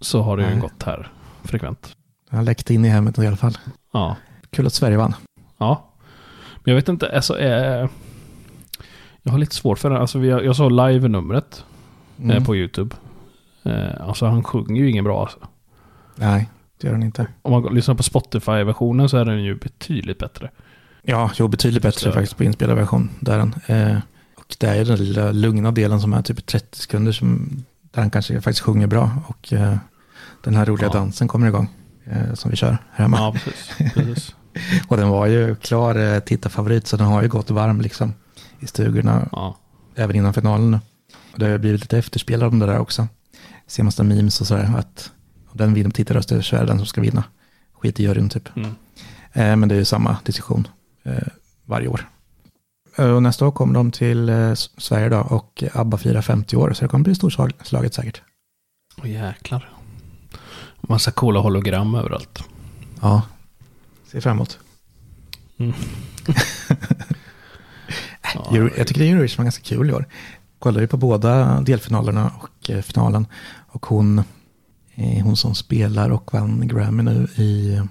Så 0.00 0.22
har 0.22 0.36
det 0.36 0.42
ju 0.42 0.50
Nej. 0.50 0.60
gått 0.60 0.82
här 0.82 1.08
frekvent. 1.44 1.96
Han 2.30 2.44
läckte 2.44 2.74
in 2.74 2.84
i 2.84 2.88
hemmet 2.88 3.18
i 3.18 3.26
alla 3.26 3.36
fall. 3.36 3.58
Ja. 3.92 4.16
Kul 4.50 4.66
att 4.66 4.72
Sverige 4.72 4.96
vann. 4.96 5.14
Ja. 5.58 5.94
Men 6.64 6.72
jag 6.72 6.74
vet 6.76 6.88
inte, 6.88 7.16
alltså 7.16 7.38
eh, 7.38 7.88
Jag 9.22 9.32
har 9.32 9.38
lite 9.38 9.54
svårt 9.54 9.78
för 9.78 9.90
det. 9.90 9.98
Alltså 9.98 10.18
vi, 10.18 10.30
har- 10.30 10.40
jag 10.40 10.56
såg 10.56 10.72
live-numret 10.72 11.64
Mm. 12.18 12.36
eh, 12.36 12.44
på 12.44 12.56
YouTube. 12.56 12.96
Eh, 13.62 14.00
alltså 14.08 14.26
han 14.26 14.42
sjunger 14.44 14.80
ju 14.82 14.90
ingen 14.90 15.04
bra 15.04 15.20
alltså. 15.20 15.38
Nej, 16.16 16.50
det 16.80 16.86
gör 16.86 16.94
han 16.94 17.02
inte. 17.02 17.26
Om 17.42 17.52
man 17.52 17.74
lyssnar 17.74 17.94
på 17.94 18.02
Spotify-versionen 18.02 19.08
så 19.08 19.16
är 19.16 19.24
den 19.24 19.42
ju 19.42 19.54
betydligt 19.54 20.18
bättre. 20.18 20.50
Ja, 21.02 21.30
jo, 21.34 21.48
betydligt 21.48 21.82
bättre 21.82 22.00
Så- 22.00 22.12
faktiskt 22.12 22.36
på 22.36 22.44
inspelad 22.44 22.76
version. 22.76 23.10
Där 23.20 23.32
är 23.34 23.38
den. 23.38 23.54
Eh, 23.66 23.98
och 24.36 24.56
det 24.58 24.66
är 24.66 24.74
ju 24.74 24.84
den 24.84 24.98
lilla 24.98 25.32
lugna 25.32 25.70
delen 25.72 26.00
som 26.00 26.12
är 26.12 26.22
typ 26.22 26.46
30 26.46 26.78
sekunder 26.78 27.12
som, 27.12 27.48
där 27.90 28.00
han 28.02 28.10
kanske 28.10 28.40
faktiskt 28.40 28.60
sjunger 28.60 28.86
bra. 28.86 29.10
Och 29.26 29.52
eh, 29.52 29.76
den 30.44 30.54
här 30.56 30.66
roliga 30.66 30.86
Ja. 30.86 30.92
dansen 30.92 31.28
kommer 31.28 31.46
igång. 31.48 31.68
Eh, 32.04 32.34
som 32.34 32.50
vi 32.50 32.56
kör 32.56 32.70
här 32.70 32.78
hemma. 33.04 33.16
Ja, 33.16 33.32
precis. 33.32 33.92
precis. 33.94 34.34
Och 34.88 34.96
den 34.96 35.08
var 35.08 35.26
ju 35.26 35.54
klar 35.56 35.94
eh, 36.14 36.20
tittarfavorit 36.20 36.86
så 36.86 36.96
den 36.96 37.06
har 37.06 37.22
ju 37.22 37.28
gått 37.28 37.50
varm 37.50 37.80
liksom 37.80 38.14
i 38.60 38.66
stugorna 38.66 39.28
Ja. 39.32 39.56
även 39.94 40.16
innan 40.16 40.34
finalen 40.34 40.70
nu. 40.70 40.78
Det 41.36 41.46
har 41.50 41.58
blivit 41.58 41.80
lite 41.80 41.98
efterspel 41.98 42.42
av 42.42 42.50
de 42.50 42.58
där 42.58 42.78
också. 42.78 43.08
Ser 43.66 43.82
massa 43.82 44.02
memes 44.02 44.40
och 44.40 44.46
sådär 44.46 44.74
att 44.78 45.10
om 45.46 45.56
den 45.56 45.74
vinner 45.74 45.90
på 45.90 45.96
tittarröster 45.96 46.40
så 46.42 46.56
är 46.56 46.60
det 46.60 46.66
den 46.66 46.76
som 46.78 46.86
ska 46.86 47.00
vinna. 47.00 47.24
Skit 47.80 48.00
i 48.00 48.02
juryn 48.02 48.28
typ. 48.28 48.56
Mm. 48.56 48.70
Eh, 49.32 49.56
men 49.56 49.68
det 49.68 49.74
är 49.74 49.78
ju 49.78 49.84
samma 49.84 50.16
diskussion 50.24 50.68
varje 51.64 51.88
år. 51.88 52.08
Eh, 52.98 53.10
och 53.10 53.22
nästa 53.22 53.46
år 53.46 53.50
kommer 53.50 53.74
de 53.74 53.90
till 53.90 54.28
eh, 54.28 54.54
Sverige 54.54 55.08
då 55.08 55.18
och 55.18 55.64
ABBA 55.72 55.98
firar 55.98 56.22
50 56.22 56.56
år 56.56 56.72
så 56.72 56.84
det 56.84 56.88
kommer 56.88 57.04
bli 57.04 57.14
storslaget 57.14 57.94
säkert. 57.94 58.22
Åh 59.02 59.10
jäklar. 59.10 59.70
Massa 60.80 61.10
coola 61.10 61.40
hologram 61.40 61.94
överallt. 61.94 62.44
Ja, 63.00 63.22
ser 64.06 64.20
fram 64.20 64.36
emot. 64.36 64.58
Mm. 65.58 65.74
Euro, 68.52 68.70
jag 68.76 68.86
tycker 68.86 69.00
Eurovision 69.00 69.36
var 69.36 69.44
ganska 69.44 69.64
kul 69.64 69.90
i 69.90 69.92
år. 69.92 70.06
Kollade 70.58 70.80
ju 70.80 70.88
på 70.88 70.96
båda 70.96 71.60
delfinalerna 71.60 72.32
och 72.40 72.70
eh, 72.70 72.82
finalen. 72.82 73.26
Och 73.68 73.86
hon, 73.86 74.18
eh, 74.94 75.24
hon 75.24 75.36
som 75.36 75.54
spelar 75.54 76.10
och 76.10 76.34
vann 76.34 76.68
Grammy 76.68 77.02
nu 77.02 77.28
i 77.36 77.74
eh, 77.74 77.84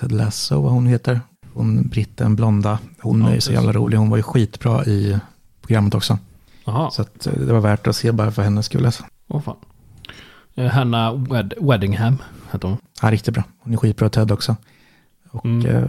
Ted 0.00 0.12
Lasso, 0.12 0.60
vad 0.60 0.72
hon 0.72 0.86
heter. 0.86 1.20
Hon 1.56 1.88
britten, 1.88 2.36
blonda. 2.36 2.78
Hon 3.00 3.20
Ja, 3.22 3.30
är 3.30 3.40
så 3.40 3.52
jävla 3.52 3.72
rolig. 3.72 3.98
Hon 3.98 4.10
var 4.10 4.16
ju 4.16 4.22
skitbra 4.22 4.84
i 4.84 5.18
programmet 5.62 5.94
också. 5.94 6.18
Jaha, 6.64 6.90
Så 6.90 7.02
att 7.02 7.26
eh, 7.26 7.32
det 7.32 7.52
var 7.52 7.60
värt 7.60 7.86
att 7.86 7.96
se 7.96 8.12
bara 8.12 8.30
för 8.30 8.42
hennes 8.42 8.66
skull. 8.66 8.86
Alltså. 8.86 9.04
åh 9.28 9.40
fan. 9.42 9.56
Eh, 10.54 10.66
Hanna 10.66 11.12
Wed 11.14 11.54
Weddingham 11.60 12.16
hette 12.50 12.66
hon. 12.66 12.76
Ja, 13.02 13.10
riktigt 13.10 13.34
bra. 13.34 13.42
Hon 13.58 13.72
är 13.72 13.76
skitbra 13.76 14.08
Ted 14.08 14.30
också. 14.32 14.56
Och 15.30 15.44
Mm. 15.44 15.66
eh, 15.66 15.88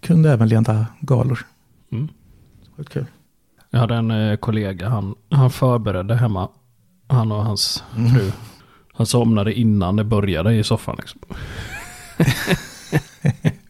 kunde 0.00 0.32
även 0.32 0.48
leda 0.48 0.86
galor. 1.00 1.46
Mm. 1.92 2.08
Sjukt 2.76 2.92
kul. 2.92 3.06
Jag 3.70 3.80
hade 3.80 3.94
en 3.94 4.10
eh, 4.10 4.36
kollega, 4.36 4.88
han, 4.88 5.14
han 5.30 5.50
förberedde 5.50 6.14
hemma. 6.16 6.48
Han 7.08 7.32
och 7.32 7.44
hans 7.44 7.84
Mm. 7.96 8.10
fru. 8.14 8.32
Han 8.94 9.06
somnade 9.06 9.54
innan 9.54 9.96
det 9.96 10.04
började 10.04 10.54
i 10.54 10.64
soffan 10.64 10.96
liksom. 10.98 11.20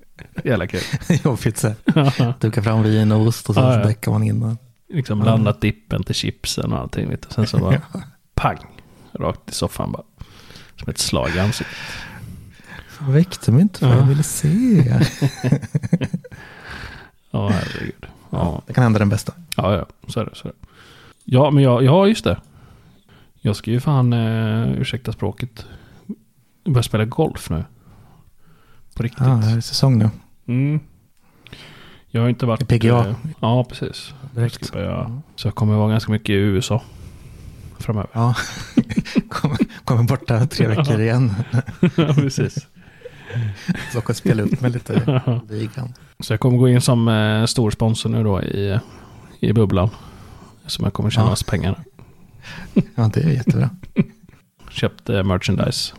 Jävla 0.44 0.66
kul. 0.66 0.80
Jobbigt 1.24 1.58
så 1.58 1.68
här. 1.68 2.34
Duka 2.40 2.62
fram 2.62 2.82
vin 2.82 3.12
och 3.12 3.20
ost 3.26 3.48
och 3.48 3.54
så, 3.54 3.60
Ja, 3.60 3.78
ja. 3.78 3.84
däckar 3.86 4.10
man 4.12 4.22
in. 4.22 4.42
Och, 4.42 4.56
liksom 4.88 5.20
blandat 5.20 5.60
dippen 5.60 6.02
till 6.04 6.14
chipsen 6.14 6.72
och 6.72 6.78
allting. 6.78 7.08
Vet 7.08 7.22
du. 7.22 7.34
Sen 7.34 7.46
så 7.46 7.58
bara 7.58 7.80
pang. 8.34 8.58
Rakt 9.12 9.50
i 9.50 9.54
soffan 9.54 9.92
bara. 9.92 10.02
Som 10.80 10.88
ett 10.90 10.98
slag 10.98 11.30
i 11.36 11.38
ansiktet. 11.40 11.76
Fan, 12.88 13.12
väckte 13.12 13.52
mig 13.52 13.62
inte 13.62 13.78
för 13.78 13.88
Ja. 13.88 13.96
jag 13.96 14.02
ville 14.04 14.22
se. 14.22 14.84
Ja, 17.30 17.48
herregud. 17.48 18.06
Ja, 18.30 18.62
Det 18.66 18.72
kan 18.74 18.84
hända 18.84 18.98
den 18.98 19.08
bästa. 19.08 19.32
ja, 19.56 19.74
ja. 19.76 19.86
Så 20.08 20.20
är 20.20 20.24
det. 20.24 20.34
Så 20.34 20.48
är 20.48 20.52
det. 20.52 20.66
Ja, 21.24 21.50
men 21.50 21.62
jag, 21.64 21.82
ja, 21.84 22.06
just 22.06 22.24
det. 22.24 22.40
Jag 23.40 23.56
ska 23.56 23.70
ju 23.70 23.80
fan, 23.80 24.12
eh, 24.12 24.72
ursäkta 24.72 25.12
språket, 25.12 25.66
börja 26.64 26.82
spela 26.82 27.04
golf 27.04 27.50
nu. 27.50 27.64
På 28.94 29.02
riktigt. 29.02 29.26
Ja, 29.26 29.34
det 29.34 29.50
är 29.50 29.60
säsong 29.60 29.98
nu. 29.98 30.10
Mm. 30.46 30.80
Jag 32.10 32.20
har 32.22 32.28
inte 32.28 32.46
varit... 32.46 32.68
PGA. 32.68 33.06
eh, 33.08 33.14
ja, 33.40 33.64
precis. 33.64 34.14
Direkt. 34.34 34.72
Börja, 34.72 35.22
så 35.36 35.48
jag 35.48 35.54
kommer 35.54 35.74
vara 35.76 35.90
ganska 35.90 36.12
mycket 36.12 36.30
i 36.30 36.32
USA 36.34 36.82
framöver. 37.78 38.10
Ja, 38.12 38.34
kommer 39.28 39.56
kom 39.84 40.06
borta 40.06 40.46
tre 40.46 40.66
veckor 40.66 41.00
igen. 41.00 41.34
ja, 41.96 42.14
precis. 42.14 42.66
Så 43.92 44.00
kan 44.00 44.14
spela 44.14 44.42
upp 44.42 44.60
med 44.60 44.72
lite 44.72 44.94
i 45.50 45.52
ligan. 45.54 45.94
Så 46.20 46.32
jag 46.32 46.40
kommer 46.40 46.58
gå 46.58 46.68
in 46.68 46.80
som 46.80 47.08
eh, 47.08 47.44
stor 47.44 47.70
sponsor 47.70 48.10
nu 48.10 48.22
då 48.24 48.42
i, 48.42 48.80
i 49.40 49.52
bubblan. 49.52 49.90
Som 50.66 50.84
jag 50.84 50.92
kommer 50.94 51.10
tjäna 51.10 51.28
Ja. 51.30 51.36
pengar. 51.50 51.78
Ja, 52.94 53.10
det 53.14 53.20
är 53.22 53.30
jättebra. 53.30 53.70
Köpt 54.70 55.08
eh, 55.08 55.22
merchandise 55.22 55.94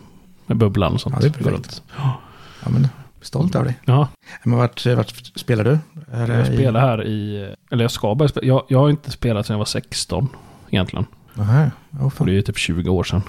med 0.45 0.57
bubblan 0.57 0.93
och 0.93 1.01
sånt. 1.01 1.15
Ja, 1.15 1.21
det 1.21 1.39
är 1.39 1.43
perfekt. 1.43 1.83
Ja, 1.97 2.69
men 2.69 2.87
stolt 3.25 3.55
av 3.55 3.63
dig. 3.63 3.79
Ja, 3.85 4.07
Men 4.43 4.57
vart, 4.57 4.85
vart 4.85 5.09
spelar 5.35 5.63
du? 5.63 5.77
Är 6.11 6.27
jag 6.27 6.47
i- 6.47 6.53
spelar 6.55 6.79
här 6.79 7.03
i... 7.07 7.49
Eller 7.71 7.83
jag 7.83 7.91
ska 7.91 8.15
börja 8.15 8.29
spela. 8.29 8.47
Jag, 8.47 8.63
jag 8.67 8.79
har 8.79 8.89
inte 8.89 9.11
spelat 9.11 9.45
sedan 9.45 9.53
jag 9.53 9.57
var 9.57 9.65
16 9.65 10.27
egentligen. 10.69 11.05
Nähä, 11.33 11.71
oh, 11.91 12.05
Och 12.05 12.13
fan. 12.13 12.27
det 12.27 12.33
är 12.33 12.35
ju 12.35 12.41
typ 12.41 12.57
20 12.57 12.89
år 12.89 13.03
sedan. 13.03 13.21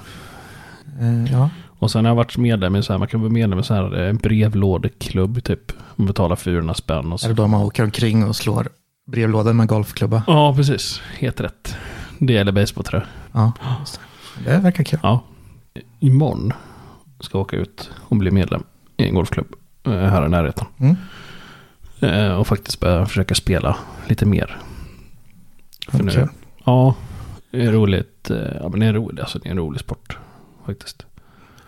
Eh, 1.01 1.33
ja. 1.33 1.51
Och 1.79 1.91
sen 1.91 2.05
har 2.05 2.11
jag 2.11 2.17
varit 2.17 2.37
medlem 2.37 2.77
i 2.77 2.83
så 2.83 2.93
här, 2.93 2.99
man 2.99 3.09
kan 3.09 3.21
vara 3.21 3.33
medlem 3.33 3.59
i 3.59 3.63
så 3.63 3.75
här 3.75 4.03
eh, 4.03 4.09
en 4.11 4.17
brevlådeklubb 4.17 5.45
typ. 5.45 5.73
Man 5.97 6.07
betalar 6.07 6.37
400 6.37 6.75
spänn 6.75 7.07
och 7.07 7.13
Är 7.13 7.17
så. 7.17 7.29
det 7.29 7.35
då 7.35 7.47
man 7.47 7.63
åker 7.63 7.83
omkring 7.85 8.25
och 8.25 8.37
slår 8.37 8.69
brevlådor 9.07 9.53
med 9.53 9.69
golfklubba? 9.69 10.23
Ja, 10.27 10.55
precis. 10.57 11.01
Helt 11.19 11.41
rätt. 11.41 11.77
Det 12.19 12.33
gäller 12.33 12.53
baseballträ. 12.53 13.03
Ja, 13.33 13.53
det. 14.45 14.51
det 14.53 14.59
verkar 14.59 14.85
kul. 14.85 14.99
Ja. 15.03 15.21
Imorgon 16.01 16.53
ska 17.21 17.39
jag 17.39 17.43
åka 17.43 17.57
ut 17.57 17.91
och 17.97 18.17
bli 18.17 18.31
medlem 18.31 18.63
i 18.97 19.05
en 19.09 19.15
golfklubb 19.15 19.47
eh, 19.53 19.57
här 19.87 20.27
i 20.27 20.29
närheten. 20.29 20.67
Mm. 20.79 20.97
Eh, 22.01 22.33
Och 22.37 22.47
faktiskt 22.47 22.81
börja 22.81 23.07
försöka 23.07 23.35
spela 23.35 23.77
lite 24.09 24.27
mer. 24.27 24.57
För 25.89 26.03
nu, 26.03 26.11
Kul. 26.11 26.29
ja, 26.65 26.95
det 27.51 27.65
är 27.65 27.73
roligt. 27.73 28.31
eh, 28.31 28.37
Ja, 28.61 28.69
men 28.69 28.81
det 28.81 28.87
är 28.87 28.93
roligt. 28.93 29.21
Alltså 29.21 29.39
det 29.39 29.49
är 29.49 29.51
en 29.51 29.59
rolig 29.59 29.81
sport 29.81 30.19
faktiskt. 30.67 31.07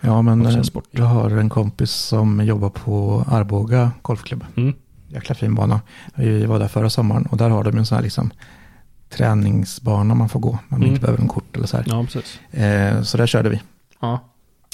Ja, 0.01 0.21
men 0.21 0.45
eh, 0.45 0.61
sport. 0.61 0.83
jag 0.91 1.05
har 1.05 1.29
en 1.29 1.49
kompis 1.49 1.91
som 1.91 2.45
jobbar 2.45 2.69
på 2.69 3.25
Arboga 3.27 3.91
golfklubb. 4.01 4.45
Mm. 4.55 4.73
Jäkla 5.07 5.35
fin 5.35 5.55
bana. 5.55 5.81
Vi 6.15 6.45
var 6.45 6.59
där 6.59 6.67
förra 6.67 6.89
sommaren 6.89 7.25
och 7.25 7.37
där 7.37 7.49
har 7.49 7.63
de 7.63 7.77
en 7.77 7.85
sån 7.85 7.95
här 7.95 8.03
liksom 8.03 8.31
träningsbana 9.09 10.15
man 10.15 10.29
får 10.29 10.39
gå. 10.39 10.59
Man 10.67 10.79
Mm. 10.79 10.89
inte 10.89 11.01
behöver 11.01 11.21
en 11.21 11.27
kort 11.27 11.55
eller 11.55 11.67
så 11.67 11.77
här. 11.77 11.85
Ja, 11.89 12.03
precis. 12.03 12.39
Eh, 12.51 13.01
så 13.01 13.17
där 13.17 13.27
körde 13.27 13.49
vi. 13.49 13.61
Ja. 13.99 14.19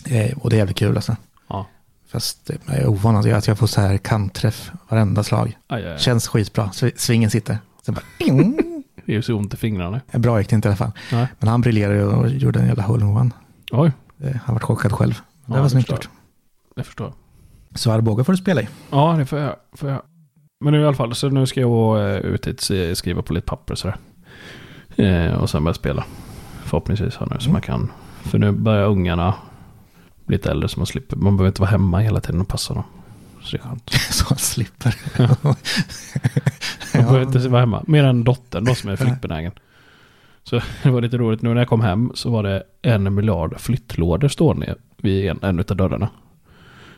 Eh, 0.05 0.37
och 0.37 0.49
det 0.49 0.55
är 0.55 0.57
jävligt 0.57 0.77
kul 0.77 0.95
alltså. 0.95 1.15
Ja. 1.47 1.67
Fast 2.07 2.51
jag 2.65 2.75
är 2.77 2.87
ovan 2.87 3.15
att 3.15 3.25
jag, 3.25 3.43
jag 3.47 3.57
får 3.57 3.67
så 3.67 3.81
här 3.81 3.97
kantträff 3.97 4.71
varenda 4.89 5.23
slag. 5.23 5.57
Aj, 5.67 5.83
aj, 5.85 5.91
aj. 5.91 5.99
Känns 5.99 6.27
skitbra. 6.27 6.65
Sv- 6.65 6.91
Svingen 6.95 7.29
sitter. 7.29 7.57
Sen 7.85 7.93
bara, 7.95 8.03
ding. 8.19 8.57
Det 9.05 9.11
är 9.11 9.15
ju 9.15 9.21
så 9.21 9.35
ont 9.35 9.53
i 9.53 9.57
fingrarna. 9.57 10.01
Bra 10.13 10.39
gick 10.39 10.49
det 10.49 10.55
inte 10.55 10.67
i 10.67 10.69
alla 10.69 10.77
fall. 10.77 10.91
Nej. 11.11 11.27
Men 11.39 11.47
han 11.49 11.61
briljerade 11.61 12.05
och 12.05 12.29
gjorde 12.29 12.59
en 12.59 12.67
jävla 12.67 12.83
hole-in-one. 12.83 13.31
Oj, 13.71 13.91
Eh, 14.23 14.35
Han 14.45 14.55
var 14.55 14.59
chockad 14.59 14.91
själv. 14.91 15.13
Det 15.45 15.55
Ja, 15.55 15.61
var 15.61 15.69
snyggt 15.69 15.89
gjort. 15.91 16.09
det 16.75 16.83
förstår 16.83 17.07
jag. 17.07 17.79
Så 17.79 17.91
Arboga 17.91 18.23
får 18.23 18.33
du 18.33 18.37
spela 18.37 18.61
i. 18.61 18.67
Ja, 18.91 19.15
det 19.17 19.25
får 19.25 19.39
jag. 19.39 19.55
Får 19.73 19.89
jag. 19.89 20.01
Men 20.59 20.73
nu 20.73 20.81
i 20.81 20.85
alla 20.85 20.95
fall, 20.95 21.15
så 21.15 21.29
nu 21.29 21.45
ska 21.45 21.59
jag 21.61 22.09
eh, 22.11 22.15
ut 22.17 22.47
hit 22.47 22.69
och 22.91 22.97
skriva 22.97 23.21
på 23.21 23.33
lite 23.33 23.45
papper 23.45 23.75
sådär. 23.75 23.97
Eh, 24.95 25.33
och 25.33 25.49
sen 25.49 25.63
börja 25.63 25.73
spela. 25.73 26.05
Förhoppningsvis 26.63 27.15
här 27.17 27.27
nu 27.31 27.35
så 27.39 27.43
Mm. 27.43 27.53
man 27.53 27.61
kan. 27.61 27.91
För 28.23 28.37
nu 28.39 28.51
börjar 28.51 28.85
ungarna 28.87 29.33
bli 30.25 30.37
lite 30.37 30.51
äldre 30.51 30.69
så 30.69 30.79
man 30.79 30.85
slipper. 30.87 31.15
Man 31.15 31.37
behöver 31.37 31.47
inte 31.49 31.61
vara 31.61 31.71
hemma 31.71 31.99
hela 31.99 32.19
tiden 32.21 32.41
och 32.41 32.47
passa 32.47 32.73
dem. 32.73 32.83
Så 33.43 33.51
det 33.51 33.57
är 33.57 33.61
skönt. 33.67 33.89
Så 34.11 34.25
han 34.29 34.37
slipper. 34.37 34.95
Man 35.17 35.55
behöver 37.05 37.21
inte 37.21 37.49
vara 37.49 37.61
hemma. 37.61 37.83
Mer 37.87 38.03
än 38.03 38.23
dottern 38.23 38.63
då 38.65 38.75
som 38.75 38.89
är 38.89 38.95
flyttbenägen. 38.95 39.51
Så 40.43 40.61
det 40.83 40.89
var 40.89 41.01
lite 41.01 41.17
roligt. 41.17 41.41
Nu 41.41 41.49
när 41.49 41.61
jag 41.61 41.67
kom 41.67 41.81
hem 41.81 42.11
så 42.15 42.29
var 42.29 42.43
det 42.43 42.63
en 42.81 43.15
miljard 43.15 43.59
flyttlådor 43.59 44.27
stående 44.27 44.75
vid 44.97 45.29
en, 45.29 45.39
en 45.41 45.59
av 45.59 45.65
dörrarna. 45.77 46.09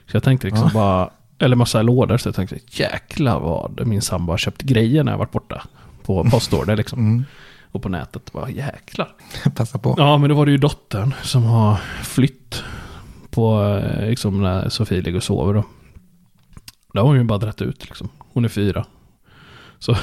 Så 0.07 0.15
jag 0.15 0.23
tänkte 0.23 0.47
liksom 0.47 0.69
Ja. 0.73 0.79
bara, 0.79 1.09
eller 1.39 1.55
massa 1.55 1.81
lådor. 1.81 2.17
Så 2.17 2.27
jag 2.27 2.35
tänkte 2.35 2.57
jäklar 2.67 3.39
vad 3.39 3.87
min 3.87 4.01
sambo 4.01 4.33
har 4.33 4.37
köpt 4.37 4.61
grejer 4.61 5.03
när 5.03 5.11
jag 5.11 5.19
varit 5.19 5.31
borta. 5.31 5.63
På 6.03 6.23
postorder 6.23 6.75
liksom. 6.77 6.99
Mm. 6.99 7.25
Och 7.71 7.81
på 7.83 7.89
nätet. 7.89 8.33
Bara 8.33 8.49
jäklar. 8.49 9.07
Passa 9.55 9.77
på. 9.77 9.95
Ja 9.97 10.17
men 10.17 10.29
då 10.29 10.35
var 10.35 10.45
det 10.45 10.51
ju 10.51 10.57
dottern 10.57 11.13
som 11.23 11.43
har 11.43 11.75
flytt. 12.03 12.63
På 13.37 13.63
eh, 13.63 14.09
liksom 14.09 14.41
när 14.41 14.69
Sofie 14.69 15.01
ligger 15.01 15.17
och 15.17 15.23
sover 15.23 15.53
då. 15.53 15.63
Då 16.93 17.01
har 17.01 17.07
hon 17.07 17.17
ju 17.17 17.23
bara 17.23 17.37
dratt 17.37 17.61
ut 17.61 17.85
liksom. 17.85 18.09
Hon 18.33 18.45
är 18.45 18.49
fyra. 18.49 18.85
Så 19.79 19.97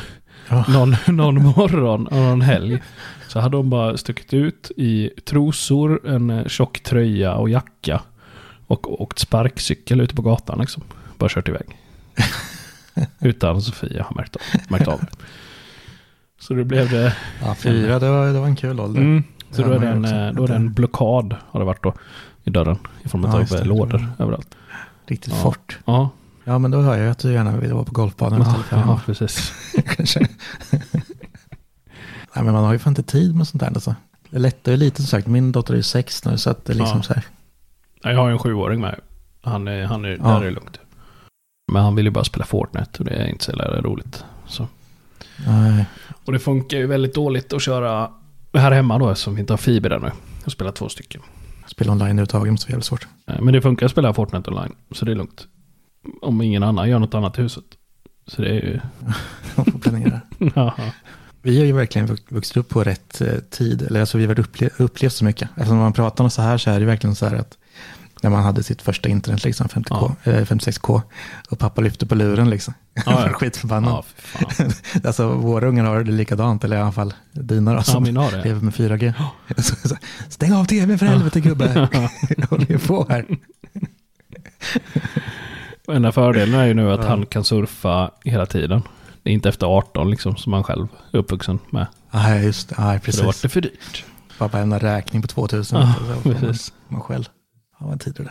Ja. 0.49 0.64
någon, 0.72 0.97
någon 1.07 1.43
morgon 1.45 2.07
och 2.07 2.16
någon 2.16 2.41
helg 2.41 2.82
så 3.28 3.41
hade 3.41 3.57
hon 3.57 3.70
bara 3.70 3.97
stuckit 3.97 4.35
ut 4.35 4.70
i 4.76 5.11
trosor, 5.24 6.09
en 6.09 6.30
eh, 6.30 6.47
tjock 6.47 6.80
tröja 6.80 7.35
och 7.35 7.49
jacka. 7.49 8.01
Och 8.66 9.01
åkt 9.01 9.18
sparkcykel 9.18 10.01
ute 10.01 10.14
på 10.14 10.22
gatan 10.22 10.59
liksom. 10.61 10.82
Bara 11.18 11.28
kört 11.28 11.49
iväg. 11.49 11.78
Utan 13.20 13.62
Sofia 13.62 14.03
har 14.03 14.16
märkt 14.16 14.37
av, 14.37 14.43
märkt 14.68 14.89
av 14.89 15.01
det. 15.01 15.07
Så 16.41 16.55
det 16.55 16.64
blev 16.64 16.91
det. 16.91 17.16
Ja, 17.43 17.55
fyra, 17.55 17.99
det 17.99 18.11
var, 18.11 18.26
det 18.26 18.41
var 18.41 18.47
en 18.47 18.57
kul 18.57 18.80
ålder. 18.80 19.01
Mm. 19.01 19.22
Så 19.51 19.62
då 19.62 19.70
är, 19.70 19.78
det 19.78 19.89
en, 19.89 20.05
eh, 20.05 20.32
då 20.32 20.45
är 20.45 20.49
det 20.49 20.55
en 20.55 20.72
blockad 20.72 21.37
har 21.51 21.61
det 21.61 21.66
varit 21.66 21.82
då. 21.82 21.95
I 22.45 22.51
dörren. 22.51 22.79
I 23.05 23.09
form 23.09 23.25
Ja, 23.25 23.39
av 23.39 23.47
det. 23.47 23.65
lådor 23.65 24.13
överallt. 24.19 24.55
Riktigt 25.07 25.33
Ja. 25.33 25.41
fort. 25.43 25.79
Ja, 25.85 26.11
Ja, 26.47 26.59
men 26.59 26.71
då 26.71 26.81
hör 26.81 26.99
jag 26.99 27.11
att 27.11 27.19
du 27.19 27.33
gärna 27.33 27.57
vill 27.57 27.73
vara 27.73 27.85
på 27.85 27.93
golfbanan 27.93 28.41
ja, 28.41 28.57
ja 28.71 29.01
precis. 29.07 29.53
Kanske. 29.97 30.21
Nej, 32.35 32.45
men 32.45 32.53
man 32.53 32.65
har 32.65 32.73
ju 32.73 32.79
fan 32.79 32.91
inte 32.91 33.03
tid 33.03 33.35
med 33.37 33.49
sånt 33.49 33.61
där. 33.61 33.67
Alltså. 33.69 33.95
Det 34.31 34.39
lättar 34.39 34.73
ju 34.73 34.79
lite 34.79 34.97
som 34.97 35.07
sagt. 35.07 35.27
Min 35.27 35.53
dotter 35.53 35.73
är 35.73 35.77
ju 35.77 35.83
sex 35.83 36.25
nu 36.25 36.39
så 36.39 36.51
att 36.51 36.65
det 36.65 36.73
är 36.73 36.75
liksom 36.77 36.97
Ja. 36.97 37.03
så 37.03 37.15
här. 37.15 37.25
Jag 38.03 38.19
har 38.21 38.27
ju 38.29 38.33
en 38.33 38.39
sjuåring 38.39 38.81
med. 38.81 39.01
Han 39.43 39.69
är, 39.69 39.85
han 39.85 40.05
är, 40.05 40.09
Ja. 40.09 40.17
där 40.25 40.41
är 40.41 40.45
det 40.45 40.51
lugnt. 40.51 40.79
Men 41.73 41.83
han 41.83 41.95
vill 41.95 42.05
ju 42.05 42.11
bara 42.11 42.25
spela 42.25 42.45
Fortnite 42.45 42.91
och 42.99 43.05
det 43.05 43.11
är 43.15 43.27
inte 43.27 43.45
så 43.45 43.51
jävla 43.51 43.81
roligt. 43.81 44.25
Så. 44.47 44.69
Nej. 45.47 45.85
Och 46.25 46.33
det 46.33 46.39
funkar 46.39 46.79
ju 46.79 46.87
väldigt 46.87 47.15
dåligt 47.15 47.53
att 47.53 47.63
köra 47.63 48.11
här 48.55 48.73
hemma 48.73 48.99
då 48.99 49.11
eftersom 49.11 49.35
vi 49.35 49.41
inte 49.41 49.53
har 49.53 49.59
fiber 49.59 49.91
ännu. 49.91 50.11
Jag 50.45 50.53
spelar 50.53 50.73
två 50.73 50.89
stycken. 50.89 51.21
Spela 51.67 51.93
online 51.93 52.05
överhuvudtaget 52.11 52.53
måste 52.53 52.67
vara 52.67 52.71
jävligt 52.73 52.87
svårt. 52.87 53.07
Eh, 53.27 53.41
Men 53.41 53.55
det 53.55 53.62
funkar 53.62 53.87
att 53.87 53.93
spela 53.93 54.15
Fortnite 54.15 54.51
online. 54.51 54.75
Så 54.91 55.05
det 55.05 55.11
är 55.11 55.17
lugnt. 55.17 55.47
Om 56.23 56.43
ingen 56.43 56.62
annan 56.62 56.89
gör 56.91 56.99
något 56.99 57.15
annat 57.15 57.39
i 57.39 57.43
huset. 57.43 57.65
Så 58.27 58.43
det 58.43 58.49
är 58.49 58.55
ju... 58.55 58.81
Man 59.57 59.65
får 59.67 59.79
planera. 59.79 60.21
Vi 61.43 61.59
har 61.59 61.65
ju 61.67 61.73
verkligen 61.73 62.09
vux- 62.09 62.23
vuxit 62.35 62.57
upp 62.57 62.69
på 62.69 62.85
rätt 62.85 63.21
eh, 63.21 63.39
tid. 63.51 63.83
Eller 63.83 64.01
alltså 64.01 64.19
vi 64.19 64.27
har 64.27 64.35
upple- 64.35 64.71
upplevt 64.79 65.12
så 65.12 65.25
mycket. 65.25 65.49
Eftersom 65.57 65.79
man 65.79 65.93
pratar 65.93 66.25
om 66.25 66.31
så 66.31 66.43
här 66.43 66.59
så 66.59 66.71
är 66.71 66.81
det 66.81 66.87
verkligen 66.87 67.15
så 67.17 67.27
här 67.27 67.37
att 67.37 67.59
när 68.25 68.31
man 68.31 68.43
hade 68.43 68.62
sitt 68.62 68.83
första 68.83 69.09
internet, 69.09 69.45
liksom 69.45 69.66
50K, 69.68 70.12
eh, 70.25 70.45
56K, 70.45 71.03
och 71.51 71.59
pappa 71.59 71.81
lyfte 71.81 72.07
på 72.07 72.14
luren 72.14 72.51
liksom. 72.51 72.75
Ja, 72.95 73.03
ja. 73.07 73.29
Skitförbannad. 73.33 74.05
ja, 74.41 74.66
alltså 75.05 75.29
våra 75.29 75.68
ungar 75.68 75.85
har 75.85 76.05
det 76.05 76.12
likadant, 76.12 76.64
eller 76.64 76.77
i 76.77 76.81
alla 76.81 76.93
fall 76.93 77.14
dina 77.33 77.70
då, 77.70 77.77
Ja, 77.79 77.83
som 77.83 78.05
det. 78.05 78.12
lever 78.45 78.61
med 78.61 78.75
4G. 78.75 79.12
Så, 79.57 79.89
så, 79.89 79.97
Stäng 80.29 80.53
av 80.53 80.64
tv 80.64 80.99
för 80.99 81.07
helvete 81.07 81.41
gubbe. 81.41 81.89
Jag 82.37 82.47
håller 82.47 82.66
ju 82.70 82.79
på 82.79 83.07
här. 83.09 83.27
Enda 85.93 86.12
fördelen 86.12 86.55
är 86.61 86.66
ju 86.66 86.75
nu 86.75 86.93
att 86.93 87.01
Ja. 87.03 87.09
han 87.09 87.27
kan 87.27 87.45
surfa 87.45 88.11
hela 88.25 88.47
tiden. 88.47 88.83
Det 89.22 89.31
är 89.31 89.35
inte 89.35 89.49
efter 89.49 89.66
18 89.66 90.11
liksom 90.11 90.37
som 90.37 90.53
han 90.53 90.62
själv 90.64 90.87
är 91.12 91.18
uppvuxen 91.18 91.59
med. 91.70 91.87
Nej, 92.11 92.45
just 92.45 92.68
det. 92.68 92.75
Nej, 92.79 93.01
För 93.01 93.12
det 93.12 93.18
vart 93.18 93.27
precis. 93.27 93.43
det 93.43 93.49
för 93.49 93.61
dyrt. 93.61 94.05
Pappa 94.39 94.59
lämnar 94.59 94.81
räkning 94.81 95.22
på 95.22 95.29
2000. 95.29 95.81
Ja, 95.81 95.95
precis. 96.22 96.72
Man 96.89 97.01
själv. 97.01 97.25
Ja, 97.85 97.89
vad 97.91 98.01
tid 98.01 98.14
det 98.14 98.22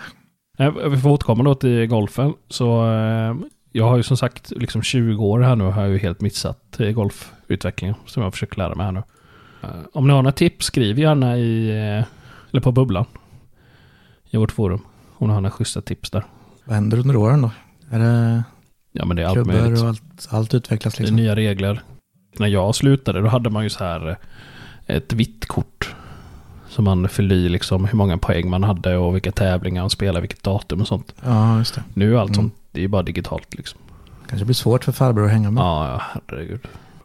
där. 0.57 0.89
Vi 0.89 0.97
får 0.97 1.09
återkomma 1.09 1.43
då 1.43 1.55
till 1.55 1.87
golfen. 1.87 2.33
Så 2.49 2.91
eh, 2.91 3.35
jag 3.71 3.85
har 3.89 3.97
ju 3.97 4.03
som 4.03 4.17
sagt 4.17 4.51
liksom 4.51 4.81
20 4.81 5.23
år 5.25 5.39
här 5.39 5.55
nu 5.55 5.63
har 5.63 5.81
jag 5.81 5.91
ju 5.91 5.97
helt 5.97 6.21
missat 6.21 6.79
eh, 6.79 6.89
golfutvecklingen 6.91 7.95
som 8.05 8.23
jag 8.23 8.33
försöker 8.33 8.57
lära 8.57 8.75
mig 8.75 8.85
här 8.85 8.91
nu. 8.91 9.03
Eh, 9.63 9.69
Om 9.93 10.07
ni 10.07 10.13
har 10.13 10.21
några 10.21 10.31
tips, 10.31 10.65
skriv 10.65 10.99
gärna 10.99 11.37
i, 11.37 11.69
eller 12.51 12.61
på 12.61 12.71
bubblan. 12.71 13.05
I 14.29 14.37
vårt 14.37 14.51
forum. 14.51 14.81
Om 15.17 15.27
ni 15.27 15.33
har 15.33 15.41
några 15.41 15.51
schyssta 15.51 15.81
tips 15.81 16.11
där. 16.11 16.23
Vad 16.65 16.75
händer 16.75 16.99
under 16.99 17.15
åren 17.15 17.41
då? 17.41 17.51
Är 17.89 17.99
det 17.99 18.43
Ja 18.91 19.05
men 19.05 19.17
det 19.17 19.23
är 19.23 19.27
allt 19.27 19.47
möjligt. 19.47 19.81
och 19.81 19.87
allt, 19.87 20.27
allt 20.29 20.53
utvecklas 20.53 20.93
Det 20.93 20.99
är 20.99 21.01
liksom? 21.01 21.15
nya 21.17 21.35
regler. 21.35 21.81
När 22.37 22.47
jag 22.47 22.75
slutade 22.75 23.21
då 23.21 23.27
hade 23.27 23.49
man 23.49 23.63
ju 23.63 23.69
så 23.69 23.83
här 23.83 24.17
ett 24.85 25.13
vitt 25.13 25.45
kort. 25.45 25.95
Som 26.73 26.85
man 26.85 27.09
fyllde 27.09 27.35
i 27.35 27.49
liksom 27.49 27.85
hur 27.85 27.97
många 27.97 28.17
poäng 28.17 28.49
man 28.49 28.63
hade 28.63 28.97
och 28.97 29.15
vilka 29.15 29.31
tävlingar 29.31 29.81
man 29.83 29.89
spelade, 29.89 30.21
vilket 30.21 30.43
datum 30.43 30.81
och 30.81 30.87
sånt. 30.87 31.13
Ja, 31.23 31.57
just 31.57 31.75
det. 31.75 31.83
Nu 31.93 32.15
är 32.15 32.19
allt 32.19 32.29
Mm. 32.29 32.35
sånt, 32.35 32.53
det 32.71 32.83
är 32.83 32.87
bara 32.87 33.03
digitalt 33.03 33.53
liksom. 33.53 33.79
Kanske 34.29 34.45
blir 34.45 34.55
svårt 34.55 34.83
för 34.83 34.91
farbror 34.91 35.25
att 35.25 35.31
hänga 35.31 35.51
med. 35.51 35.61
Ja, 35.61 35.87
ja, 35.89 36.01
herregud. 36.29 36.59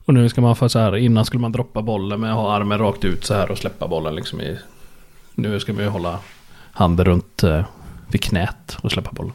Och 0.05 0.15
nu 0.15 0.29
ska 0.29 0.41
man 0.41 0.57
få 0.57 0.69
så 0.69 0.79
här, 0.79 0.97
innan 0.97 1.25
skulle 1.25 1.41
man 1.41 1.53
droppa 1.53 1.83
bollen 1.83 2.21
med 2.21 2.31
att 2.31 2.37
ha 2.37 2.53
armen 2.57 2.79
rakt 2.79 3.05
ut 3.05 3.25
så 3.25 3.35
här 3.35 3.51
och 3.51 3.59
släppa 3.59 3.89
bollen 3.89 4.15
liksom 4.15 4.41
i... 4.41 4.59
Nu 5.35 5.61
ska 5.61 5.73
man 5.73 5.83
ju 5.83 5.89
hålla 5.89 6.19
handen 6.73 7.05
runt 7.07 7.43
eh, 7.45 7.65
vid 8.09 8.21
knät 8.23 8.77
och 8.83 8.93
släppa 8.93 9.11
bollen. 9.13 9.33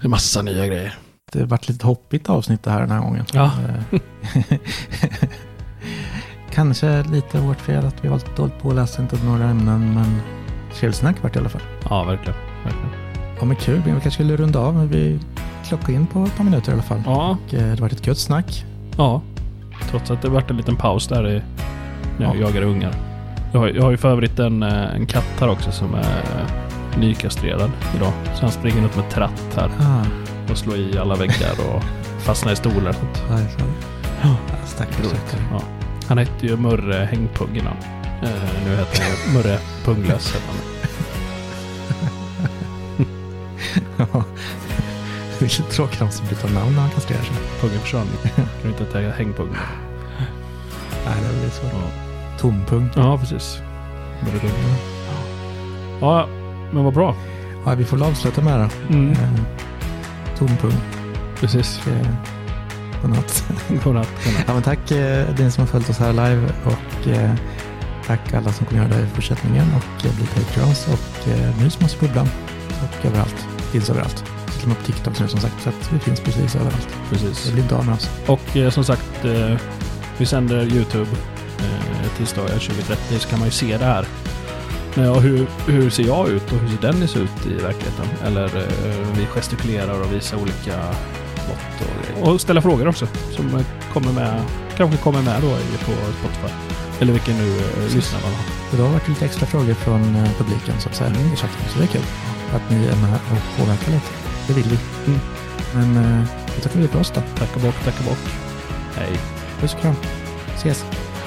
Det 0.00 0.06
är 0.06 0.08
massa 0.08 0.42
nya 0.42 0.66
grejer. 0.66 0.94
Det 1.32 1.38
har 1.38 1.46
varit 1.46 1.68
lite 1.68 1.86
hoppigt 1.86 2.30
avsnitt 2.30 2.62
det 2.62 2.70
här 2.70 2.80
den 2.80 2.90
här 2.90 3.00
gången. 3.00 3.24
Ja. 3.32 3.50
Kanske 6.54 7.02
lite 7.02 7.38
vårt 7.38 7.60
fel 7.60 7.86
att 7.86 8.04
vi 8.04 8.08
har 8.08 8.20
dåligt 8.36 8.58
på 8.62 8.68
att 8.68 8.74
läsa 8.74 9.02
inte 9.02 9.16
några 9.24 9.44
ämnen, 9.44 9.94
men 9.94 10.20
trevligt 10.74 10.98
snack 10.98 11.16
vart 11.22 11.36
i 11.36 11.38
alla 11.38 11.48
fall. 11.48 11.62
Ja, 11.90 12.04
verkligen. 12.04 12.34
verkligen. 12.64 12.88
Ja, 13.38 13.44
men 13.44 13.56
kul. 13.56 13.82
Vi 13.84 13.90
kanske 13.90 14.10
skulle 14.10 14.36
runda 14.36 14.58
av, 14.58 14.74
men 14.74 14.88
vi 14.88 15.20
klockar 15.68 15.92
in 15.92 16.06
på 16.06 16.24
ett 16.24 16.36
par 16.36 16.44
minuter 16.44 16.70
i 16.70 16.74
alla 16.74 16.82
fall. 16.82 17.02
Ja, 17.06 17.36
Och, 17.46 17.54
eh, 17.54 17.60
det 17.62 17.68
har 17.70 17.76
varit 17.76 17.92
ett 17.92 18.06
gött 18.06 18.18
snack. 18.18 18.64
ja. 18.96 19.22
Trots 19.90 20.10
att 20.10 20.22
det 20.22 20.28
varit 20.28 20.50
en 20.50 20.56
liten 20.56 20.76
paus 20.76 21.08
där 21.08 21.28
i, 21.28 21.42
när 22.18 22.26
jag 22.26 22.36
Ja. 22.36 22.40
jagar 22.40 22.62
ungar. 22.62 22.94
Jag 23.52 23.60
har, 23.60 23.68
jag 23.68 23.82
har 23.82 23.90
ju 23.90 23.96
för 23.96 24.08
övrigt 24.10 24.38
en, 24.38 24.62
eh, 24.62 24.94
en 24.94 25.06
katt 25.06 25.26
här 25.40 25.48
också 25.48 25.72
som 25.72 25.94
är 25.94 26.00
eh, 26.00 26.98
nykastrerad 26.98 27.70
idag. 27.96 28.12
Så 28.34 28.40
han 28.40 28.50
springer 28.50 28.80
runt 28.82 28.96
med 28.96 29.10
tratt 29.10 29.56
här 29.56 29.70
Ah, 29.80 30.04
och 30.52 30.58
slår 30.58 30.76
i 30.76 30.98
alla 30.98 31.14
väggar 31.14 31.52
och 31.74 31.82
fastnar 32.18 32.52
i 32.52 32.56
stolar 32.56 32.88
och 32.88 32.94
sånt. 32.94 33.22
ja, 34.22 34.36
stackars. 34.66 35.12
Ja. 35.52 35.60
Han 36.08 36.18
hette 36.18 36.46
ju 36.46 36.56
Murre 36.56 37.08
Hängpung 37.10 37.56
innan. 37.56 37.76
Eh, 38.22 38.64
nu 38.64 38.76
heter 38.76 39.02
han 39.02 39.34
Murre 39.34 39.58
Punglös. 39.84 40.34
han. 40.46 40.56
Ja. 43.96 44.24
Det 45.38 45.44
är 45.44 45.48
lite 45.62 45.74
tråkigt 45.74 46.00
om 46.00 46.06
man 46.06 46.28
byta 46.28 46.48
namn 46.48 46.74
när 46.74 46.80
man 46.80 46.90
kastrerar 46.90 47.22
sig. 47.22 47.36
Pungen 47.60 47.80
försvann. 47.80 48.06
Kan 48.34 48.46
du 48.62 48.68
inte 48.68 48.84
heta 48.84 49.10
Hängpung? 49.10 49.48
Nej, 51.06 51.14
det 51.32 51.40
blir 51.40 51.50
svårt. 51.50 51.72
Ja. 51.72 52.38
Tompunkt. 52.38 52.96
ja, 52.96 53.18
precis. 53.18 53.58
Murre. 54.20 54.50
Ja, 56.00 56.28
men 56.72 56.84
vad 56.84 56.94
bra. 56.94 57.16
Ja, 57.66 57.74
vi 57.74 57.84
får 57.84 58.04
avsluta 58.06 58.40
med 58.42 58.58
det. 58.60 58.94
Mm. 58.94 59.12
Eh, 59.12 59.40
Tompunkt. 60.38 60.76
Precis. 61.40 61.80
Eh, 61.86 62.06
Godnatt. 63.04 63.44
Godnatt. 63.68 63.84
godnatt. 63.84 64.08
Ja, 64.46 64.54
men 64.54 64.62
tack 64.62 64.90
eh, 64.90 65.34
den 65.36 65.52
som 65.52 65.60
har 65.60 65.66
följt 65.66 65.90
oss 65.90 65.98
här 65.98 66.12
live 66.12 66.52
och 66.64 67.08
eh, 67.08 67.30
tack 68.06 68.32
alla 68.34 68.52
som 68.52 68.66
kommer 68.66 68.82
göra 68.82 68.96
det 68.96 69.02
i 69.02 69.06
fortsättningen 69.06 69.66
och 69.76 70.06
eh, 70.06 70.16
bli 70.16 70.26
Patreons 70.26 70.88
och 70.88 71.28
eh, 71.28 71.62
Mys 71.62 71.80
måste 71.80 71.98
bubblan 71.98 72.28
och 72.68 73.06
överallt. 73.06 73.46
Finns 73.72 73.90
överallt. 73.90 74.24
Till 74.52 74.62
och 74.62 74.68
med 74.68 74.78
på 74.78 74.84
TikTok 74.84 75.20
nu 75.20 75.28
som 75.28 75.40
sagt 75.40 75.62
så 75.62 75.68
att 75.68 75.92
vi 75.92 75.98
finns 75.98 76.20
precis 76.20 76.56
överallt. 76.56 76.88
Precis. 77.10 77.46
Det 77.46 77.52
blir 77.52 77.62
inte 77.62 77.76
av 77.76 77.86
med 77.86 77.94
oss. 77.94 78.10
Och 78.26 78.56
eh, 78.56 78.70
som 78.70 78.84
sagt, 78.84 79.24
eh, 79.24 79.56
vi 80.18 80.26
sänder 80.26 80.62
YouTube 80.62 81.10
eh, 81.58 82.16
tisdagar 82.18 82.58
20.30 82.58 83.18
så 83.18 83.28
kan 83.28 83.38
man 83.38 83.48
ju 83.48 83.52
se 83.52 83.76
det 83.76 83.84
här. 83.84 84.06
Och 84.96 85.22
hur, 85.22 85.46
hur 85.66 85.90
ser 85.90 86.04
jag 86.04 86.28
ut 86.28 86.52
och 86.52 86.58
hur 86.58 86.68
ser 86.68 86.82
Dennis 86.82 87.16
ut 87.16 87.46
i 87.46 87.54
verkligheten? 87.54 88.06
Eller 88.24 88.44
eh, 88.44 89.16
vi 89.16 89.26
gestikulerar 89.26 90.00
och 90.00 90.12
visar 90.12 90.36
olika 90.36 90.94
mått 91.48 91.80
och 91.80 92.06
grejer. 92.06 92.32
Och 92.32 92.40
ställa 92.40 92.62
frågor 92.62 92.88
också 92.88 93.06
som 93.36 93.64
kommer 93.92 94.12
med, 94.12 94.42
kanske 94.76 94.96
kommer 94.96 95.22
med 95.22 95.42
då 95.42 95.50
på 95.86 95.92
Spotify. 96.20 96.54
Eller 97.00 97.12
vilken 97.12 97.36
nu 97.36 97.58
eh, 97.58 97.94
lyssnar 97.94 98.20
man 98.20 98.32
har. 98.32 98.44
Idag 98.74 98.84
har 98.84 98.92
varit 98.92 99.08
lite 99.08 99.24
extra 99.24 99.46
frågor 99.46 99.74
från 99.74 100.16
eh, 100.16 100.30
publiken 100.38 100.74
så 100.80 100.88
att 100.88 100.94
säga 100.94 101.10
i 101.10 101.36
chatten 101.36 101.68
så 101.72 101.78
det 101.78 101.84
är 101.84 101.88
kul 101.88 102.02
att 102.54 102.70
ni 102.70 102.76
är 102.76 102.96
med 102.96 103.14
och 103.14 103.58
påverkar 103.58 103.92
lite. 103.92 104.10
Det 104.46 104.52
vill 104.52 104.64
vi. 104.64 104.78
Mm. 105.06 105.20
Men 105.74 106.04
eh, 106.04 106.26
det 106.54 106.60
tackar 106.60 106.80
vi 106.80 106.88
för 106.88 107.00
oss 107.00 107.12
då. 107.14 107.20
Tacka 107.20 107.60
bock, 107.60 107.84
tacka 107.84 108.04
bock. 108.04 108.18
Hej. 108.96 109.18
Puss 109.60 109.74
och 109.74 109.80
kram. 109.80 109.94
Ses. 110.56 110.84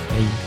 Hej. 0.09 0.47